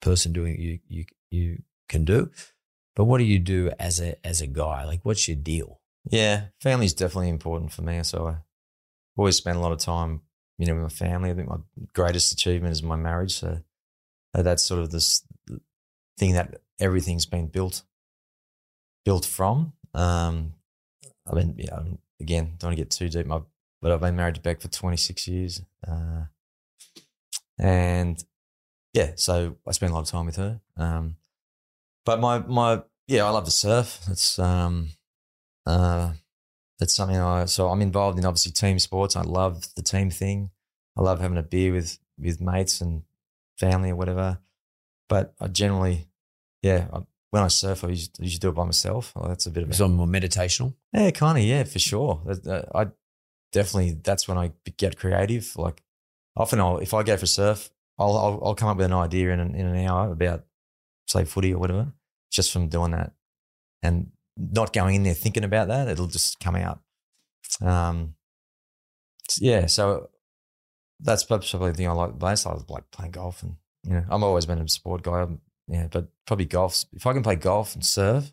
person 0.00 0.32
doing 0.32 0.60
you 0.60 0.78
you 0.88 1.04
you 1.30 1.62
can 1.88 2.04
do. 2.04 2.30
But 2.94 3.04
what 3.04 3.18
do 3.18 3.24
you 3.24 3.38
do 3.38 3.70
as 3.78 4.00
a 4.00 4.14
as 4.26 4.40
a 4.40 4.46
guy? 4.46 4.84
Like, 4.84 5.00
what's 5.02 5.28
your 5.28 5.36
deal? 5.36 5.80
Yeah, 6.10 6.46
family's 6.60 6.94
definitely 6.94 7.28
important 7.28 7.72
for 7.72 7.82
me. 7.82 8.02
So 8.02 8.28
I 8.28 8.36
always 9.16 9.36
spend 9.36 9.56
a 9.56 9.60
lot 9.60 9.72
of 9.72 9.78
time, 9.78 10.22
you 10.58 10.66
know, 10.66 10.74
with 10.74 10.82
my 10.82 10.88
family. 10.88 11.30
I 11.30 11.34
think 11.34 11.48
my 11.48 11.58
greatest 11.92 12.32
achievement 12.32 12.72
is 12.72 12.82
my 12.82 12.96
marriage. 12.96 13.38
So 13.38 13.60
that's 14.32 14.62
sort 14.62 14.80
of 14.80 14.90
this 14.90 15.24
thing 16.18 16.32
that 16.34 16.60
everything's 16.80 17.26
been 17.26 17.48
built 17.48 17.82
built 19.06 19.24
from. 19.24 19.72
Um, 19.94 20.52
I 21.30 21.34
mean, 21.34 21.54
yeah, 21.56 21.78
again, 22.20 22.56
don't 22.58 22.68
want 22.68 22.76
to 22.76 22.82
get 22.82 22.90
too 22.90 23.08
deep, 23.08 23.26
my, 23.26 23.40
but 23.80 23.92
I've 23.92 24.00
been 24.00 24.16
married 24.16 24.34
to 24.34 24.40
Beck 24.42 24.60
for 24.60 24.68
26 24.68 25.28
years, 25.28 25.62
uh, 25.86 26.24
and 27.58 28.22
yeah, 28.92 29.12
so 29.14 29.56
I 29.66 29.72
spend 29.72 29.92
a 29.92 29.94
lot 29.94 30.02
of 30.02 30.08
time 30.08 30.26
with 30.26 30.36
her. 30.36 30.60
Um, 30.76 31.16
but 32.04 32.20
my 32.20 32.38
my 32.40 32.82
yeah, 33.06 33.24
I 33.24 33.30
love 33.30 33.44
to 33.44 33.50
surf. 33.50 34.00
It's 34.10 34.38
um, 34.38 34.90
uh, 35.64 36.12
that's 36.78 36.94
something 36.94 37.16
I 37.16 37.46
so 37.46 37.68
I'm 37.68 37.82
involved 37.82 38.18
in 38.18 38.26
obviously 38.26 38.52
team 38.52 38.78
sports. 38.78 39.16
I 39.16 39.22
love 39.22 39.74
the 39.76 39.82
team 39.82 40.10
thing. 40.10 40.50
I 40.96 41.02
love 41.02 41.20
having 41.20 41.38
a 41.38 41.42
beer 41.42 41.72
with 41.72 41.98
with 42.18 42.40
mates 42.40 42.80
and 42.80 43.02
family 43.58 43.90
or 43.90 43.96
whatever. 43.96 44.38
But 45.08 45.34
I 45.40 45.46
generally, 45.46 46.08
yeah, 46.62 46.88
when 47.30 47.42
I 47.42 47.48
surf, 47.48 47.84
I 47.84 47.88
usually, 47.88 48.12
usually 48.20 48.38
do 48.38 48.48
it 48.48 48.54
by 48.54 48.64
myself. 48.64 49.12
Oh, 49.16 49.28
that's 49.28 49.46
a 49.46 49.50
bit 49.50 49.64
of 49.64 49.80
a, 49.80 49.88
more 49.88 50.06
meditational. 50.06 50.74
yeah, 50.92 51.10
kind 51.10 51.38
of, 51.38 51.44
yeah, 51.44 51.64
for 51.64 51.78
sure. 51.78 52.22
I 52.74 52.86
definitely 53.52 53.98
that's 54.02 54.28
when 54.28 54.38
I 54.38 54.52
get 54.76 54.96
creative. 54.96 55.54
Like 55.56 55.82
often, 56.36 56.60
I'll 56.60 56.78
if 56.78 56.94
I 56.94 57.02
go 57.02 57.16
for 57.16 57.26
surf, 57.26 57.70
I'll 57.98 58.16
I'll, 58.16 58.40
I'll 58.44 58.54
come 58.54 58.68
up 58.68 58.76
with 58.76 58.86
an 58.86 58.92
idea 58.92 59.30
in 59.30 59.40
an, 59.40 59.54
in 59.54 59.66
an 59.66 59.86
hour 59.86 60.12
about 60.12 60.44
say 61.08 61.24
footy 61.24 61.52
or 61.52 61.58
whatever, 61.58 61.92
just 62.30 62.52
from 62.52 62.68
doing 62.68 62.92
that, 62.92 63.12
and 63.82 64.12
not 64.36 64.72
going 64.72 64.94
in 64.96 65.02
there 65.02 65.14
thinking 65.14 65.44
about 65.44 65.68
that. 65.68 65.88
It'll 65.88 66.06
just 66.06 66.40
come 66.40 66.56
out. 66.56 66.80
Um, 67.60 68.14
yeah, 69.38 69.66
so 69.66 70.10
that's 71.00 71.24
probably 71.24 71.70
the 71.70 71.74
thing 71.76 71.88
I 71.88 71.92
like 71.92 72.18
the 72.18 72.24
most. 72.24 72.46
I 72.46 72.56
like 72.68 72.90
playing 72.90 73.12
golf, 73.12 73.42
and 73.42 73.56
you 73.84 73.94
know, 73.94 74.04
I'm 74.10 74.22
always 74.24 74.46
been 74.46 74.58
a 74.58 74.68
sport 74.68 75.02
guy. 75.02 75.18
I'm- 75.20 75.40
yeah, 75.68 75.88
but 75.90 76.08
probably 76.26 76.46
golf. 76.46 76.84
If 76.92 77.06
I 77.06 77.12
can 77.12 77.22
play 77.22 77.36
golf 77.36 77.74
and 77.74 77.84
serve, 77.84 78.32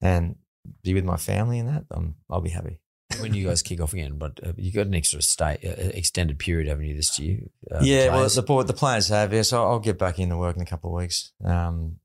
and 0.00 0.36
be 0.82 0.94
with 0.94 1.04
my 1.04 1.16
family 1.16 1.58
and 1.58 1.68
that, 1.68 1.84
um, 1.90 2.16
I'll 2.28 2.40
be 2.40 2.50
happy. 2.50 2.80
when 3.20 3.34
you 3.34 3.46
guys 3.46 3.62
kick 3.62 3.80
off 3.80 3.92
again, 3.92 4.18
but 4.18 4.40
uh, 4.44 4.52
you 4.56 4.72
got 4.72 4.86
an 4.86 4.94
extra 4.94 5.22
stay, 5.22 5.58
uh, 5.64 5.90
extended 5.96 6.38
period, 6.38 6.68
haven't 6.68 6.84
you, 6.84 6.94
this 6.94 7.18
year? 7.18 7.40
Uh, 7.70 7.80
yeah, 7.82 8.08
well, 8.08 8.18
players? 8.18 8.34
the 8.34 8.42
board, 8.42 8.66
the 8.66 8.72
players 8.72 9.08
have. 9.08 9.32
Yeah, 9.32 9.42
so 9.42 9.62
I'll 9.64 9.78
get 9.78 9.98
back 9.98 10.18
into 10.18 10.36
work 10.36 10.56
in 10.56 10.62
a 10.62 10.66
couple 10.66 10.90
of 10.90 11.00
weeks. 11.00 11.32
Um, 11.44 11.96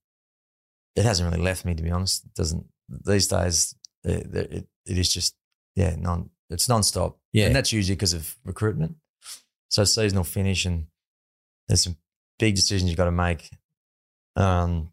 it 0.95 1.03
hasn't 1.03 1.29
really 1.29 1.43
left 1.43 1.65
me, 1.65 1.75
to 1.75 1.83
be 1.83 1.91
honest. 1.91 2.25
It 2.25 2.33
doesn't 2.35 2.65
these 2.89 3.27
days. 3.27 3.75
It, 4.03 4.35
it, 4.35 4.67
it 4.85 4.97
is 4.97 5.11
just 5.11 5.35
yeah, 5.75 5.95
non. 5.97 6.29
It's 6.49 6.69
non-stop. 6.69 7.17
Yeah. 7.33 7.47
and 7.47 7.55
that's 7.55 7.73
usually 7.73 7.95
because 7.95 8.13
of 8.13 8.35
recruitment. 8.45 8.95
So 9.69 9.83
seasonal 9.83 10.23
finish, 10.23 10.65
and 10.65 10.87
there's 11.67 11.83
some 11.83 11.97
big 12.39 12.55
decisions 12.55 12.89
you've 12.89 12.97
got 12.97 13.05
to 13.05 13.11
make 13.11 13.49
um, 14.35 14.91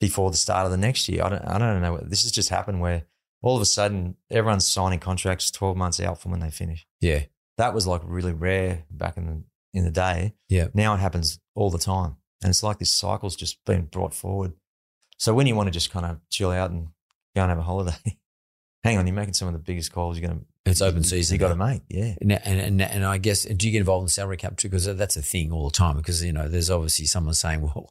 before 0.00 0.30
the 0.30 0.36
start 0.36 0.66
of 0.66 0.70
the 0.70 0.78
next 0.78 1.08
year. 1.08 1.24
I 1.24 1.28
don't. 1.28 1.44
I 1.44 1.58
don't 1.58 1.82
know. 1.82 1.98
This 1.98 2.22
has 2.22 2.32
just 2.32 2.48
happened 2.48 2.80
where 2.80 3.04
all 3.42 3.56
of 3.56 3.62
a 3.62 3.66
sudden 3.66 4.16
everyone's 4.30 4.66
signing 4.66 4.98
contracts 4.98 5.50
twelve 5.50 5.76
months 5.76 6.00
out 6.00 6.20
from 6.20 6.30
when 6.30 6.40
they 6.40 6.50
finish 6.50 6.86
yeah, 7.02 7.24
that 7.58 7.74
was 7.74 7.86
like 7.86 8.00
really 8.04 8.32
rare 8.32 8.84
back 8.90 9.18
in 9.18 9.26
the 9.26 9.42
in 9.74 9.84
the 9.84 9.90
day. 9.90 10.34
Yeah. 10.48 10.68
Now 10.72 10.94
it 10.94 10.98
happens 10.98 11.38
all 11.54 11.70
the 11.70 11.78
time. 11.78 12.16
And 12.42 12.50
it's 12.50 12.62
like 12.62 12.78
this 12.78 12.92
cycle's 12.92 13.36
just 13.36 13.64
been 13.64 13.86
brought 13.86 14.14
forward. 14.14 14.52
So 15.18 15.34
when 15.34 15.46
you 15.46 15.54
want 15.54 15.66
to 15.66 15.72
just 15.72 15.90
kind 15.90 16.06
of 16.06 16.18
chill 16.30 16.50
out 16.50 16.70
and 16.70 16.88
go 17.34 17.42
and 17.42 17.50
have 17.50 17.58
a 17.58 17.62
holiday, 17.62 18.18
hang 18.84 18.98
on, 18.98 19.06
you're 19.06 19.14
making 19.14 19.34
some 19.34 19.48
of 19.48 19.54
the 19.54 19.60
biggest 19.60 19.92
calls 19.92 20.18
you're 20.18 20.28
gonna 20.28 20.40
it's 20.64 20.80
open 20.80 21.02
season. 21.02 21.34
You 21.34 21.40
gotta 21.40 21.56
make. 21.56 21.82
Yeah. 21.88 22.14
And, 22.20 22.32
and, 22.32 22.60
and, 22.60 22.82
and 22.82 23.04
I 23.04 23.18
guess, 23.18 23.44
do 23.44 23.66
you 23.66 23.72
get 23.72 23.78
involved 23.78 24.04
in 24.04 24.08
salary 24.08 24.36
cap 24.36 24.56
too? 24.56 24.68
Because 24.68 24.86
that's 24.96 25.16
a 25.16 25.22
thing 25.22 25.50
all 25.52 25.68
the 25.68 25.76
time. 25.76 25.96
Because, 25.96 26.22
you 26.24 26.32
know, 26.32 26.48
there's 26.48 26.70
obviously 26.70 27.06
someone 27.06 27.34
saying, 27.34 27.62
well, 27.62 27.90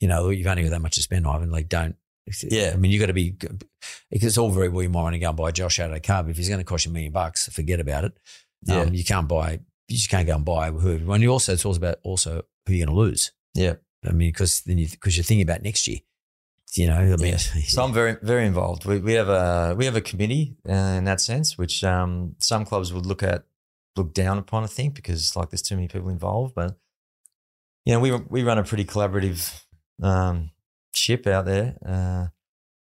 you 0.00 0.08
know, 0.08 0.30
you've 0.30 0.46
only 0.46 0.62
got 0.62 0.70
that 0.70 0.82
much 0.82 0.96
to 0.96 1.02
spend, 1.02 1.26
Ivan. 1.26 1.50
Like, 1.50 1.68
don't. 1.68 1.96
Yeah. 2.42 2.72
I 2.72 2.76
mean, 2.76 2.90
you've 2.90 3.00
got 3.00 3.06
to 3.06 3.12
be, 3.12 3.30
because 3.30 4.28
it's 4.28 4.38
all 4.38 4.50
very 4.50 4.68
well, 4.68 4.82
you 4.82 4.88
might 4.88 5.02
want 5.02 5.14
to 5.14 5.18
go 5.18 5.28
and 5.28 5.36
buy 5.36 5.52
Josh 5.52 5.78
Addo-Carr, 5.78 6.24
but 6.24 6.30
if 6.30 6.36
he's 6.36 6.48
going 6.48 6.60
to 6.60 6.64
cost 6.64 6.84
you 6.84 6.90
a 6.90 6.94
million 6.94 7.12
bucks, 7.12 7.48
forget 7.48 7.80
about 7.80 8.04
it. 8.04 8.18
Yeah. 8.64 8.80
Um, 8.80 8.94
you 8.94 9.04
can't 9.04 9.28
buy, 9.28 9.60
you 9.88 9.96
just 9.96 10.10
can't 10.10 10.26
go 10.26 10.34
and 10.34 10.44
buy 10.44 10.70
whoever. 10.70 11.12
And 11.12 11.22
you 11.22 11.30
also, 11.30 11.52
it's 11.52 11.64
about 11.64 11.98
also 12.02 12.42
who 12.66 12.72
you're 12.72 12.86
going 12.86 12.94
to 12.96 13.00
lose. 13.00 13.32
Yeah. 13.54 13.74
I 14.04 14.10
mean, 14.10 14.28
because 14.28 14.62
then 14.62 14.78
you, 14.78 14.88
because 14.88 15.16
you're 15.16 15.24
thinking 15.24 15.42
about 15.42 15.62
next 15.62 15.86
year, 15.86 15.98
you 16.74 16.88
know, 16.88 16.96
I 16.96 17.16
mean, 17.16 17.32
Yeah. 17.32 17.38
So 17.66 17.84
I'm 17.84 17.92
very, 17.92 18.16
very 18.22 18.46
involved. 18.46 18.84
We, 18.84 18.98
we 18.98 19.12
have 19.14 19.28
a 19.28 19.74
we 19.76 19.84
have 19.84 19.96
a 19.96 20.00
committee 20.00 20.56
uh, 20.68 20.72
in 20.98 21.04
that 21.04 21.20
sense, 21.20 21.56
which 21.56 21.82
um, 21.84 22.34
some 22.38 22.64
clubs 22.64 22.92
would 22.92 23.06
look 23.06 23.22
at 23.22 23.44
look 23.96 24.12
down 24.12 24.36
upon. 24.38 24.64
I 24.64 24.66
think 24.66 24.94
because 24.94 25.36
like 25.36 25.50
there's 25.50 25.62
too 25.62 25.76
many 25.76 25.88
people 25.88 26.08
involved, 26.10 26.54
but 26.54 26.76
you 27.84 27.94
know 27.94 28.00
we 28.00 28.12
we 28.12 28.42
run 28.42 28.58
a 28.58 28.64
pretty 28.64 28.84
collaborative 28.84 29.64
um, 30.02 30.50
ship 30.94 31.26
out 31.26 31.44
there. 31.46 31.76
Uh, 31.84 32.24
at 32.28 32.30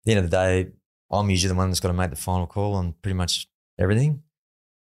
the 0.04 0.12
end 0.12 0.24
of 0.24 0.30
the 0.30 0.36
day, 0.36 0.68
I'm 1.10 1.30
usually 1.30 1.48
the 1.48 1.54
one 1.56 1.70
that's 1.70 1.80
got 1.80 1.88
to 1.88 1.94
make 1.94 2.10
the 2.10 2.16
final 2.16 2.46
call 2.46 2.74
on 2.74 2.94
pretty 3.02 3.14
much 3.14 3.48
everything. 3.78 4.22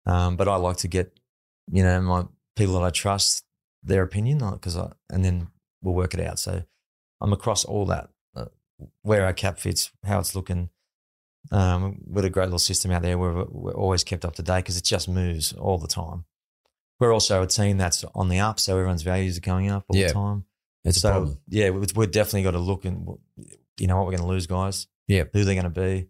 Um, 0.07 0.37
but 0.37 0.49
I 0.49 0.57
like 0.57 0.79
to 0.79 0.89
get 0.89 1.13
you 1.71 1.83
know 1.83 2.01
my 2.01 2.25
people 2.57 2.75
that 2.75 2.83
I 2.85 2.91
trust 2.91 3.45
their 3.83 4.03
opinion 4.03 4.39
because 4.53 4.77
I 4.77 4.93
and 5.11 5.25
then 5.25 5.49
we'll 5.83 5.95
work 5.95 6.15
it 6.15 6.21
out. 6.21 6.39
So 6.39 6.63
I'm 7.21 7.33
across 7.33 7.65
all 7.65 7.87
that 7.87 8.11
uh, 8.37 8.47
where 9.03 9.25
our 9.25 9.33
cap 9.33 9.59
fits, 9.59 9.91
how 10.05 10.19
it's 10.19 10.35
looking. 10.35 10.71
Um, 11.51 12.03
with 12.07 12.27
a 12.27 12.31
great 12.31 12.45
little 12.45 12.59
system 12.59 12.91
out 12.91 13.01
there 13.01 13.17
where 13.17 13.33
we're, 13.33 13.47
we're 13.49 13.73
always 13.75 14.05
kept 14.05 14.27
up 14.27 14.35
to 14.37 14.43
date 14.43 14.59
because 14.59 14.77
it 14.77 14.85
just 14.85 15.09
moves 15.09 15.55
all 15.55 15.79
the 15.79 15.89
time. 15.89 16.27
We're 17.01 17.15
also 17.15 17.43
a 17.43 17.47
team 17.47 17.79
that's 17.79 18.05
on 18.15 18.29
the 18.29 18.41
up, 18.41 18.61
so 18.61 18.77
everyone's 18.77 19.01
values 19.03 19.39
are 19.39 19.41
going 19.41 19.71
up 19.71 19.85
all 19.89 19.97
Yeah. 19.97 20.09
the 20.09 20.13
time. 20.13 20.45
It's 20.85 21.01
so 21.01 21.37
yeah, 21.49 21.71
we- 21.71 21.87
we've 21.95 22.11
definitely 22.11 22.43
got 22.45 22.53
to 22.53 22.59
look 22.59 22.85
and 22.85 23.07
you 23.79 23.87
know 23.87 23.97
what 23.97 24.07
we're 24.07 24.13
going 24.17 24.23
to 24.23 24.27
lose, 24.29 24.47
guys. 24.47 24.87
Yeah. 25.09 25.25
who 25.33 25.45
they're 25.45 25.55
going 25.55 25.65
to 25.65 25.71
be. 25.71 26.09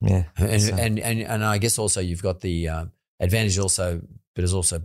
Yeah, 0.00 0.24
And, 0.36 0.62
so- 0.62 0.74
and, 0.74 0.98
and, 0.98 1.20
and 1.22 1.44
I 1.44 1.58
guess 1.58 1.78
also 1.78 2.00
you've 2.00 2.22
got 2.22 2.40
the 2.40 2.68
uh, 2.68 2.84
advantage 3.20 3.58
also, 3.58 4.00
but 4.34 4.44
it's 4.44 4.52
also, 4.52 4.82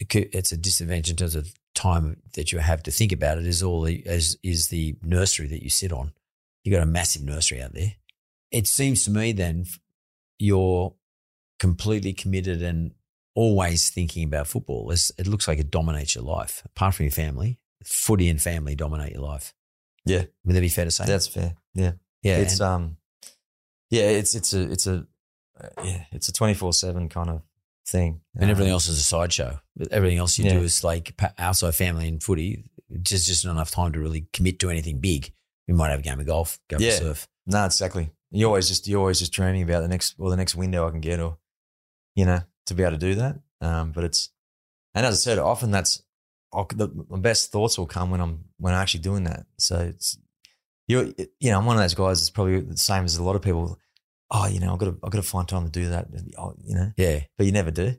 it's 0.00 0.52
a 0.52 0.56
disadvantage 0.56 1.10
in 1.10 1.16
terms 1.16 1.34
of 1.34 1.52
time 1.74 2.22
that 2.34 2.52
you 2.52 2.58
have 2.58 2.82
to 2.84 2.90
think 2.90 3.12
about 3.12 3.38
it 3.38 3.46
is 3.46 3.62
all 3.62 3.82
the, 3.82 4.06
as 4.06 4.36
is 4.42 4.68
the 4.68 4.96
nursery 5.02 5.46
that 5.48 5.62
you 5.62 5.70
sit 5.70 5.92
on. 5.92 6.12
You've 6.62 6.74
got 6.74 6.82
a 6.82 6.86
massive 6.86 7.22
nursery 7.22 7.60
out 7.62 7.74
there. 7.74 7.94
It 8.50 8.66
seems 8.66 9.04
to 9.04 9.10
me 9.10 9.32
then 9.32 9.66
you're 10.38 10.94
completely 11.58 12.12
committed 12.12 12.62
and 12.62 12.92
always 13.34 13.90
thinking 13.90 14.24
about 14.24 14.46
football. 14.46 14.90
It's, 14.90 15.10
it 15.18 15.26
looks 15.26 15.48
like 15.48 15.58
it 15.58 15.70
dominates 15.70 16.14
your 16.14 16.24
life. 16.24 16.62
Apart 16.64 16.94
from 16.94 17.04
your 17.04 17.12
family, 17.12 17.58
footy 17.84 18.28
and 18.28 18.40
family 18.40 18.74
dominate 18.74 19.12
your 19.12 19.22
life. 19.22 19.54
Yeah. 20.04 20.24
Would 20.44 20.54
that 20.56 20.60
be 20.60 20.68
fair 20.68 20.84
to 20.84 20.90
say? 20.90 21.04
that's 21.06 21.26
fair. 21.26 21.54
Yeah, 21.74 21.92
yeah. 22.22 22.38
it's 22.38 22.60
um, 22.60 22.96
yeah, 23.90 24.02
it's 24.10 24.34
it's 24.34 24.52
a 24.52 24.70
it's 24.70 24.86
a 24.86 25.06
uh, 25.60 25.68
yeah, 25.82 26.04
it's 26.12 26.28
a 26.28 26.32
twenty 26.32 26.54
four 26.54 26.72
seven 26.72 27.08
kind 27.08 27.30
of 27.30 27.42
thing, 27.86 28.20
and 28.36 28.50
everything 28.50 28.70
Um, 28.70 28.74
else 28.74 28.88
is 28.88 28.98
a 28.98 29.02
sideshow. 29.02 29.60
But 29.76 29.92
Everything 29.92 30.18
else 30.18 30.38
you 30.38 30.44
Yeah. 30.44 30.54
do 30.54 30.60
is 30.62 30.84
like 30.84 31.14
outside 31.38 31.74
family 31.74 32.08
and 32.08 32.22
footy. 32.22 32.64
Just 33.02 33.26
just 33.26 33.44
not 33.44 33.52
enough 33.52 33.70
time 33.70 33.92
to 33.92 34.00
really 34.00 34.26
commit 34.32 34.58
to 34.60 34.70
anything 34.70 35.00
big. 35.00 35.32
We 35.66 35.74
might 35.74 35.90
have 35.90 36.00
a 36.00 36.02
game 36.02 36.20
of 36.20 36.26
golf, 36.26 36.58
go 36.68 36.76
Yeah. 36.78 36.98
surf. 36.98 37.26
No, 37.46 37.64
exactly. 37.64 38.10
You 38.30 38.46
always 38.46 38.68
just 38.68 38.86
you're 38.86 39.00
always 39.00 39.18
just 39.20 39.32
dreaming 39.32 39.62
about 39.62 39.80
the 39.80 39.88
next 39.88 40.14
or 40.18 40.28
the 40.30 40.36
next 40.36 40.54
window 40.54 40.86
I 40.86 40.90
can 40.90 41.00
get, 41.00 41.18
or 41.20 41.38
you 42.14 42.24
know, 42.26 42.40
to 42.66 42.74
be 42.74 42.82
able 42.82 42.92
to 42.92 42.98
do 42.98 43.14
that. 43.16 43.36
Um, 43.60 43.92
but 43.92 44.04
it's 44.04 44.30
and 44.94 45.04
as 45.06 45.14
I 45.14 45.18
said, 45.18 45.38
often 45.38 45.70
that's 45.70 46.02
I'll, 46.52 46.66
the, 46.74 46.88
my 47.08 47.18
best 47.18 47.50
thoughts 47.52 47.76
will 47.78 47.86
come 47.86 48.10
when 48.10 48.20
I'm 48.20 48.44
when 48.58 48.74
I'm 48.74 48.80
actually 48.80 49.00
doing 49.00 49.24
that. 49.24 49.46
So 49.58 49.78
it's 49.78 50.18
you 50.86 51.14
you 51.40 51.50
know 51.50 51.58
I'm 51.58 51.66
one 51.66 51.76
of 51.76 51.82
those 51.82 51.94
guys 51.94 52.20
that's 52.20 52.30
probably 52.30 52.60
the 52.60 52.76
same 52.76 53.04
as 53.04 53.16
a 53.16 53.22
lot 53.22 53.36
of 53.36 53.42
people. 53.42 53.78
Oh, 54.30 54.46
you 54.46 54.58
know, 54.60 54.72
I've 54.72 54.78
got 54.78 54.86
to 54.86 54.98
I've 55.04 55.10
got 55.12 55.22
to 55.22 55.28
find 55.28 55.46
time 55.48 55.64
to 55.64 55.70
do 55.70 55.88
that. 55.90 56.08
Oh, 56.38 56.54
you 56.64 56.74
know, 56.74 56.92
Yeah. 56.96 57.20
but 57.36 57.46
you 57.46 57.52
never 57.52 57.70
do. 57.70 57.94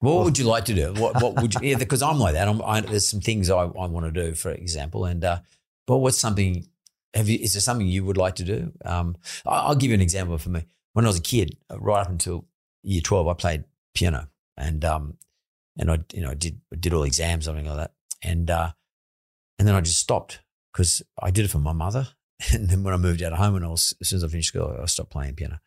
What 0.00 0.24
would 0.24 0.38
you 0.38 0.44
like 0.44 0.66
to 0.66 0.74
do? 0.74 0.92
What 0.92 1.22
what 1.22 1.40
would 1.40 1.54
you? 1.54 1.60
Yeah, 1.62 1.78
because 1.78 2.02
I'm 2.02 2.18
like 2.18 2.34
that. 2.34 2.46
I'm, 2.46 2.60
I, 2.62 2.80
there's 2.82 3.08
some 3.08 3.20
things 3.20 3.48
I, 3.48 3.60
I 3.62 3.86
want 3.86 4.04
to 4.04 4.12
do, 4.12 4.34
for 4.34 4.50
example. 4.50 5.06
And 5.06 5.24
uh, 5.24 5.38
but 5.86 5.98
what's 5.98 6.18
something? 6.18 6.66
Have 7.14 7.28
you? 7.30 7.38
Is 7.38 7.54
there 7.54 7.60
something 7.62 7.86
you 7.86 8.04
would 8.04 8.18
like 8.18 8.34
to 8.36 8.44
do? 8.44 8.72
Um, 8.84 9.16
I- 9.46 9.60
I'll 9.60 9.74
give 9.76 9.88
you 9.90 9.94
an 9.94 10.02
example 10.02 10.36
for 10.36 10.50
me. 10.50 10.66
When 10.92 11.06
I 11.06 11.08
was 11.08 11.18
a 11.18 11.22
kid, 11.22 11.56
right 11.74 12.02
up 12.02 12.10
until 12.10 12.44
year 12.82 13.00
twelve, 13.00 13.28
I 13.28 13.32
played 13.34 13.64
piano, 13.94 14.28
and 14.56 14.84
um, 14.84 15.18
and 15.78 15.90
I 15.90 15.98
you 16.12 16.22
know 16.22 16.30
I 16.30 16.34
did 16.34 16.60
did 16.78 16.92
all 16.92 17.04
exams, 17.04 17.44
something 17.46 17.66
like 17.66 17.76
that, 17.76 17.92
and 18.22 18.50
uh, 18.50 18.72
and 19.58 19.66
then 19.68 19.74
I 19.74 19.80
just 19.80 19.98
stopped 19.98 20.40
because 20.72 21.02
I 21.20 21.30
did 21.30 21.44
it 21.44 21.50
for 21.50 21.58
my 21.58 21.72
mother, 21.72 22.08
and 22.52 22.68
then 22.68 22.82
when 22.82 22.94
I 22.94 22.98
moved 22.98 23.22
out 23.22 23.32
of 23.32 23.38
home, 23.38 23.56
and 23.56 23.64
I 23.64 23.68
was 23.68 23.94
as 24.00 24.08
soon 24.08 24.18
as 24.18 24.24
I 24.24 24.28
finished 24.28 24.48
school, 24.48 24.76
I 24.80 24.86
stopped 24.86 25.10
playing 25.10 25.34
piano, 25.34 25.60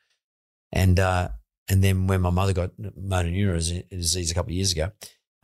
and 0.71 0.99
uh, 0.99 1.30
and 1.69 1.84
then 1.84 2.07
when 2.07 2.21
my 2.21 2.30
mother 2.30 2.53
got 2.53 2.71
motor 2.78 3.30
neuron 3.30 3.89
disease 3.89 4.32
a 4.32 4.34
couple 4.34 4.51
of 4.51 4.55
years 4.55 4.71
ago, 4.71 4.91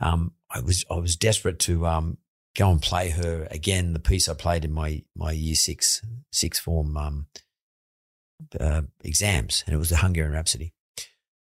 um, 0.00 0.32
I 0.50 0.60
was 0.60 0.84
I 0.90 0.94
was 0.94 1.16
desperate 1.16 1.58
to 1.60 1.86
um, 1.86 2.18
go 2.56 2.70
and 2.70 2.80
play 2.80 3.10
her 3.10 3.48
again 3.50 3.92
the 3.92 4.00
piece 4.00 4.28
I 4.28 4.34
played 4.34 4.64
in 4.64 4.72
my 4.72 5.02
my 5.16 5.32
year 5.32 5.54
six 5.54 6.02
six 6.32 6.58
form 6.58 6.96
um, 6.96 7.26
uh, 8.58 8.82
exams, 9.02 9.64
and 9.66 9.74
it 9.74 9.78
was 9.78 9.90
the 9.90 9.96
Hungarian 9.96 10.34
Rhapsody, 10.34 10.73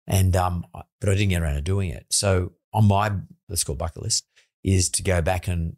and 0.07 0.35
um, 0.35 0.65
but 0.73 1.09
I 1.09 1.13
didn't 1.13 1.29
get 1.29 1.41
around 1.41 1.55
to 1.55 1.61
doing 1.61 1.89
it. 1.89 2.05
So 2.09 2.53
on 2.73 2.85
my 2.85 3.11
let's 3.49 3.63
call 3.63 3.75
bucket 3.75 4.03
list 4.03 4.25
is 4.63 4.89
to 4.91 5.03
go 5.03 5.21
back 5.21 5.47
and 5.47 5.75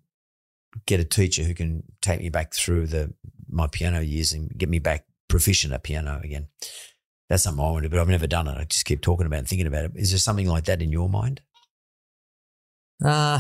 get 0.86 1.00
a 1.00 1.06
teacher 1.06 1.44
who 1.44 1.54
can 1.54 1.84
take 2.02 2.20
me 2.20 2.30
back 2.30 2.54
through 2.54 2.88
the 2.88 3.14
my 3.50 3.68
piano 3.68 4.00
years 4.00 4.34
and 4.34 4.52
get 4.58 4.70
me 4.70 4.80
back 4.80 5.06
proficient 5.28 5.74
at 5.74 5.84
piano 5.84 6.20
again. 6.24 6.48
That's 7.30 7.44
something 7.44 7.64
I 7.64 7.72
want 7.72 7.84
to 7.84 7.90
do, 7.90 7.96
but 7.96 8.02
I've 8.02 8.08
never 8.08 8.28
done 8.28 8.48
it. 8.48 8.58
I 8.58 8.66
just 8.66 8.86
keep 8.86 9.02
talking 9.02 9.26
about 9.26 9.38
it 9.38 9.40
and 9.40 9.48
thinking 9.48 9.68
about 9.68 9.86
it. 9.86 9.92
Is 9.96 10.12
there 10.12 10.20
something 10.20 10.48
like 10.48 10.66
that 10.66 10.82
in 10.82 10.92
your 10.92 11.10
mind? 11.10 11.42
Uh, 13.04 13.40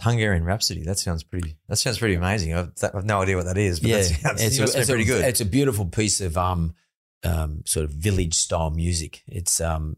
Hungarian 0.00 0.44
Rhapsody. 0.44 0.82
That 0.82 0.98
sounds 0.98 1.22
pretty. 1.22 1.56
That 1.68 1.76
sounds 1.76 1.98
pretty 1.98 2.14
amazing. 2.14 2.54
I've, 2.54 2.74
that, 2.76 2.94
I've 2.94 3.04
no 3.04 3.22
idea 3.22 3.36
what 3.36 3.46
that 3.46 3.58
is, 3.58 3.78
but 3.80 3.90
yeah, 3.90 3.96
that 3.98 4.04
sounds, 4.04 4.42
it's, 4.42 4.58
a, 4.74 4.78
it's 4.78 4.88
pretty 4.88 5.04
a, 5.04 5.06
good. 5.06 5.24
It's 5.24 5.40
a 5.40 5.44
beautiful 5.44 5.86
piece 5.86 6.20
of 6.20 6.36
um, 6.36 6.74
um, 7.24 7.62
sort 7.66 7.84
of 7.84 7.92
village 7.92 8.34
style 8.34 8.70
music. 8.70 9.22
It's 9.26 9.60
um, 9.60 9.96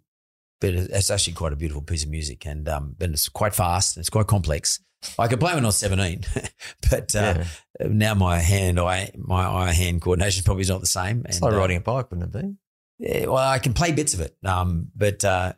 but 0.60 0.74
it's 0.74 1.10
actually 1.10 1.32
quite 1.34 1.52
a 1.52 1.56
beautiful 1.56 1.82
piece 1.82 2.04
of 2.04 2.10
music, 2.10 2.46
and 2.46 2.68
um, 2.68 2.94
but 2.98 3.10
it's 3.10 3.28
quite 3.28 3.54
fast. 3.54 3.96
And 3.96 4.02
it's 4.02 4.10
quite 4.10 4.26
complex. 4.26 4.80
I 5.18 5.26
could 5.26 5.40
play 5.40 5.54
when 5.54 5.64
I 5.64 5.68
was 5.68 5.76
seventeen, 5.76 6.22
but 6.90 7.14
uh, 7.16 7.44
now 7.80 8.14
my 8.14 8.38
hand 8.38 8.78
eye 8.78 9.10
my 9.16 9.44
eye 9.44 9.72
hand 9.72 10.00
coordination 10.00 10.44
probably 10.44 10.62
is 10.62 10.70
not 10.70 10.80
the 10.80 10.86
same. 10.86 11.24
it's 11.26 11.36
and, 11.36 11.44
like 11.44 11.54
uh, 11.54 11.58
riding 11.58 11.76
a 11.76 11.80
bike, 11.80 12.10
wouldn't 12.10 12.34
it 12.34 12.40
be? 12.40 12.54
Well, 13.02 13.36
I 13.36 13.58
can 13.58 13.74
play 13.74 13.90
bits 13.90 14.14
of 14.14 14.20
it, 14.20 14.36
um, 14.44 14.88
but 14.94 15.24
uh, 15.24 15.54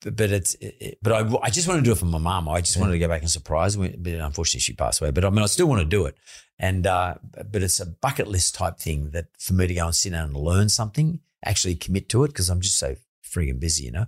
but 0.00 0.30
it's 0.30 0.54
it, 0.60 0.98
but 1.02 1.12
I, 1.12 1.38
I 1.42 1.50
just 1.50 1.66
want 1.66 1.78
to 1.80 1.84
do 1.84 1.90
it 1.90 1.98
for 1.98 2.04
my 2.04 2.18
mum. 2.18 2.48
I 2.48 2.60
just 2.60 2.76
wanted 2.76 2.92
to 2.92 2.98
go 3.00 3.08
back 3.08 3.22
and 3.22 3.30
surprise 3.30 3.74
her, 3.74 3.90
but 3.98 4.12
unfortunately 4.12 4.60
she 4.60 4.72
passed 4.72 5.00
away. 5.00 5.10
But 5.10 5.24
I 5.24 5.30
mean, 5.30 5.42
I 5.42 5.46
still 5.46 5.66
want 5.66 5.80
to 5.80 5.86
do 5.86 6.06
it, 6.06 6.16
and 6.58 6.86
uh, 6.86 7.16
but 7.50 7.62
it's 7.62 7.80
a 7.80 7.86
bucket 7.86 8.28
list 8.28 8.54
type 8.54 8.78
thing 8.78 9.10
that 9.10 9.26
for 9.38 9.54
me 9.54 9.66
to 9.66 9.74
go 9.74 9.86
and 9.86 9.94
sit 9.94 10.10
down 10.12 10.28
and 10.28 10.36
learn 10.36 10.68
something, 10.68 11.20
actually 11.44 11.74
commit 11.74 12.08
to 12.10 12.22
it 12.22 12.28
because 12.28 12.48
I'm 12.50 12.60
just 12.60 12.78
so 12.78 12.94
freaking 13.24 13.58
busy, 13.58 13.84
you 13.84 13.90
know. 13.90 14.06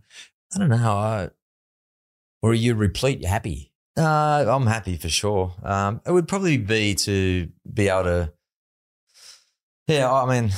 I 0.54 0.58
don't 0.58 0.70
know. 0.70 0.76
I, 0.96 1.30
Or 2.42 2.50
are 2.50 2.54
you 2.54 2.74
replete? 2.74 3.20
You're 3.20 3.30
happy? 3.30 3.72
Uh, 3.96 4.44
I'm 4.48 4.66
happy 4.66 4.96
for 4.96 5.08
sure. 5.08 5.54
Um, 5.64 6.00
it 6.06 6.12
would 6.12 6.28
probably 6.28 6.56
be 6.56 6.94
to 6.94 7.48
be 7.72 7.88
able 7.88 8.04
to. 8.04 8.32
Yeah, 9.88 10.12
I 10.12 10.40
mean, 10.40 10.52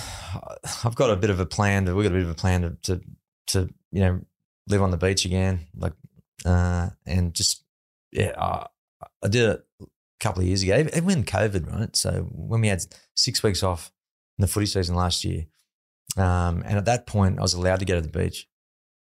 I've 0.85 0.97
got 0.97 1.11
a 1.11 1.17
bit 1.17 1.31
of 1.31 1.39
a 1.39 1.47
plan. 1.47 1.87
To, 1.87 1.95
we've 1.95 2.05
got 2.05 2.13
a 2.13 2.19
bit 2.19 2.25
of 2.25 2.31
a 2.31 2.35
plan 2.35 2.63
to, 2.63 2.77
to, 2.83 3.01
to 3.49 3.75
you 3.93 4.01
know, 4.01 4.21
live 4.69 4.83
on 4.83 4.91
the 4.91 4.97
beach 4.97 5.25
again, 5.25 5.61
like, 5.77 5.93
uh, 6.45 6.91
and 7.07 7.33
just 7.33 7.65
yeah, 8.11 8.33
I, 8.37 8.67
I 9.23 9.29
did 9.29 9.51
it 9.51 9.65
a 9.81 9.87
couple 10.19 10.43
of 10.43 10.49
years 10.49 10.65
ago, 10.65 10.79
even 10.79 11.05
when 11.05 11.25
COVID, 11.25 11.73
right? 11.73 11.95
So 11.95 12.29
when 12.33 12.61
we 12.61 12.69
had 12.69 12.85
six 13.15 13.43
weeks 13.43 13.63
off 13.63 13.93
in 14.37 14.43
the 14.43 14.49
footy 14.49 14.67
season 14.67 14.97
last 14.97 15.25
year, 15.25 15.47
um, 16.17 16.65
and 16.67 16.77
at 16.77 16.87
that 16.87 17.07
point 17.07 17.39
I 17.39 17.43
was 17.43 17.55
allowed 17.55 17.79
to 17.81 17.85
go 17.85 17.95
to 17.95 18.01
the 18.01 18.09
beach. 18.09 18.49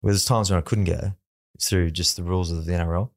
Well, 0.02 0.12
there's 0.14 0.24
times 0.24 0.50
when 0.50 0.60
I 0.60 0.62
couldn't 0.62 0.86
go 0.86 1.14
through 1.62 1.92
just 1.92 2.16
the 2.16 2.24
rules 2.24 2.52
of 2.52 2.66
the 2.66 2.72
NRL. 2.72 3.10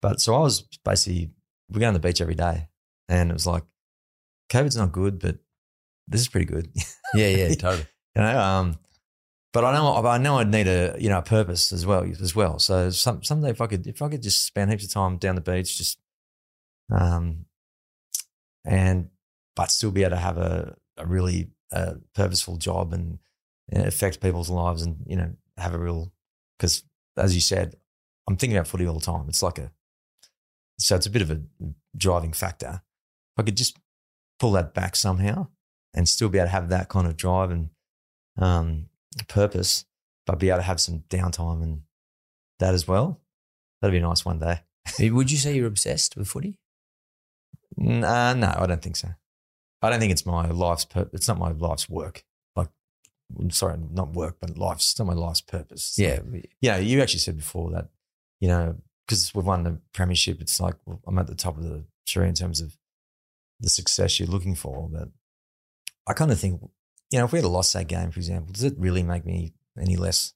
But 0.00 0.20
so 0.20 0.34
I 0.34 0.38
was 0.38 0.62
basically, 0.84 1.30
we 1.68 1.80
go 1.80 1.88
on 1.88 1.94
the 1.94 2.00
beach 2.00 2.20
every 2.20 2.34
day. 2.34 2.68
And 3.08 3.30
it 3.30 3.34
was 3.34 3.46
like, 3.46 3.64
COVID's 4.50 4.76
not 4.76 4.92
good, 4.92 5.18
but 5.18 5.36
this 6.10 6.20
is 6.20 6.28
pretty 6.28 6.46
good. 6.46 6.70
Yeah, 7.12 7.26
yeah, 7.26 7.54
totally. 7.56 7.88
you 8.14 8.22
know, 8.22 8.40
um, 8.40 8.78
but 9.52 9.64
I 9.64 9.72
know, 9.72 10.06
I 10.06 10.18
know 10.18 10.38
I'd 10.38 10.48
need 10.48 10.68
a, 10.68 10.94
you 10.96 11.08
know, 11.08 11.18
a 11.18 11.22
purpose 11.22 11.72
as 11.72 11.84
well, 11.84 12.04
as 12.04 12.36
well. 12.36 12.60
So 12.60 12.90
some, 12.90 13.24
someday 13.24 13.50
if 13.50 13.60
I 13.60 13.66
could, 13.66 13.84
if 13.88 14.00
I 14.00 14.08
could 14.08 14.22
just 14.22 14.46
spend 14.46 14.70
heaps 14.70 14.84
of 14.84 14.92
time 14.92 15.16
down 15.16 15.34
the 15.34 15.40
beach, 15.40 15.76
just, 15.76 15.98
um, 16.88 17.46
and, 18.64 19.08
but 19.56 19.72
still 19.72 19.90
be 19.90 20.02
able 20.02 20.10
to 20.10 20.18
have 20.18 20.38
a, 20.38 20.76
a 20.98 21.04
really 21.04 21.50
uh, 21.72 21.94
purposeful 22.14 22.58
job 22.58 22.92
and 22.92 23.18
uh, 23.74 23.82
affect 23.82 24.20
people's 24.20 24.50
lives 24.50 24.82
and, 24.82 24.98
you 25.04 25.16
know, 25.16 25.32
have 25.56 25.74
a 25.74 25.78
real, 25.80 26.12
because 26.56 26.84
as 27.16 27.34
you 27.34 27.40
said, 27.40 27.74
I'm 28.28 28.36
thinking 28.36 28.56
about 28.56 28.68
footy 28.68 28.86
all 28.86 29.00
the 29.00 29.04
time. 29.04 29.24
It's 29.28 29.42
like 29.42 29.58
a, 29.58 29.72
so 30.78 30.94
it's 30.94 31.06
a 31.06 31.10
bit 31.10 31.22
of 31.22 31.32
a 31.32 31.40
driving 31.96 32.32
factor. 32.32 32.82
If 33.34 33.40
I 33.40 33.42
could 33.42 33.56
just 33.56 33.76
pull 34.38 34.52
that 34.52 34.74
back 34.74 34.94
somehow 34.94 35.48
and 35.94 36.08
still 36.08 36.28
be 36.28 36.38
able 36.38 36.46
to 36.46 36.52
have 36.52 36.68
that 36.70 36.88
kind 36.88 37.06
of 37.06 37.16
drive 37.16 37.50
and 37.50 37.70
um, 38.38 38.86
purpose, 39.28 39.84
but 40.26 40.38
be 40.38 40.48
able 40.48 40.58
to 40.58 40.62
have 40.64 40.80
some 40.80 41.00
downtime 41.08 41.62
and 41.62 41.82
that 42.58 42.74
as 42.74 42.86
well, 42.86 43.20
that'd 43.80 43.92
be 43.92 44.00
nice 44.00 44.24
one 44.24 44.38
day. 44.38 44.60
Would 45.10 45.30
you 45.30 45.36
say 45.38 45.54
you're 45.54 45.66
obsessed 45.66 46.16
with 46.16 46.28
footy? 46.28 46.58
Uh, 47.80 48.34
no, 48.36 48.54
I 48.56 48.66
don't 48.66 48.82
think 48.82 48.96
so. 48.96 49.08
I 49.82 49.88
don't 49.90 50.00
think 50.00 50.12
it's 50.12 50.26
my 50.26 50.46
life's 50.50 50.84
pur- 50.84 51.08
It's 51.12 51.28
not 51.28 51.38
my 51.38 51.52
life's 51.52 51.88
work. 51.88 52.24
Like, 52.54 52.68
I'm 53.38 53.50
sorry, 53.50 53.78
not 53.90 54.12
work, 54.12 54.36
but 54.40 54.58
life's 54.58 54.92
it's 54.92 54.98
not 54.98 55.06
my 55.06 55.14
life's 55.14 55.40
purpose. 55.40 55.90
It's 55.90 55.98
Yeah, 55.98 56.20
like- 56.30 56.50
yeah. 56.60 56.76
You 56.76 57.00
actually 57.00 57.20
said 57.20 57.36
before 57.36 57.70
that, 57.72 57.88
you 58.40 58.48
know, 58.48 58.76
because 59.06 59.34
we've 59.34 59.44
won 59.46 59.62
the 59.64 59.78
premiership, 59.94 60.40
it's 60.40 60.60
like 60.60 60.74
well, 60.84 61.00
I'm 61.06 61.18
at 61.18 61.26
the 61.28 61.34
top 61.34 61.56
of 61.56 61.64
the 61.64 61.84
tree 62.06 62.28
in 62.28 62.34
terms 62.34 62.60
of 62.60 62.76
the 63.60 63.70
success 63.70 64.18
you're 64.20 64.28
looking 64.28 64.54
for. 64.54 64.88
But 64.90 65.08
I 66.10 66.12
kind 66.12 66.32
of 66.32 66.40
think, 66.40 66.60
you 67.12 67.18
know, 67.20 67.24
if 67.24 67.32
we 67.32 67.38
had 67.38 67.46
lost 67.46 67.72
that 67.74 67.86
game, 67.86 68.10
for 68.10 68.18
example, 68.18 68.52
does 68.52 68.64
it 68.64 68.74
really 68.76 69.04
make 69.04 69.24
me 69.24 69.52
any 69.80 69.94
less? 69.94 70.34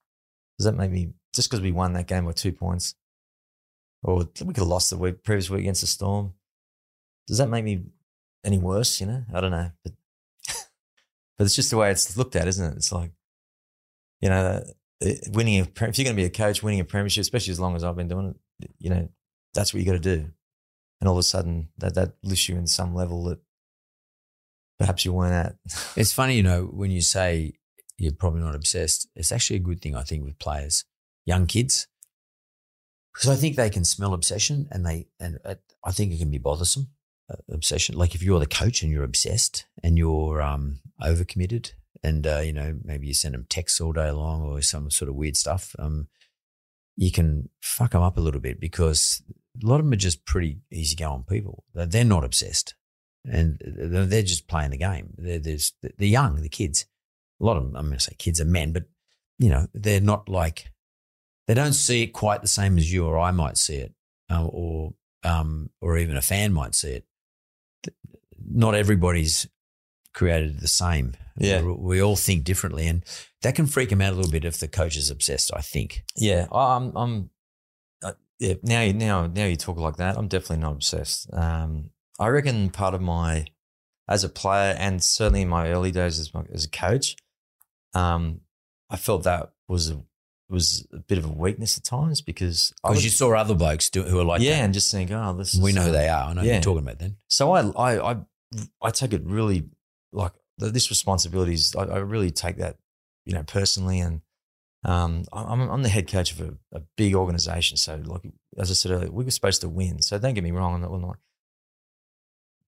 Does 0.57 0.67
that 0.67 0.77
make 0.77 0.93
me 0.93 1.15
just 1.33 1.51
because 1.51 1.61
we 1.61 1.73
won 1.73 1.95
that 1.95 2.07
game 2.07 2.27
by 2.27 2.33
two 2.33 2.53
points, 2.53 2.95
or 4.05 4.19
we 4.19 4.25
could 4.25 4.59
have 4.59 4.69
lost 4.69 4.91
the 4.91 4.97
week 4.97 5.25
previous 5.25 5.51
week 5.51 5.63
against 5.63 5.81
the 5.81 5.89
Storm? 5.89 6.35
Does 7.27 7.39
that 7.39 7.49
make 7.49 7.65
me 7.65 7.83
any 8.45 8.57
worse? 8.57 9.01
You 9.01 9.09
know, 9.09 9.25
I 9.35 9.41
don't 9.41 9.51
know, 9.51 9.73
but 9.83 9.95
but 11.37 11.45
it's 11.45 11.57
just 11.57 11.71
the 11.71 11.77
way 11.77 11.91
it's 11.91 12.17
looked 12.17 12.37
at, 12.37 12.47
isn't 12.47 12.73
it? 12.73 12.77
It's 12.77 12.93
like, 12.93 13.11
you 14.21 14.29
know, 14.29 14.63
uh, 15.05 15.11
winning 15.33 15.59
a 15.59 15.63
if 15.63 15.99
you're 15.99 16.05
going 16.05 16.15
to 16.17 16.23
be 16.23 16.25
a 16.25 16.31
coach, 16.31 16.63
winning 16.63 16.79
a 16.79 16.85
premiership, 16.85 17.23
especially 17.23 17.51
as 17.51 17.59
long 17.59 17.75
as 17.75 17.83
I've 17.83 17.97
been 17.97 18.07
doing 18.07 18.37
it, 18.61 18.71
you 18.79 18.91
know, 18.91 19.09
that's 19.55 19.75
what 19.75 19.81
you 19.81 19.87
got 19.87 20.01
to 20.01 20.17
do. 20.17 20.31
And 21.01 21.09
all 21.09 21.17
of 21.17 21.19
a 21.19 21.25
sudden, 21.25 21.71
that 21.79 21.95
that 21.97 22.13
lifts 22.23 22.49
you 22.49 22.55
in 22.55 22.69
some 22.69 22.95
level 22.95 23.25
that 23.25 23.41
perhaps 24.85 25.05
you 25.05 25.15
weren't 25.15 25.33
at. 25.33 25.57
It's 25.97 26.13
funny, 26.13 26.37
you 26.37 26.43
know, 26.43 26.65
when 26.65 26.91
you 26.91 27.01
say 27.01 27.55
you're 27.97 28.13
probably 28.13 28.43
not 28.43 28.55
obsessed, 28.55 29.09
it's 29.17 29.33
actually 29.33 29.57
a 29.57 29.61
good 29.61 29.81
thing, 29.81 29.97
I 29.97 30.03
think, 30.03 30.25
with 30.25 30.39
players, 30.39 30.85
young 31.25 31.47
kids, 31.47 31.87
because 33.13 33.31
I 33.31 33.37
think 33.37 33.57
they 33.57 33.71
can 33.71 33.85
smell 33.85 34.13
obsession 34.13 34.69
and 34.71 34.85
they, 34.85 35.07
and 35.19 35.39
I 35.85 35.91
think 35.91 36.13
it 36.13 36.19
can 36.19 36.31
be 36.31 36.39
bothersome. 36.39 36.89
Uh, 37.31 37.37
obsession, 37.51 37.97
like 37.97 38.15
if 38.15 38.23
you're 38.23 38.39
the 38.39 38.47
coach 38.47 38.83
and 38.83 38.93
you're 38.93 39.03
obsessed 39.03 39.65
and 39.83 39.97
you're 39.97 40.43
um, 40.43 40.81
overcommitted, 41.01 41.73
and 42.03 42.27
uh, 42.27 42.41
you 42.41 42.53
know 42.53 42.79
maybe 42.85 43.07
you 43.07 43.15
send 43.15 43.33
them 43.33 43.47
texts 43.49 43.81
all 43.81 43.95
day 43.95 44.11
long 44.11 44.43
or 44.43 44.61
some 44.61 44.91
sort 44.91 45.09
of 45.09 45.15
weird 45.15 45.35
stuff, 45.35 45.75
um, 45.79 46.09
you 46.97 47.11
can 47.11 47.49
fuck 47.63 47.93
them 47.93 48.03
up 48.03 48.19
a 48.19 48.21
little 48.21 48.43
bit 48.43 48.61
because 48.61 49.23
a 49.63 49.67
lot 49.67 49.81
of 49.81 49.87
them 49.87 49.95
are 49.95 49.97
just 49.97 50.27
pretty 50.27 50.59
easygoing 50.71 51.25
people. 51.27 51.65
They're 51.73 52.05
not 52.05 52.25
obsessed 52.25 52.75
and 53.25 53.59
they're 53.65 54.23
just 54.23 54.49
playing 54.49 54.71
the 54.71 54.77
game. 54.77 55.15
They're, 55.17 55.39
they're, 55.39 55.59
they're 55.83 56.09
young, 56.09 56.43
the 56.43 56.49
kids. 56.49 56.87
A 57.41 57.45
lot 57.45 57.57
of 57.57 57.65
them, 57.65 57.77
I'm 57.77 57.87
going 57.87 57.99
to 57.99 58.05
say 58.05 58.15
kids 58.19 58.41
are 58.41 58.45
men, 58.45 58.73
but 58.73 58.85
you 59.39 59.49
know, 59.49 59.67
they're 59.75 60.01
not 60.01 60.29
like, 60.29 60.71
they 61.47 61.55
don't 61.55 61.73
see 61.73 62.03
it 62.03 62.13
quite 62.13 62.43
the 62.43 62.49
same 62.49 62.79
as 62.79 62.93
you 62.93 63.07
or 63.07 63.19
I 63.19 63.31
might 63.31 63.57
see 63.57 63.77
it, 63.77 63.95
uh, 64.31 64.47
or, 64.47 64.95
um, 65.25 65.71
or 65.81 65.99
even 65.99 66.17
a 66.17 66.23
fan 66.23 66.53
might 66.53 66.75
see 66.75 66.91
it. 66.91 67.07
Not 68.47 68.75
everybody's 68.75 69.49
created 70.13 70.61
the 70.61 70.69
same. 70.69 71.15
Yeah. 71.37 71.63
We, 71.63 71.73
we 71.73 72.03
all 72.03 72.17
think 72.17 72.45
differently. 72.45 72.87
And 72.87 73.05
that 73.43 73.57
can 73.57 73.67
freak 73.67 73.91
them 73.91 74.01
out 74.01 74.13
a 74.13 74.17
little 74.17 74.31
bit 74.31 74.45
if 74.45 74.59
the 74.59 74.69
coach 74.69 74.97
is 74.97 75.11
obsessed, 75.11 75.51
I 75.55 75.61
think. 75.61 76.05
Yeah, 76.17 76.47
I'm. 76.53 76.97
I'm. 76.97 77.31
Uh, 78.03 78.13
yeah. 78.39 78.55
Now, 78.63 78.83
you 78.83 78.93
now, 78.93 79.27
now 79.27 79.47
you 79.47 79.57
talk 79.57 79.77
like 79.79 79.97
that. 79.97 80.17
I'm 80.17 80.29
definitely 80.29 80.59
not 80.59 80.75
obsessed. 80.75 81.29
Um, 81.33 81.91
I 82.19 82.29
reckon 82.29 82.71
part 82.71 82.95
of 82.95 83.01
my, 83.01 83.47
as 84.09 84.25
a 84.25 84.29
player, 84.29 84.75
and 84.79 85.03
certainly 85.03 85.43
in 85.43 85.49
my 85.49 85.71
early 85.71 85.91
days 85.91 86.19
as 86.21 86.33
my, 86.35 86.45
as 86.53 86.65
a 86.65 86.71
coach, 86.71 87.17
um, 87.95 88.41
I 88.91 88.97
felt 88.97 89.25
that 89.25 89.53
was 89.69 89.91
a 89.91 90.03
was 90.51 90.87
a 90.93 90.99
bit 90.99 91.17
of 91.17 91.25
a 91.25 91.33
weakness 91.33 91.79
at 91.79 91.85
times 91.85 92.21
because 92.21 92.75
Because 92.83 93.03
you 93.03 93.11
saw 93.11 93.33
other 93.35 93.55
blokes 93.55 93.89
do, 93.89 94.03
who 94.03 94.21
are 94.21 94.25
like 94.25 94.43
yeah, 94.43 94.57
that. 94.59 94.65
and 94.65 94.75
just 94.75 94.93
think, 94.93 95.11
oh, 95.11 95.33
this. 95.33 95.57
we 95.57 95.73
know 95.73 95.85
who 95.85 95.91
they 95.93 96.07
are. 96.09 96.25
I 96.29 96.33
know 96.35 96.43
who 96.43 96.47
yeah. 96.47 96.53
you're 96.55 96.63
talking 96.63 96.83
about 96.83 96.99
then. 96.99 97.17
So 97.29 97.53
I, 97.53 97.63
I, 97.71 98.13
I, 98.13 98.17
I 98.83 98.91
take 98.91 99.15
it 99.15 99.23
really 99.25 99.65
like 100.13 100.33
th- 100.61 100.73
this 100.73 100.91
responsibility 100.91 101.55
is. 101.55 101.75
I, 101.75 101.85
I 101.85 101.99
really 101.99 102.31
take 102.31 102.59
that, 102.59 102.77
you 103.25 103.33
know, 103.33 103.43
personally, 103.43 104.01
and 104.01 104.21
um, 104.85 105.25
I'm, 105.33 105.63
I'm 105.63 105.83
the 105.83 105.89
head 105.89 106.09
coach 106.09 106.31
of 106.33 106.41
a, 106.43 106.55
a 106.77 106.83
big 106.97 107.15
organization. 107.15 107.79
So, 107.79 108.01
like 108.05 108.31
as 108.59 108.71
I 108.71 108.75
said 108.75 108.93
earlier, 108.93 109.11
we 109.11 109.25
were 109.25 109.31
supposed 109.31 109.63
to 109.63 109.69
win. 109.69 110.03
So 110.03 110.19
don't 110.19 110.35
get 110.35 110.45
me 110.45 110.51
wrong, 110.53 110.75
I'm 110.75 110.81
not, 110.83 110.93
I'm 110.93 111.01
not- 111.01 111.19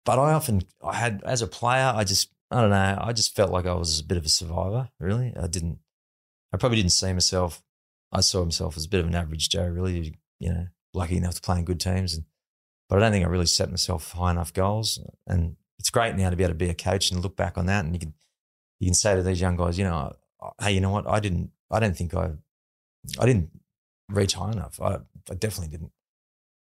but 0.06 0.18
I 0.18 0.32
often, 0.32 0.62
I 0.82 0.94
had 0.94 1.22
as 1.26 1.42
a 1.42 1.46
player, 1.46 1.92
I 1.94 2.04
just, 2.04 2.30
I 2.50 2.62
don't 2.62 2.70
know, 2.70 2.98
I 2.98 3.12
just 3.12 3.36
felt 3.36 3.50
like 3.50 3.66
I 3.66 3.74
was 3.74 4.00
a 4.00 4.04
bit 4.04 4.16
of 4.16 4.24
a 4.24 4.30
survivor. 4.30 4.88
Really, 4.98 5.34
I 5.38 5.46
didn't, 5.46 5.80
I 6.54 6.56
probably 6.56 6.78
didn't 6.78 6.92
see 6.92 7.12
myself. 7.12 7.62
I 8.10 8.20
saw 8.20 8.42
myself 8.44 8.78
as 8.78 8.86
a 8.86 8.88
bit 8.88 9.00
of 9.00 9.06
an 9.06 9.14
average 9.14 9.50
Joe. 9.50 9.66
Really, 9.66 10.14
you 10.40 10.48
know, 10.48 10.68
lucky 10.94 11.18
enough 11.18 11.34
to 11.34 11.42
play 11.42 11.58
in 11.58 11.66
good 11.66 11.80
teams 11.80 12.14
and 12.14 12.24
but 12.88 12.96
I 12.96 13.00
don't 13.00 13.12
think 13.12 13.26
I 13.26 13.28
really 13.28 13.46
set 13.46 13.70
myself 13.70 14.12
high 14.12 14.30
enough 14.30 14.52
goals. 14.52 15.00
And 15.26 15.56
it's 15.78 15.90
great 15.90 16.14
now 16.14 16.30
to 16.30 16.36
be 16.36 16.44
able 16.44 16.52
to 16.52 16.58
be 16.58 16.70
a 16.70 16.74
coach 16.74 17.10
and 17.10 17.22
look 17.22 17.36
back 17.36 17.58
on 17.58 17.66
that, 17.66 17.84
and 17.84 17.94
you 17.94 18.00
can 18.00 18.14
you 18.78 18.86
can 18.86 18.94
say 18.94 19.16
to 19.16 19.22
these 19.22 19.40
young 19.40 19.56
guys, 19.56 19.78
you 19.78 19.84
know, 19.84 20.14
oh, 20.42 20.50
hey, 20.60 20.72
you 20.72 20.80
know 20.80 20.90
what? 20.90 21.06
I 21.06 21.18
didn't, 21.18 21.50
I 21.70 21.80
don't 21.80 21.96
think 21.96 22.14
I, 22.14 22.32
I 23.18 23.24
didn't 23.24 23.50
reach 24.08 24.34
high 24.34 24.52
enough. 24.52 24.80
I, 24.80 24.98
I 25.30 25.34
definitely 25.34 25.68
didn't. 25.68 25.92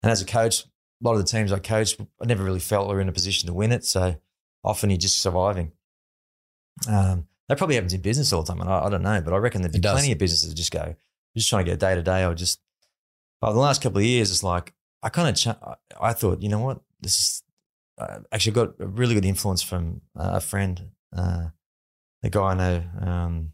And 0.03 0.11
as 0.11 0.21
a 0.21 0.27
coach, 0.27 0.65
a 1.03 1.07
lot 1.07 1.13
of 1.13 1.19
the 1.19 1.25
teams 1.25 1.53
I 1.53 1.59
coached, 1.59 2.01
I 2.21 2.27
never 2.27 2.45
really 2.45 2.61
felt 2.61 2.89
we 2.89 2.95
were 2.95 3.01
in 3.01 3.09
a 3.09 3.13
position 3.13 3.47
to 3.47 3.55
win 3.55 3.73
it. 3.73 3.85
So 3.85 4.17
often 4.63 4.91
you're 4.91 4.99
just 4.99 5.21
surviving. 5.21 5.73
Um, 6.89 7.27
that 7.49 7.59
probably 7.59 7.75
happens 7.75 7.95
in 7.95 8.01
business 8.01 8.33
all 8.33 8.43
the 8.43 8.53
time, 8.53 8.61
and 8.61 8.71
I, 8.71 8.85
I 8.85 8.91
don't 8.91 9.03
know, 9.03 9.21
but 9.21 9.35
I 9.35 9.37
reckon 9.39 9.63
there'd 9.63 9.73
be 9.73 9.81
plenty 9.81 10.13
of 10.13 10.19
businesses 10.19 10.49
that 10.49 10.55
just 10.55 10.71
go, 10.71 10.95
just 11.37 11.49
trying 11.49 11.65
to 11.65 11.71
get 11.71 11.81
day 11.81 11.95
to 11.95 12.03
day, 12.03 12.25
or 12.25 12.35
just. 12.35 12.61
But 13.41 13.53
the 13.53 13.59
last 13.59 13.83
couple 13.83 13.99
of 13.99 14.05
years, 14.05 14.31
it's 14.31 14.43
like 14.43 14.73
I 15.03 15.09
kind 15.09 15.29
of 15.29 15.35
cha- 15.35 15.77
I 16.01 16.13
thought, 16.13 16.43
you 16.43 16.49
know 16.49 16.61
what, 16.61 16.81
this 17.01 17.19
is 17.19 17.43
uh, 17.99 18.21
actually 18.31 18.53
got 18.53 18.75
a 18.79 18.87
really 18.87 19.15
good 19.15 19.25
influence 19.25 19.63
from 19.63 20.01
uh, 20.17 20.31
a 20.35 20.41
friend, 20.41 20.91
uh, 21.17 21.47
the 22.23 22.31
guy 22.31 22.41
I 22.41 22.55
know, 22.55 22.83
um, 23.01 23.53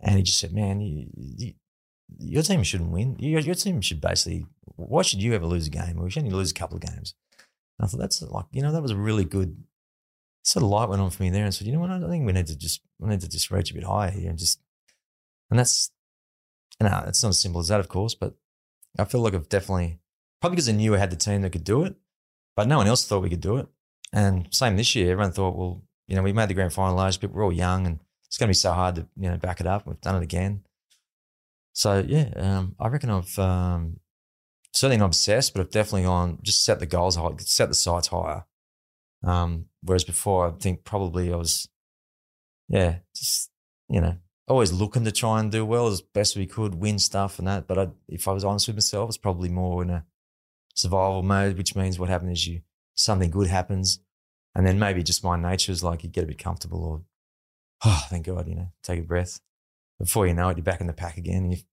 and 0.00 0.16
he 0.16 0.22
just 0.22 0.38
said, 0.38 0.52
"Man, 0.52 0.80
you, 0.80 1.06
you, 1.16 1.54
your 2.18 2.42
team 2.42 2.62
shouldn't 2.62 2.90
win. 2.90 3.16
Your, 3.18 3.40
your 3.40 3.54
team 3.54 3.80
should 3.80 4.00
basically. 4.00 4.46
Why 4.76 5.02
should 5.02 5.22
you 5.22 5.34
ever 5.34 5.46
lose 5.46 5.66
a 5.66 5.70
game? 5.70 5.96
We 5.96 6.10
should 6.10 6.24
only 6.24 6.34
lose 6.34 6.50
a 6.50 6.54
couple 6.54 6.76
of 6.76 6.82
games." 6.82 7.14
And 7.78 7.86
I 7.86 7.88
thought 7.88 8.00
that's 8.00 8.22
like 8.22 8.46
you 8.52 8.62
know 8.62 8.72
that 8.72 8.82
was 8.82 8.90
a 8.90 8.96
really 8.96 9.24
good 9.24 9.56
sort 10.44 10.64
of 10.64 10.70
light 10.70 10.88
went 10.88 11.00
on 11.00 11.10
for 11.10 11.22
me 11.22 11.30
there, 11.30 11.44
and 11.44 11.54
said, 11.54 11.66
"You 11.66 11.72
know 11.72 11.80
what? 11.80 11.90
I 11.90 12.08
think 12.08 12.26
we 12.26 12.32
need 12.32 12.46
to 12.46 12.56
just 12.56 12.80
we 12.98 13.08
need 13.08 13.20
to 13.20 13.28
just 13.28 13.50
reach 13.50 13.70
a 13.70 13.74
bit 13.74 13.84
higher 13.84 14.10
here 14.10 14.30
and 14.30 14.38
just." 14.38 14.60
And 15.50 15.58
that's, 15.58 15.90
you 16.80 16.86
uh, 16.86 16.90
know, 16.90 17.04
it's 17.06 17.22
not 17.22 17.28
as 17.28 17.38
simple 17.38 17.60
as 17.60 17.68
that, 17.68 17.78
of 17.78 17.88
course, 17.88 18.14
but 18.14 18.34
I 18.98 19.04
feel 19.04 19.20
like 19.20 19.34
I've 19.34 19.50
definitely 19.50 19.98
probably 20.40 20.56
because 20.56 20.68
I 20.68 20.72
knew 20.72 20.94
I 20.94 20.98
had 20.98 21.10
the 21.10 21.16
team 21.16 21.42
that 21.42 21.50
could 21.50 21.64
do 21.64 21.84
it, 21.84 21.94
but 22.56 22.68
no 22.68 22.78
one 22.78 22.86
else 22.86 23.06
thought 23.06 23.22
we 23.22 23.28
could 23.30 23.40
do 23.40 23.58
it. 23.58 23.66
And 24.14 24.48
same 24.50 24.76
this 24.76 24.94
year, 24.94 25.12
everyone 25.12 25.32
thought, 25.32 25.56
well, 25.56 25.82
you 26.08 26.16
know, 26.16 26.22
we 26.22 26.32
made 26.32 26.48
the 26.48 26.54
grand 26.54 26.72
final 26.72 26.94
last, 26.94 27.20
but 27.20 27.32
we're 27.32 27.44
all 27.44 27.52
young 27.52 27.86
and 27.86 28.00
it's 28.32 28.38
going 28.38 28.46
to 28.46 28.50
be 28.50 28.54
so 28.54 28.72
hard 28.72 28.94
to 28.94 29.06
you 29.16 29.30
know 29.30 29.36
back 29.36 29.60
it 29.60 29.66
up. 29.66 29.86
We've 29.86 30.00
done 30.00 30.16
it 30.16 30.22
again. 30.22 30.62
So 31.72 32.04
yeah, 32.06 32.30
um, 32.36 32.74
I 32.78 32.88
reckon 32.88 33.10
I've 33.10 33.38
um, 33.38 34.00
certainly 34.72 34.98
not 34.98 35.06
obsessed, 35.06 35.54
but 35.54 35.60
I've 35.60 35.70
definitely 35.70 36.04
on 36.04 36.38
just 36.42 36.64
set 36.64 36.80
the 36.80 36.86
goals 36.86 37.16
high, 37.16 37.30
set 37.38 37.68
the 37.68 37.74
sights 37.74 38.08
higher. 38.08 38.44
Um, 39.24 39.66
whereas 39.82 40.04
before, 40.04 40.48
I 40.48 40.50
think 40.50 40.84
probably 40.84 41.32
I 41.32 41.36
was, 41.36 41.68
yeah, 42.68 42.96
just 43.14 43.50
you 43.88 44.00
know, 44.00 44.16
always 44.48 44.72
looking 44.72 45.04
to 45.04 45.12
try 45.12 45.40
and 45.40 45.52
do 45.52 45.64
well 45.64 45.86
as 45.86 46.00
best 46.00 46.36
we 46.36 46.46
could, 46.46 46.74
win 46.74 46.98
stuff 46.98 47.38
and 47.38 47.46
that. 47.46 47.66
But 47.66 47.78
I, 47.78 47.88
if 48.08 48.26
I 48.26 48.32
was 48.32 48.44
honest 48.44 48.66
with 48.66 48.76
myself, 48.76 49.10
it's 49.10 49.18
probably 49.18 49.48
more 49.48 49.82
in 49.82 49.90
a 49.90 50.04
survival 50.74 51.22
mode, 51.22 51.56
which 51.58 51.76
means 51.76 51.98
what 51.98 52.08
happens 52.08 52.40
is 52.40 52.46
you 52.46 52.60
something 52.94 53.30
good 53.30 53.48
happens, 53.48 54.00
and 54.54 54.66
then 54.66 54.78
maybe 54.78 55.02
just 55.02 55.24
my 55.24 55.40
nature 55.40 55.72
is 55.72 55.82
like 55.82 56.02
you 56.02 56.10
get 56.10 56.24
a 56.24 56.28
bit 56.28 56.38
comfortable 56.38 56.84
or 56.84 57.02
oh, 57.84 58.06
thank 58.10 58.26
God, 58.26 58.48
you 58.48 58.54
know, 58.54 58.68
take 58.82 59.00
a 59.00 59.02
breath. 59.02 59.40
Before 60.02 60.26
you 60.26 60.34
know 60.34 60.48
it, 60.48 60.56
you're 60.56 60.64
back 60.64 60.80
in 60.80 60.88
the 60.88 60.92
pack 60.92 61.16
again 61.16 61.44
and, 61.44 61.64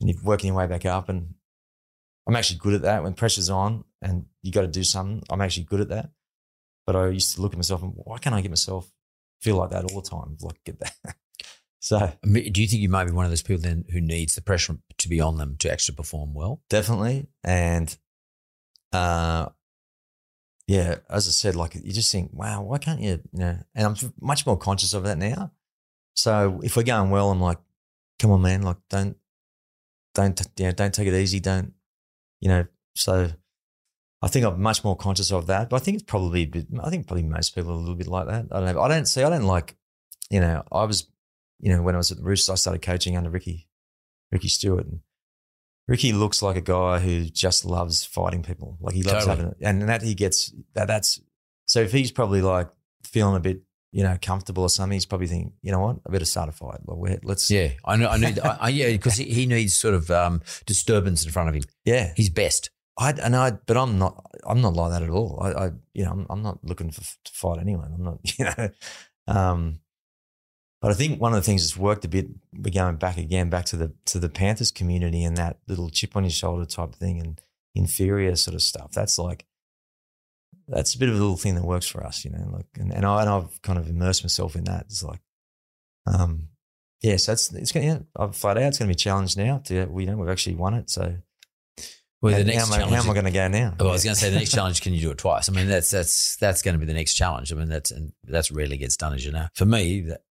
you 0.00 0.12
are 0.12 0.24
working 0.24 0.48
your 0.48 0.56
way 0.56 0.66
back 0.66 0.84
up. 0.84 1.08
And 1.08 1.34
I'm 2.26 2.34
actually 2.34 2.58
good 2.58 2.74
at 2.74 2.82
that. 2.82 3.04
When 3.04 3.14
pressure's 3.14 3.48
on 3.48 3.84
and 4.02 4.24
you 4.42 4.50
got 4.50 4.62
to 4.62 4.66
do 4.66 4.82
something, 4.82 5.22
I'm 5.30 5.40
actually 5.40 5.62
good 5.62 5.80
at 5.80 5.88
that. 5.90 6.10
But 6.84 6.96
I 6.96 7.06
used 7.10 7.36
to 7.36 7.42
look 7.42 7.52
at 7.52 7.56
myself 7.56 7.80
and 7.80 7.92
why 7.94 8.18
can't 8.18 8.34
I 8.34 8.40
get 8.40 8.50
myself 8.50 8.90
feel 9.40 9.54
like 9.54 9.70
that 9.70 9.84
all 9.84 10.00
the 10.00 10.10
time? 10.10 10.36
Like, 10.40 10.64
get 10.64 10.80
that. 10.80 10.96
so, 11.78 12.12
do 12.24 12.60
you 12.60 12.66
think 12.66 12.82
you 12.82 12.88
might 12.88 13.04
be 13.04 13.12
one 13.12 13.24
of 13.24 13.30
those 13.30 13.42
people 13.42 13.62
then 13.62 13.84
who 13.92 14.00
needs 14.00 14.34
the 14.34 14.42
pressure 14.42 14.76
to 14.98 15.08
be 15.08 15.20
on 15.20 15.38
them 15.38 15.54
to 15.60 15.70
actually 15.70 15.94
perform 15.94 16.34
well? 16.34 16.60
Definitely. 16.68 17.28
And, 17.44 17.96
uh, 18.92 19.50
yeah, 20.66 20.96
as 21.08 21.28
I 21.28 21.30
said, 21.30 21.54
like 21.54 21.76
you 21.76 21.92
just 21.92 22.10
think, 22.10 22.30
wow, 22.32 22.62
why 22.62 22.78
can't 22.78 23.00
you, 23.00 23.20
you 23.32 23.38
know? 23.38 23.58
And 23.76 23.86
I'm 23.86 24.12
much 24.20 24.44
more 24.44 24.56
conscious 24.56 24.92
of 24.92 25.04
that 25.04 25.18
now. 25.18 25.52
So 26.14 26.60
if 26.62 26.76
we're 26.76 26.84
going 26.84 27.10
well, 27.10 27.30
I'm 27.30 27.40
like, 27.40 27.58
come 28.18 28.30
on, 28.30 28.42
man, 28.42 28.62
like 28.62 28.76
don't, 28.88 29.16
don't, 30.14 30.40
you 30.56 30.66
know, 30.66 30.72
don't 30.72 30.94
take 30.94 31.08
it 31.08 31.14
easy, 31.14 31.40
don't, 31.40 31.72
you 32.40 32.48
know. 32.48 32.66
So 32.94 33.30
I 34.22 34.28
think 34.28 34.46
I'm 34.46 34.60
much 34.62 34.84
more 34.84 34.96
conscious 34.96 35.32
of 35.32 35.46
that. 35.48 35.68
But 35.68 35.76
I 35.76 35.78
think 35.80 35.96
it's 35.96 36.04
probably, 36.04 36.46
bit, 36.46 36.66
I 36.82 36.88
think 36.90 37.06
probably 37.06 37.24
most 37.24 37.54
people 37.54 37.72
are 37.72 37.74
a 37.74 37.78
little 37.78 37.96
bit 37.96 38.06
like 38.06 38.26
that. 38.26 38.46
I 38.50 38.60
don't 38.60 38.74
know. 38.74 38.80
I 38.80 38.88
don't 38.88 39.06
see. 39.06 39.22
I 39.22 39.30
don't 39.30 39.44
like, 39.44 39.76
you 40.30 40.40
know. 40.40 40.62
I 40.70 40.84
was, 40.84 41.08
you 41.60 41.72
know, 41.72 41.82
when 41.82 41.94
I 41.94 41.98
was 41.98 42.10
at 42.10 42.18
the 42.18 42.24
Roosters, 42.24 42.50
I 42.50 42.54
started 42.54 42.82
coaching 42.82 43.16
under 43.16 43.30
Ricky, 43.30 43.68
Ricky 44.30 44.48
Stuart, 44.48 44.86
and 44.86 45.00
Ricky 45.86 46.12
looks 46.12 46.40
like 46.42 46.56
a 46.56 46.62
guy 46.62 47.00
who 47.00 47.24
just 47.24 47.64
loves 47.64 48.04
fighting 48.04 48.42
people. 48.42 48.78
Like 48.80 48.94
he 48.94 49.02
loves 49.02 49.26
totally. 49.26 49.36
having 49.36 49.52
it. 49.52 49.56
And 49.60 49.82
that 49.88 50.02
he 50.02 50.14
gets 50.14 50.54
that 50.74 50.86
that's 50.86 51.20
so 51.66 51.80
if 51.80 51.92
he's 51.92 52.10
probably 52.10 52.40
like 52.40 52.68
feeling 53.02 53.36
a 53.36 53.40
bit, 53.40 53.62
you 53.94 54.02
know, 54.02 54.18
comfortable 54.20 54.64
or 54.64 54.68
something, 54.68 54.96
he's 54.96 55.06
probably 55.06 55.28
thinking, 55.28 55.52
you 55.62 55.70
know 55.70 55.78
what, 55.78 55.98
I 56.04 56.10
better 56.10 56.24
start 56.24 56.48
a 56.48 56.52
fight. 56.52 56.80
Like, 56.84 57.20
let's 57.22 57.48
Yeah. 57.48 57.68
I 57.84 57.94
know 57.94 58.08
I 58.08 58.16
need 58.16 58.40
I, 58.40 58.56
I, 58.62 58.68
yeah, 58.70 58.90
because 58.90 59.14
he, 59.14 59.26
he, 59.26 59.46
needs 59.46 59.72
sort 59.72 59.94
of 59.94 60.10
um, 60.10 60.42
disturbance 60.66 61.24
in 61.24 61.30
front 61.30 61.48
of 61.48 61.54
him. 61.54 61.62
Yeah. 61.84 62.12
He's 62.16 62.28
best. 62.28 62.70
I 62.98 63.10
and 63.12 63.36
I 63.36 63.52
but 63.52 63.76
I'm 63.76 63.96
not 64.00 64.20
I'm 64.44 64.60
not 64.60 64.74
like 64.74 64.90
that 64.90 65.04
at 65.04 65.10
all. 65.10 65.38
I, 65.40 65.66
I 65.66 65.70
you 65.92 66.04
know, 66.04 66.10
I'm, 66.10 66.26
I'm 66.28 66.42
not 66.42 66.58
looking 66.64 66.90
for, 66.90 67.02
to 67.02 67.32
fight 67.32 67.60
anyone. 67.60 67.92
I'm 67.94 68.02
not, 68.02 68.18
you 68.38 68.46
know. 68.46 68.70
Um 69.28 69.78
but 70.80 70.90
I 70.90 70.94
think 70.94 71.20
one 71.20 71.32
of 71.32 71.36
the 71.36 71.46
things 71.46 71.62
that's 71.62 71.78
worked 71.78 72.04
a 72.04 72.08
bit, 72.08 72.26
we're 72.52 72.74
going 72.74 72.96
back 72.96 73.16
again, 73.16 73.48
back 73.48 73.64
to 73.66 73.76
the 73.76 73.92
to 74.06 74.18
the 74.18 74.28
Panthers 74.28 74.72
community 74.72 75.22
and 75.22 75.36
that 75.36 75.58
little 75.68 75.88
chip 75.88 76.16
on 76.16 76.24
your 76.24 76.30
shoulder 76.30 76.64
type 76.64 76.96
thing 76.96 77.20
and 77.20 77.40
inferior 77.76 78.34
sort 78.34 78.56
of 78.56 78.62
stuff. 78.62 78.90
That's 78.90 79.20
like 79.20 79.46
that's 80.68 80.94
a 80.94 80.98
bit 80.98 81.08
of 81.08 81.14
a 81.14 81.18
little 81.18 81.36
thing 81.36 81.54
that 81.54 81.64
works 81.64 81.86
for 81.86 82.04
us, 82.04 82.24
you 82.24 82.30
know. 82.30 82.48
Like 82.52 82.66
and, 82.78 82.92
and 82.92 83.04
I 83.04 83.20
and 83.22 83.30
I've 83.30 83.62
kind 83.62 83.78
of 83.78 83.88
immersed 83.88 84.24
myself 84.24 84.56
in 84.56 84.64
that. 84.64 84.86
It's 84.86 85.02
like 85.02 85.20
um 86.06 86.48
yeah, 87.02 87.16
so 87.16 87.32
it's 87.32 87.52
it's 87.52 87.72
gonna 87.72 87.86
yeah, 87.86 87.98
I've 88.16 88.36
flat 88.36 88.56
out 88.56 88.64
it's 88.64 88.78
gonna 88.78 88.88
be 88.88 88.94
a 88.94 88.96
challenge 88.96 89.36
now 89.36 89.58
to 89.66 89.86
we 89.86 90.04
you 90.04 90.10
know 90.10 90.16
we've 90.16 90.30
actually 90.30 90.56
won 90.56 90.74
it. 90.74 90.90
So 90.90 91.16
well, 92.24 92.38
the 92.38 92.44
next 92.44 92.70
how, 92.70 92.76
am 92.76 92.88
I, 92.88 92.96
how 92.96 93.02
am 93.02 93.10
I 93.10 93.12
going 93.12 93.26
to 93.26 93.30
go 93.30 93.48
now? 93.48 93.74
Well, 93.78 93.90
I 93.90 93.92
was 93.92 94.02
going 94.02 94.14
to 94.14 94.20
say 94.20 94.30
the 94.30 94.38
next 94.38 94.50
challenge. 94.54 94.80
Can 94.80 94.94
you 94.94 95.00
do 95.02 95.10
it 95.10 95.18
twice? 95.18 95.50
I 95.50 95.52
mean, 95.52 95.68
that's 95.68 95.90
that's 95.90 96.36
that's 96.36 96.62
going 96.62 96.72
to 96.72 96.78
be 96.78 96.86
the 96.86 96.94
next 96.94 97.12
challenge. 97.12 97.52
I 97.52 97.56
mean, 97.56 97.68
that's 97.68 97.90
and 97.90 98.14
that's 98.24 98.50
rarely 98.50 98.78
gets 98.78 98.96
done, 98.96 99.12
as 99.12 99.26
you 99.26 99.30
know. 99.30 99.46
For 99.52 99.66
me, 99.66 100.00
that, 100.00 100.22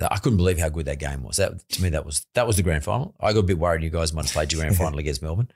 I 0.00 0.16
couldn't 0.16 0.38
believe 0.38 0.58
how 0.58 0.70
good 0.70 0.86
that 0.86 0.98
game 0.98 1.22
was. 1.22 1.36
That 1.36 1.68
to 1.68 1.82
me, 1.82 1.90
that 1.90 2.06
was 2.06 2.24
that 2.32 2.46
was 2.46 2.56
the 2.56 2.62
grand 2.62 2.82
final. 2.82 3.14
I 3.20 3.34
got 3.34 3.40
a 3.40 3.42
bit 3.42 3.58
worried 3.58 3.82
you 3.82 3.90
guys 3.90 4.14
might 4.14 4.24
have 4.24 4.32
played 4.32 4.54
your 4.54 4.62
grand 4.62 4.76
final 4.78 4.98
against 4.98 5.20
Melbourne, 5.20 5.50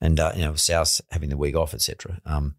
and 0.00 0.18
uh, 0.18 0.32
you 0.34 0.40
know 0.40 0.54
South 0.54 1.02
having 1.10 1.28
the 1.28 1.36
week 1.36 1.54
off, 1.54 1.74
etc. 1.74 2.18
Um, 2.24 2.54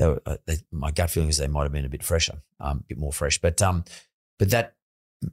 they 0.00 0.06
were, 0.06 0.22
uh, 0.24 0.38
they, 0.46 0.56
my 0.72 0.90
gut 0.90 1.10
feeling 1.10 1.28
is 1.28 1.36
they 1.36 1.46
might 1.46 1.64
have 1.64 1.72
been 1.72 1.84
a 1.84 1.90
bit 1.90 2.02
fresher, 2.02 2.42
um, 2.58 2.78
a 2.78 2.82
bit 2.88 2.98
more 2.98 3.12
fresh. 3.12 3.38
But 3.38 3.60
um, 3.60 3.84
but 4.38 4.48
that 4.50 4.74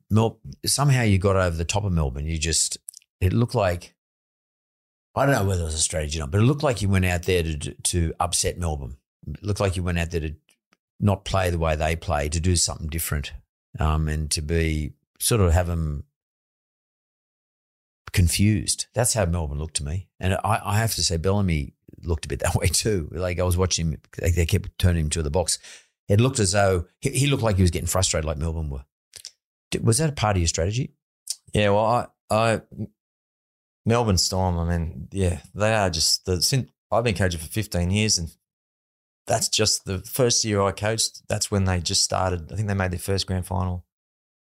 Mel, 0.09 0.41
somehow 0.65 1.03
you 1.03 1.17
got 1.17 1.37
over 1.37 1.55
the 1.55 1.63
top 1.63 1.85
of 1.85 1.93
Melbourne. 1.93 2.25
You 2.25 2.37
just 2.37 2.77
it 3.21 3.31
looked 3.31 3.55
like 3.55 3.95
I 5.15 5.25
don't 5.25 5.35
know 5.35 5.45
whether 5.45 5.61
it 5.61 5.65
was 5.65 5.73
a 5.73 5.79
strategy 5.79 6.19
or 6.19 6.23
not, 6.23 6.31
but 6.31 6.41
it 6.41 6.43
looked 6.43 6.63
like 6.63 6.81
you 6.81 6.89
went 6.89 7.05
out 7.05 7.23
there 7.23 7.43
to 7.43 7.57
to 7.57 8.13
upset 8.19 8.57
Melbourne. 8.57 8.97
It 9.25 9.41
looked 9.41 9.61
like 9.61 9.77
you 9.77 9.83
went 9.83 9.99
out 9.99 10.11
there 10.11 10.21
to 10.21 10.35
not 10.99 11.23
play 11.23 11.49
the 11.49 11.59
way 11.59 11.77
they 11.77 11.95
play, 11.95 12.27
to 12.27 12.39
do 12.41 12.57
something 12.57 12.87
different, 12.87 13.31
um, 13.79 14.09
and 14.09 14.29
to 14.31 14.41
be 14.41 14.91
sort 15.17 15.39
of 15.39 15.53
have 15.53 15.67
them 15.67 16.03
confused. 18.11 18.87
That's 18.93 19.13
how 19.13 19.25
Melbourne 19.25 19.59
looked 19.59 19.77
to 19.77 19.85
me. 19.85 20.09
And 20.19 20.33
I, 20.33 20.61
I, 20.63 20.77
have 20.79 20.95
to 20.95 21.03
say, 21.03 21.17
Bellamy 21.17 21.73
looked 22.07 22.25
a 22.25 22.27
bit 22.27 22.39
that 22.43 22.55
way 22.55 22.67
too. 22.67 23.09
Like 23.11 23.39
I 23.39 23.43
was 23.43 23.57
watching 23.57 23.91
him, 23.91 24.01
they 24.17 24.45
kept 24.45 24.77
turning 24.77 25.05
him 25.05 25.09
to 25.11 25.23
the 25.23 25.29
box. 25.29 25.59
It 26.07 26.21
looked 26.21 26.39
as 26.39 26.53
though 26.53 26.85
he, 27.01 27.27
looked 27.27 27.43
like 27.43 27.57
he 27.57 27.61
was 27.61 27.71
getting 27.71 27.87
frustrated, 27.87 28.25
like 28.25 28.37
Melbourne 28.37 28.69
were. 28.69 28.85
Was 29.81 29.97
that 29.97 30.09
a 30.09 30.13
part 30.13 30.37
of 30.37 30.41
your 30.41 30.47
strategy? 30.47 30.93
Yeah, 31.53 31.69
well, 31.71 31.85
I, 31.85 32.07
I 32.31 32.61
Melbourne 33.85 34.17
Storm. 34.17 34.57
I 34.57 34.77
mean, 34.77 35.09
yeah, 35.11 35.39
they 35.53 35.73
are 35.73 35.89
just 35.89 36.25
the. 36.25 36.41
Since 36.41 36.69
I've 36.89 37.03
been 37.03 37.15
coaching 37.15 37.41
for 37.41 37.47
15 37.47 37.91
years, 37.91 38.17
and 38.17 38.33
that's 39.25 39.49
just 39.49 39.83
the 39.83 39.99
first 39.99 40.45
year 40.45 40.61
I 40.61 40.71
coached. 40.71 41.27
That's 41.27 41.51
when 41.51 41.65
they 41.65 41.81
just 41.81 42.03
started. 42.03 42.53
I 42.53 42.55
think 42.55 42.69
they 42.69 42.73
made 42.73 42.91
their 42.91 42.99
first 42.99 43.27
grand 43.27 43.45
final 43.45 43.85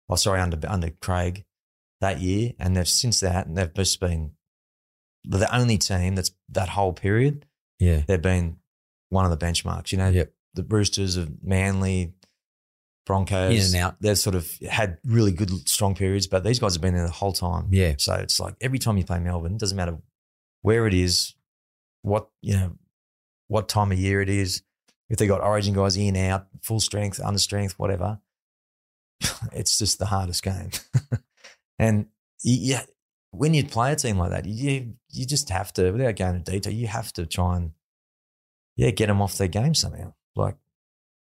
oh 0.09 0.15
sorry, 0.15 0.39
under 0.39 0.59
under 0.69 0.89
Craig 0.89 1.45
that 2.01 2.19
year, 2.19 2.53
and 2.59 2.75
they've 2.75 2.87
since 2.87 3.19
that, 3.21 3.47
and 3.47 3.57
they've 3.57 3.73
just 3.73 3.99
been 3.99 4.31
the 5.28 5.55
only 5.55 5.78
team 5.78 6.15
that's 6.15 6.32
that 6.49 6.69
whole 6.69 6.93
period. 6.93 7.45
Yeah, 7.80 8.03
they've 8.07 8.21
been 8.21 8.57
one 9.09 9.26
of 9.26 9.38
the 9.38 9.45
benchmarks. 9.45 9.91
You 9.91 9.97
know, 9.97 10.09
yep. 10.09 10.34
the 10.53 10.63
Roosters 10.63 11.17
of 11.17 11.43
Manly, 11.43 12.13
Broncos, 13.05 13.51
in 13.51 13.76
and 13.76 13.84
out. 13.84 13.95
They've 14.01 14.17
sort 14.17 14.36
of 14.36 14.49
had 14.69 14.97
really 15.05 15.32
good, 15.32 15.67
strong 15.67 15.95
periods, 15.95 16.28
but 16.28 16.43
these 16.43 16.59
guys 16.59 16.73
have 16.73 16.82
been 16.82 16.95
there 16.95 17.05
the 17.05 17.11
whole 17.11 17.34
time. 17.34 17.67
Yeah, 17.71 17.95
so 17.97 18.13
it's 18.15 18.39
like 18.39 18.55
every 18.61 18.80
time 18.80 18.97
you 18.97 19.03
play 19.03 19.19
Melbourne, 19.19 19.57
doesn't 19.57 19.78
matter 19.78 19.97
where 20.61 20.88
it 20.88 20.93
is, 20.93 21.34
what 22.01 22.30
you 22.41 22.53
know, 22.53 22.78
what 23.47 23.67
time 23.67 23.91
of 23.91 23.99
year 23.99 24.21
it 24.21 24.30
is. 24.30 24.63
If 25.07 25.17
they 25.17 25.28
got 25.28 25.41
Origin 25.41 25.76
guys 25.76 25.97
in, 25.97 26.15
out, 26.15 26.47
full 26.63 26.80
strength, 26.80 27.19
under 27.23 27.38
strength, 27.38 27.78
whatever, 27.78 28.19
it's 29.53 29.78
just 29.78 29.99
the 29.99 30.07
hardest 30.07 30.43
game. 30.43 30.71
and 31.80 32.07
yeah, 32.43 32.82
when 33.38 33.53
you 33.53 33.65
play 33.65 33.91
a 33.91 33.95
team 33.95 34.17
like 34.17 34.31
that, 34.31 34.45
you 34.45 34.93
you 35.09 35.25
just 35.25 35.49
have 35.49 35.73
to, 35.73 35.91
without 35.91 36.15
going 36.15 36.36
into 36.36 36.51
detail, 36.51 36.73
you 36.73 36.88
have 36.88 37.11
to 37.13 37.25
try 37.25 37.57
and 37.57 37.71
yeah 38.75 38.91
get 38.91 39.07
them 39.07 39.21
off 39.21 39.38
their 39.38 39.47
game 39.47 39.73
somehow. 39.73 40.13
Like 40.36 40.57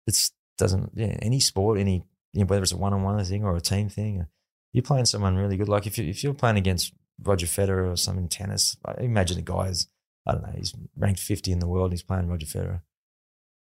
it's 0.07 0.31
doesn't 0.57 0.91
yeah 0.95 1.17
any 1.21 1.39
sport, 1.39 1.79
any 1.79 2.05
you 2.33 2.41
know, 2.41 2.45
whether 2.45 2.63
it's 2.63 2.71
a 2.71 2.77
one 2.77 2.93
on 2.93 3.03
one 3.03 3.23
thing 3.23 3.43
or 3.43 3.55
a 3.55 3.61
team 3.61 3.89
thing, 3.89 4.21
uh, 4.21 4.25
you're 4.73 4.83
playing 4.83 5.05
someone 5.05 5.35
really 5.35 5.57
good. 5.57 5.69
Like 5.69 5.87
if 5.87 5.97
you 5.97 6.05
if 6.05 6.23
you're 6.23 6.33
playing 6.33 6.57
against 6.57 6.93
Roger 7.23 7.47
Federer 7.47 7.91
or 7.91 7.95
some 7.95 8.17
in 8.17 8.27
tennis, 8.27 8.77
imagine 8.97 9.37
the 9.37 9.43
guy's 9.43 9.87
I 10.27 10.33
don't 10.33 10.43
know, 10.43 10.53
he's 10.55 10.73
ranked 10.97 11.19
50 11.19 11.51
in 11.51 11.59
the 11.59 11.67
world. 11.67 11.91
He's 11.91 12.01
playing 12.03 12.27
Roger 12.27 12.47
Federer 12.47 12.81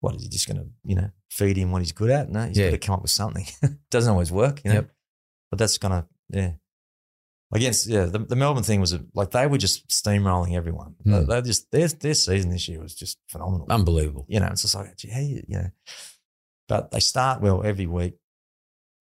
what 0.04 0.16
is 0.16 0.24
he 0.24 0.28
just 0.28 0.48
going 0.50 0.58
to, 0.58 0.68
you 0.84 0.96
know, 0.96 1.10
feed 1.30 1.56
him 1.56 1.72
what 1.72 1.82
he's 1.82 1.94
good 1.94 2.10
at? 2.10 2.30
No, 2.30 2.46
he's 2.46 2.58
yeah. 2.58 2.66
got 2.66 2.72
to 2.72 2.78
come 2.86 2.96
up 2.96 3.02
with 3.04 3.12
something. 3.12 3.46
Doesn't 3.90 4.12
always 4.12 4.34
work, 4.34 4.60
you 4.66 4.70
know. 4.70 4.76
Yep. 4.76 4.90
But 5.50 5.60
that's 5.60 5.78
kind 5.78 5.94
of 5.94 6.06
yeah. 6.30 6.52
Against 7.54 7.88
yeah 7.88 8.06
the, 8.06 8.20
the 8.20 8.36
Melbourne 8.36 8.64
thing 8.64 8.82
was 8.82 8.94
a, 8.94 9.06
like 9.14 9.32
they 9.32 9.48
were 9.48 9.58
just 9.58 9.88
steamrolling 9.88 10.56
everyone. 10.56 10.96
Hmm. 11.04 11.12
They, 11.12 11.24
they 11.26 11.42
just 11.42 11.72
their 11.72 11.88
their 11.88 12.14
season 12.14 12.50
this 12.52 12.68
year 12.68 12.80
was 12.82 12.96
just 12.96 13.18
phenomenal. 13.28 13.68
Unbelievable. 13.70 14.26
you 14.28 14.40
know, 14.40 14.48
it's 14.48 14.64
just 14.64 14.76
like 14.76 14.96
gee, 14.98 15.10
how 15.10 15.20
you 15.22 15.44
you 15.48 15.58
know, 15.58 15.70
but 16.68 16.92
they 16.92 17.00
start 17.00 17.42
well 17.42 17.64
every 17.64 17.86
week, 17.88 18.16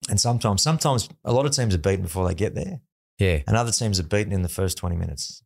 and 0.09 0.19
sometimes 0.19 0.61
sometimes 0.61 1.09
a 1.23 1.33
lot 1.33 1.45
of 1.45 1.51
teams 1.51 1.73
are 1.75 1.79
beaten 1.79 2.03
before 2.03 2.27
they 2.27 2.35
get 2.35 2.55
there, 2.55 2.81
Yeah. 3.19 3.41
and 3.47 3.57
other 3.57 3.71
teams 3.71 3.99
are 3.99 4.03
beaten 4.03 4.33
in 4.33 4.41
the 4.43 4.49
first 4.49 4.77
twenty 4.77 4.95
minutes. 4.97 5.41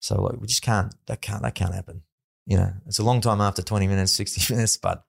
So 0.00 0.20
like 0.22 0.40
we 0.40 0.46
just 0.46 0.62
can't 0.62 0.94
that 1.06 1.20
can't 1.20 1.42
that 1.42 1.54
can't 1.54 1.74
happen. 1.74 2.02
You 2.46 2.56
know, 2.56 2.72
it's 2.86 2.98
a 2.98 3.04
long 3.04 3.20
time 3.20 3.40
after 3.40 3.62
twenty 3.62 3.86
minutes, 3.86 4.12
sixty 4.12 4.42
minutes, 4.54 4.76
but 4.76 5.04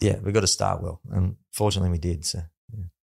yeah, 0.00 0.18
we've 0.22 0.34
got 0.34 0.40
to 0.40 0.46
start 0.48 0.82
well, 0.82 1.00
and 1.12 1.36
fortunately 1.52 1.90
we 1.90 1.98
did. 1.98 2.24
So 2.24 2.38
yeah. 2.38 2.44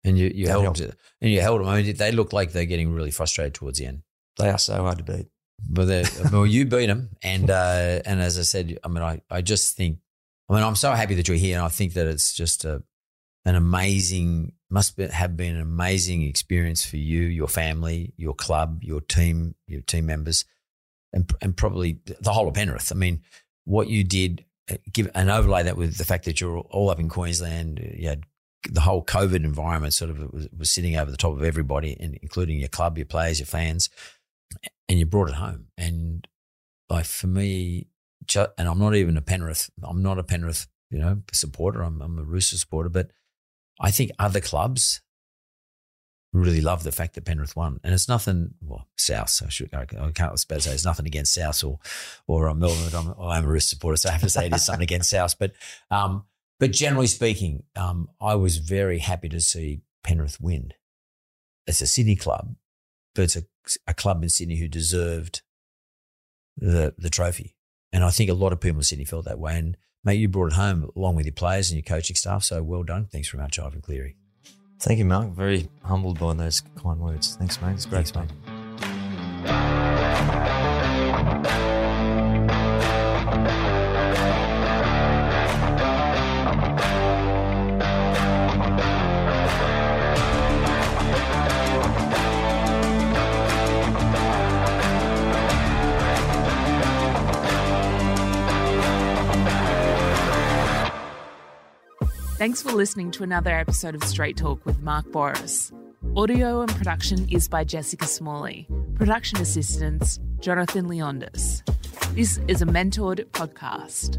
And 0.04 0.18
you, 0.18 0.32
you 0.34 0.48
held 0.48 0.76
them, 0.76 0.92
and 1.20 1.30
you 1.30 1.40
held 1.40 1.60
them. 1.60 1.68
I 1.68 1.80
mean, 1.80 1.96
they 1.96 2.10
look 2.10 2.32
like 2.32 2.52
they're 2.52 2.64
getting 2.64 2.92
really 2.92 3.12
frustrated 3.12 3.54
towards 3.54 3.78
the 3.78 3.86
end. 3.86 4.02
they 4.36 4.50
are 4.50 4.58
so 4.58 4.82
hard 4.82 4.98
to 4.98 5.04
beat. 5.04 5.28
But 5.68 6.10
well, 6.32 6.44
you 6.44 6.64
beat 6.66 6.86
them, 6.86 7.10
and 7.22 7.48
uh, 7.48 8.00
and 8.04 8.20
as 8.20 8.38
I 8.38 8.42
said, 8.42 8.78
I 8.82 8.88
mean, 8.88 9.02
I, 9.02 9.20
I 9.30 9.42
just 9.42 9.76
think, 9.76 9.98
I 10.48 10.54
mean, 10.54 10.62
I'm 10.64 10.74
so 10.74 10.90
happy 10.90 11.14
that 11.14 11.28
you're 11.28 11.36
here, 11.36 11.56
and 11.56 11.64
I 11.64 11.68
think 11.68 11.92
that 11.94 12.08
it's 12.08 12.34
just 12.34 12.64
a 12.64 12.82
an 13.44 13.54
amazing 13.54 14.52
must 14.70 14.96
be, 14.96 15.06
have 15.06 15.36
been 15.36 15.54
an 15.54 15.60
amazing 15.60 16.22
experience 16.22 16.84
for 16.84 16.96
you, 16.96 17.22
your 17.22 17.48
family, 17.48 18.14
your 18.16 18.34
club, 18.34 18.82
your 18.82 19.00
team, 19.02 19.54
your 19.66 19.82
team 19.82 20.06
members, 20.06 20.44
and 21.12 21.30
and 21.40 21.56
probably 21.56 21.98
the 22.04 22.32
whole 22.32 22.48
of 22.48 22.54
Penrith. 22.54 22.90
I 22.90 22.96
mean, 22.96 23.20
what 23.64 23.88
you 23.88 24.02
did, 24.02 24.44
uh, 24.70 24.76
give 24.92 25.10
and 25.14 25.30
overlay 25.30 25.64
that 25.64 25.76
with 25.76 25.98
the 25.98 26.04
fact 26.04 26.24
that 26.24 26.40
you're 26.40 26.58
all 26.58 26.90
up 26.90 27.00
in 27.00 27.08
Queensland. 27.08 27.78
You 27.78 28.08
had 28.08 28.24
the 28.70 28.80
whole 28.80 29.04
COVID 29.04 29.44
environment 29.44 29.94
sort 29.94 30.10
of 30.10 30.32
was, 30.32 30.48
was 30.56 30.70
sitting 30.70 30.96
over 30.96 31.10
the 31.10 31.16
top 31.16 31.32
of 31.32 31.42
everybody, 31.42 31.96
and 31.98 32.18
including 32.22 32.58
your 32.58 32.68
club, 32.68 32.98
your 32.98 33.06
players, 33.06 33.38
your 33.38 33.46
fans, 33.46 33.90
and 34.88 34.98
you 34.98 35.06
brought 35.06 35.28
it 35.28 35.34
home. 35.34 35.66
And 35.76 36.26
like 36.88 37.06
for 37.06 37.26
me, 37.26 37.88
and 38.36 38.68
I'm 38.68 38.78
not 38.78 38.94
even 38.94 39.16
a 39.16 39.22
Penrith, 39.22 39.70
I'm 39.82 40.02
not 40.02 40.18
a 40.18 40.22
Penrith, 40.22 40.66
you 40.90 40.98
know, 40.98 41.22
supporter. 41.32 41.82
I'm, 41.82 42.00
I'm 42.00 42.18
a 42.18 42.22
Rooster 42.22 42.56
supporter, 42.56 42.88
but 42.88 43.10
I 43.80 43.90
think 43.90 44.10
other 44.18 44.40
clubs 44.40 45.00
really 46.32 46.60
love 46.60 46.82
the 46.82 46.92
fact 46.92 47.14
that 47.14 47.24
Penrith 47.24 47.56
won, 47.56 47.78
and 47.84 47.92
it's 47.92 48.08
nothing. 48.08 48.54
Well, 48.62 48.88
South, 48.96 49.42
I 49.44 49.48
should 49.48 49.74
I 49.74 49.84
can't 49.84 50.20
I 50.20 50.30
was 50.30 50.44
about 50.44 50.56
to 50.56 50.60
say 50.62 50.72
it's 50.72 50.84
nothing 50.84 51.06
against 51.06 51.34
South 51.34 51.62
or 51.64 51.78
or 52.26 52.48
uh, 52.48 52.54
Melbourne. 52.54 52.94
I'm, 52.94 53.14
I'm 53.20 53.44
a 53.44 53.48
Rooster 53.48 53.76
supporter, 53.76 53.96
so 53.96 54.08
I 54.08 54.12
have 54.12 54.22
to 54.22 54.30
say 54.30 54.46
it 54.46 54.54
is 54.54 54.64
something 54.64 54.82
against 54.82 55.10
South. 55.10 55.38
But 55.38 55.52
um, 55.90 56.24
but 56.62 56.70
generally 56.70 57.08
speaking, 57.08 57.64
um, 57.74 58.08
I 58.20 58.36
was 58.36 58.58
very 58.58 59.00
happy 59.00 59.28
to 59.30 59.40
see 59.40 59.80
Penrith 60.04 60.40
win. 60.40 60.72
It's 61.66 61.80
a 61.80 61.88
Sydney 61.88 62.14
club, 62.14 62.54
but 63.16 63.22
it's 63.22 63.34
a, 63.34 63.42
a 63.88 63.94
club 63.94 64.22
in 64.22 64.28
Sydney 64.28 64.58
who 64.58 64.68
deserved 64.68 65.42
the 66.56 66.94
the 66.96 67.10
trophy. 67.10 67.56
And 67.92 68.04
I 68.04 68.10
think 68.10 68.30
a 68.30 68.34
lot 68.34 68.52
of 68.52 68.60
people 68.60 68.78
in 68.78 68.84
Sydney 68.84 69.04
felt 69.04 69.24
that 69.24 69.40
way. 69.40 69.58
And 69.58 69.76
mate, 70.04 70.20
you 70.20 70.28
brought 70.28 70.52
it 70.52 70.56
home 70.56 70.88
along 70.94 71.16
with 71.16 71.26
your 71.26 71.32
players 71.32 71.72
and 71.72 71.76
your 71.78 71.96
coaching 71.96 72.14
staff. 72.14 72.44
So 72.44 72.62
well 72.62 72.84
done. 72.84 73.08
Thanks 73.10 73.28
very 73.30 73.42
much, 73.42 73.58
Ivan 73.58 73.80
Cleary. 73.80 74.14
Thank 74.78 75.00
you, 75.00 75.04
Mark. 75.04 75.30
Very 75.30 75.68
humbled 75.82 76.20
by 76.20 76.32
those 76.34 76.62
kind 76.80 77.00
words. 77.00 77.34
Thanks, 77.34 77.60
mate. 77.60 77.72
It's 77.72 77.86
great, 77.86 78.06
Thanks, 78.06 78.30
mate. 79.44 80.78
Thanks 102.42 102.60
for 102.60 102.72
listening 102.72 103.12
to 103.12 103.22
another 103.22 103.56
episode 103.56 103.94
of 103.94 104.02
Straight 104.02 104.36
Talk 104.36 104.66
with 104.66 104.82
Mark 104.82 105.06
Bouris. 105.12 105.72
Audio 106.16 106.62
and 106.62 106.74
production 106.74 107.28
is 107.28 107.46
by 107.46 107.62
Jessica 107.62 108.04
Smalley. 108.04 108.66
Production 108.96 109.40
assistance, 109.40 110.18
Jonathan 110.40 110.86
Leondis. 110.88 111.62
This 112.16 112.40
is 112.48 112.60
a 112.60 112.66
mentored 112.66 113.26
podcast. 113.26 114.18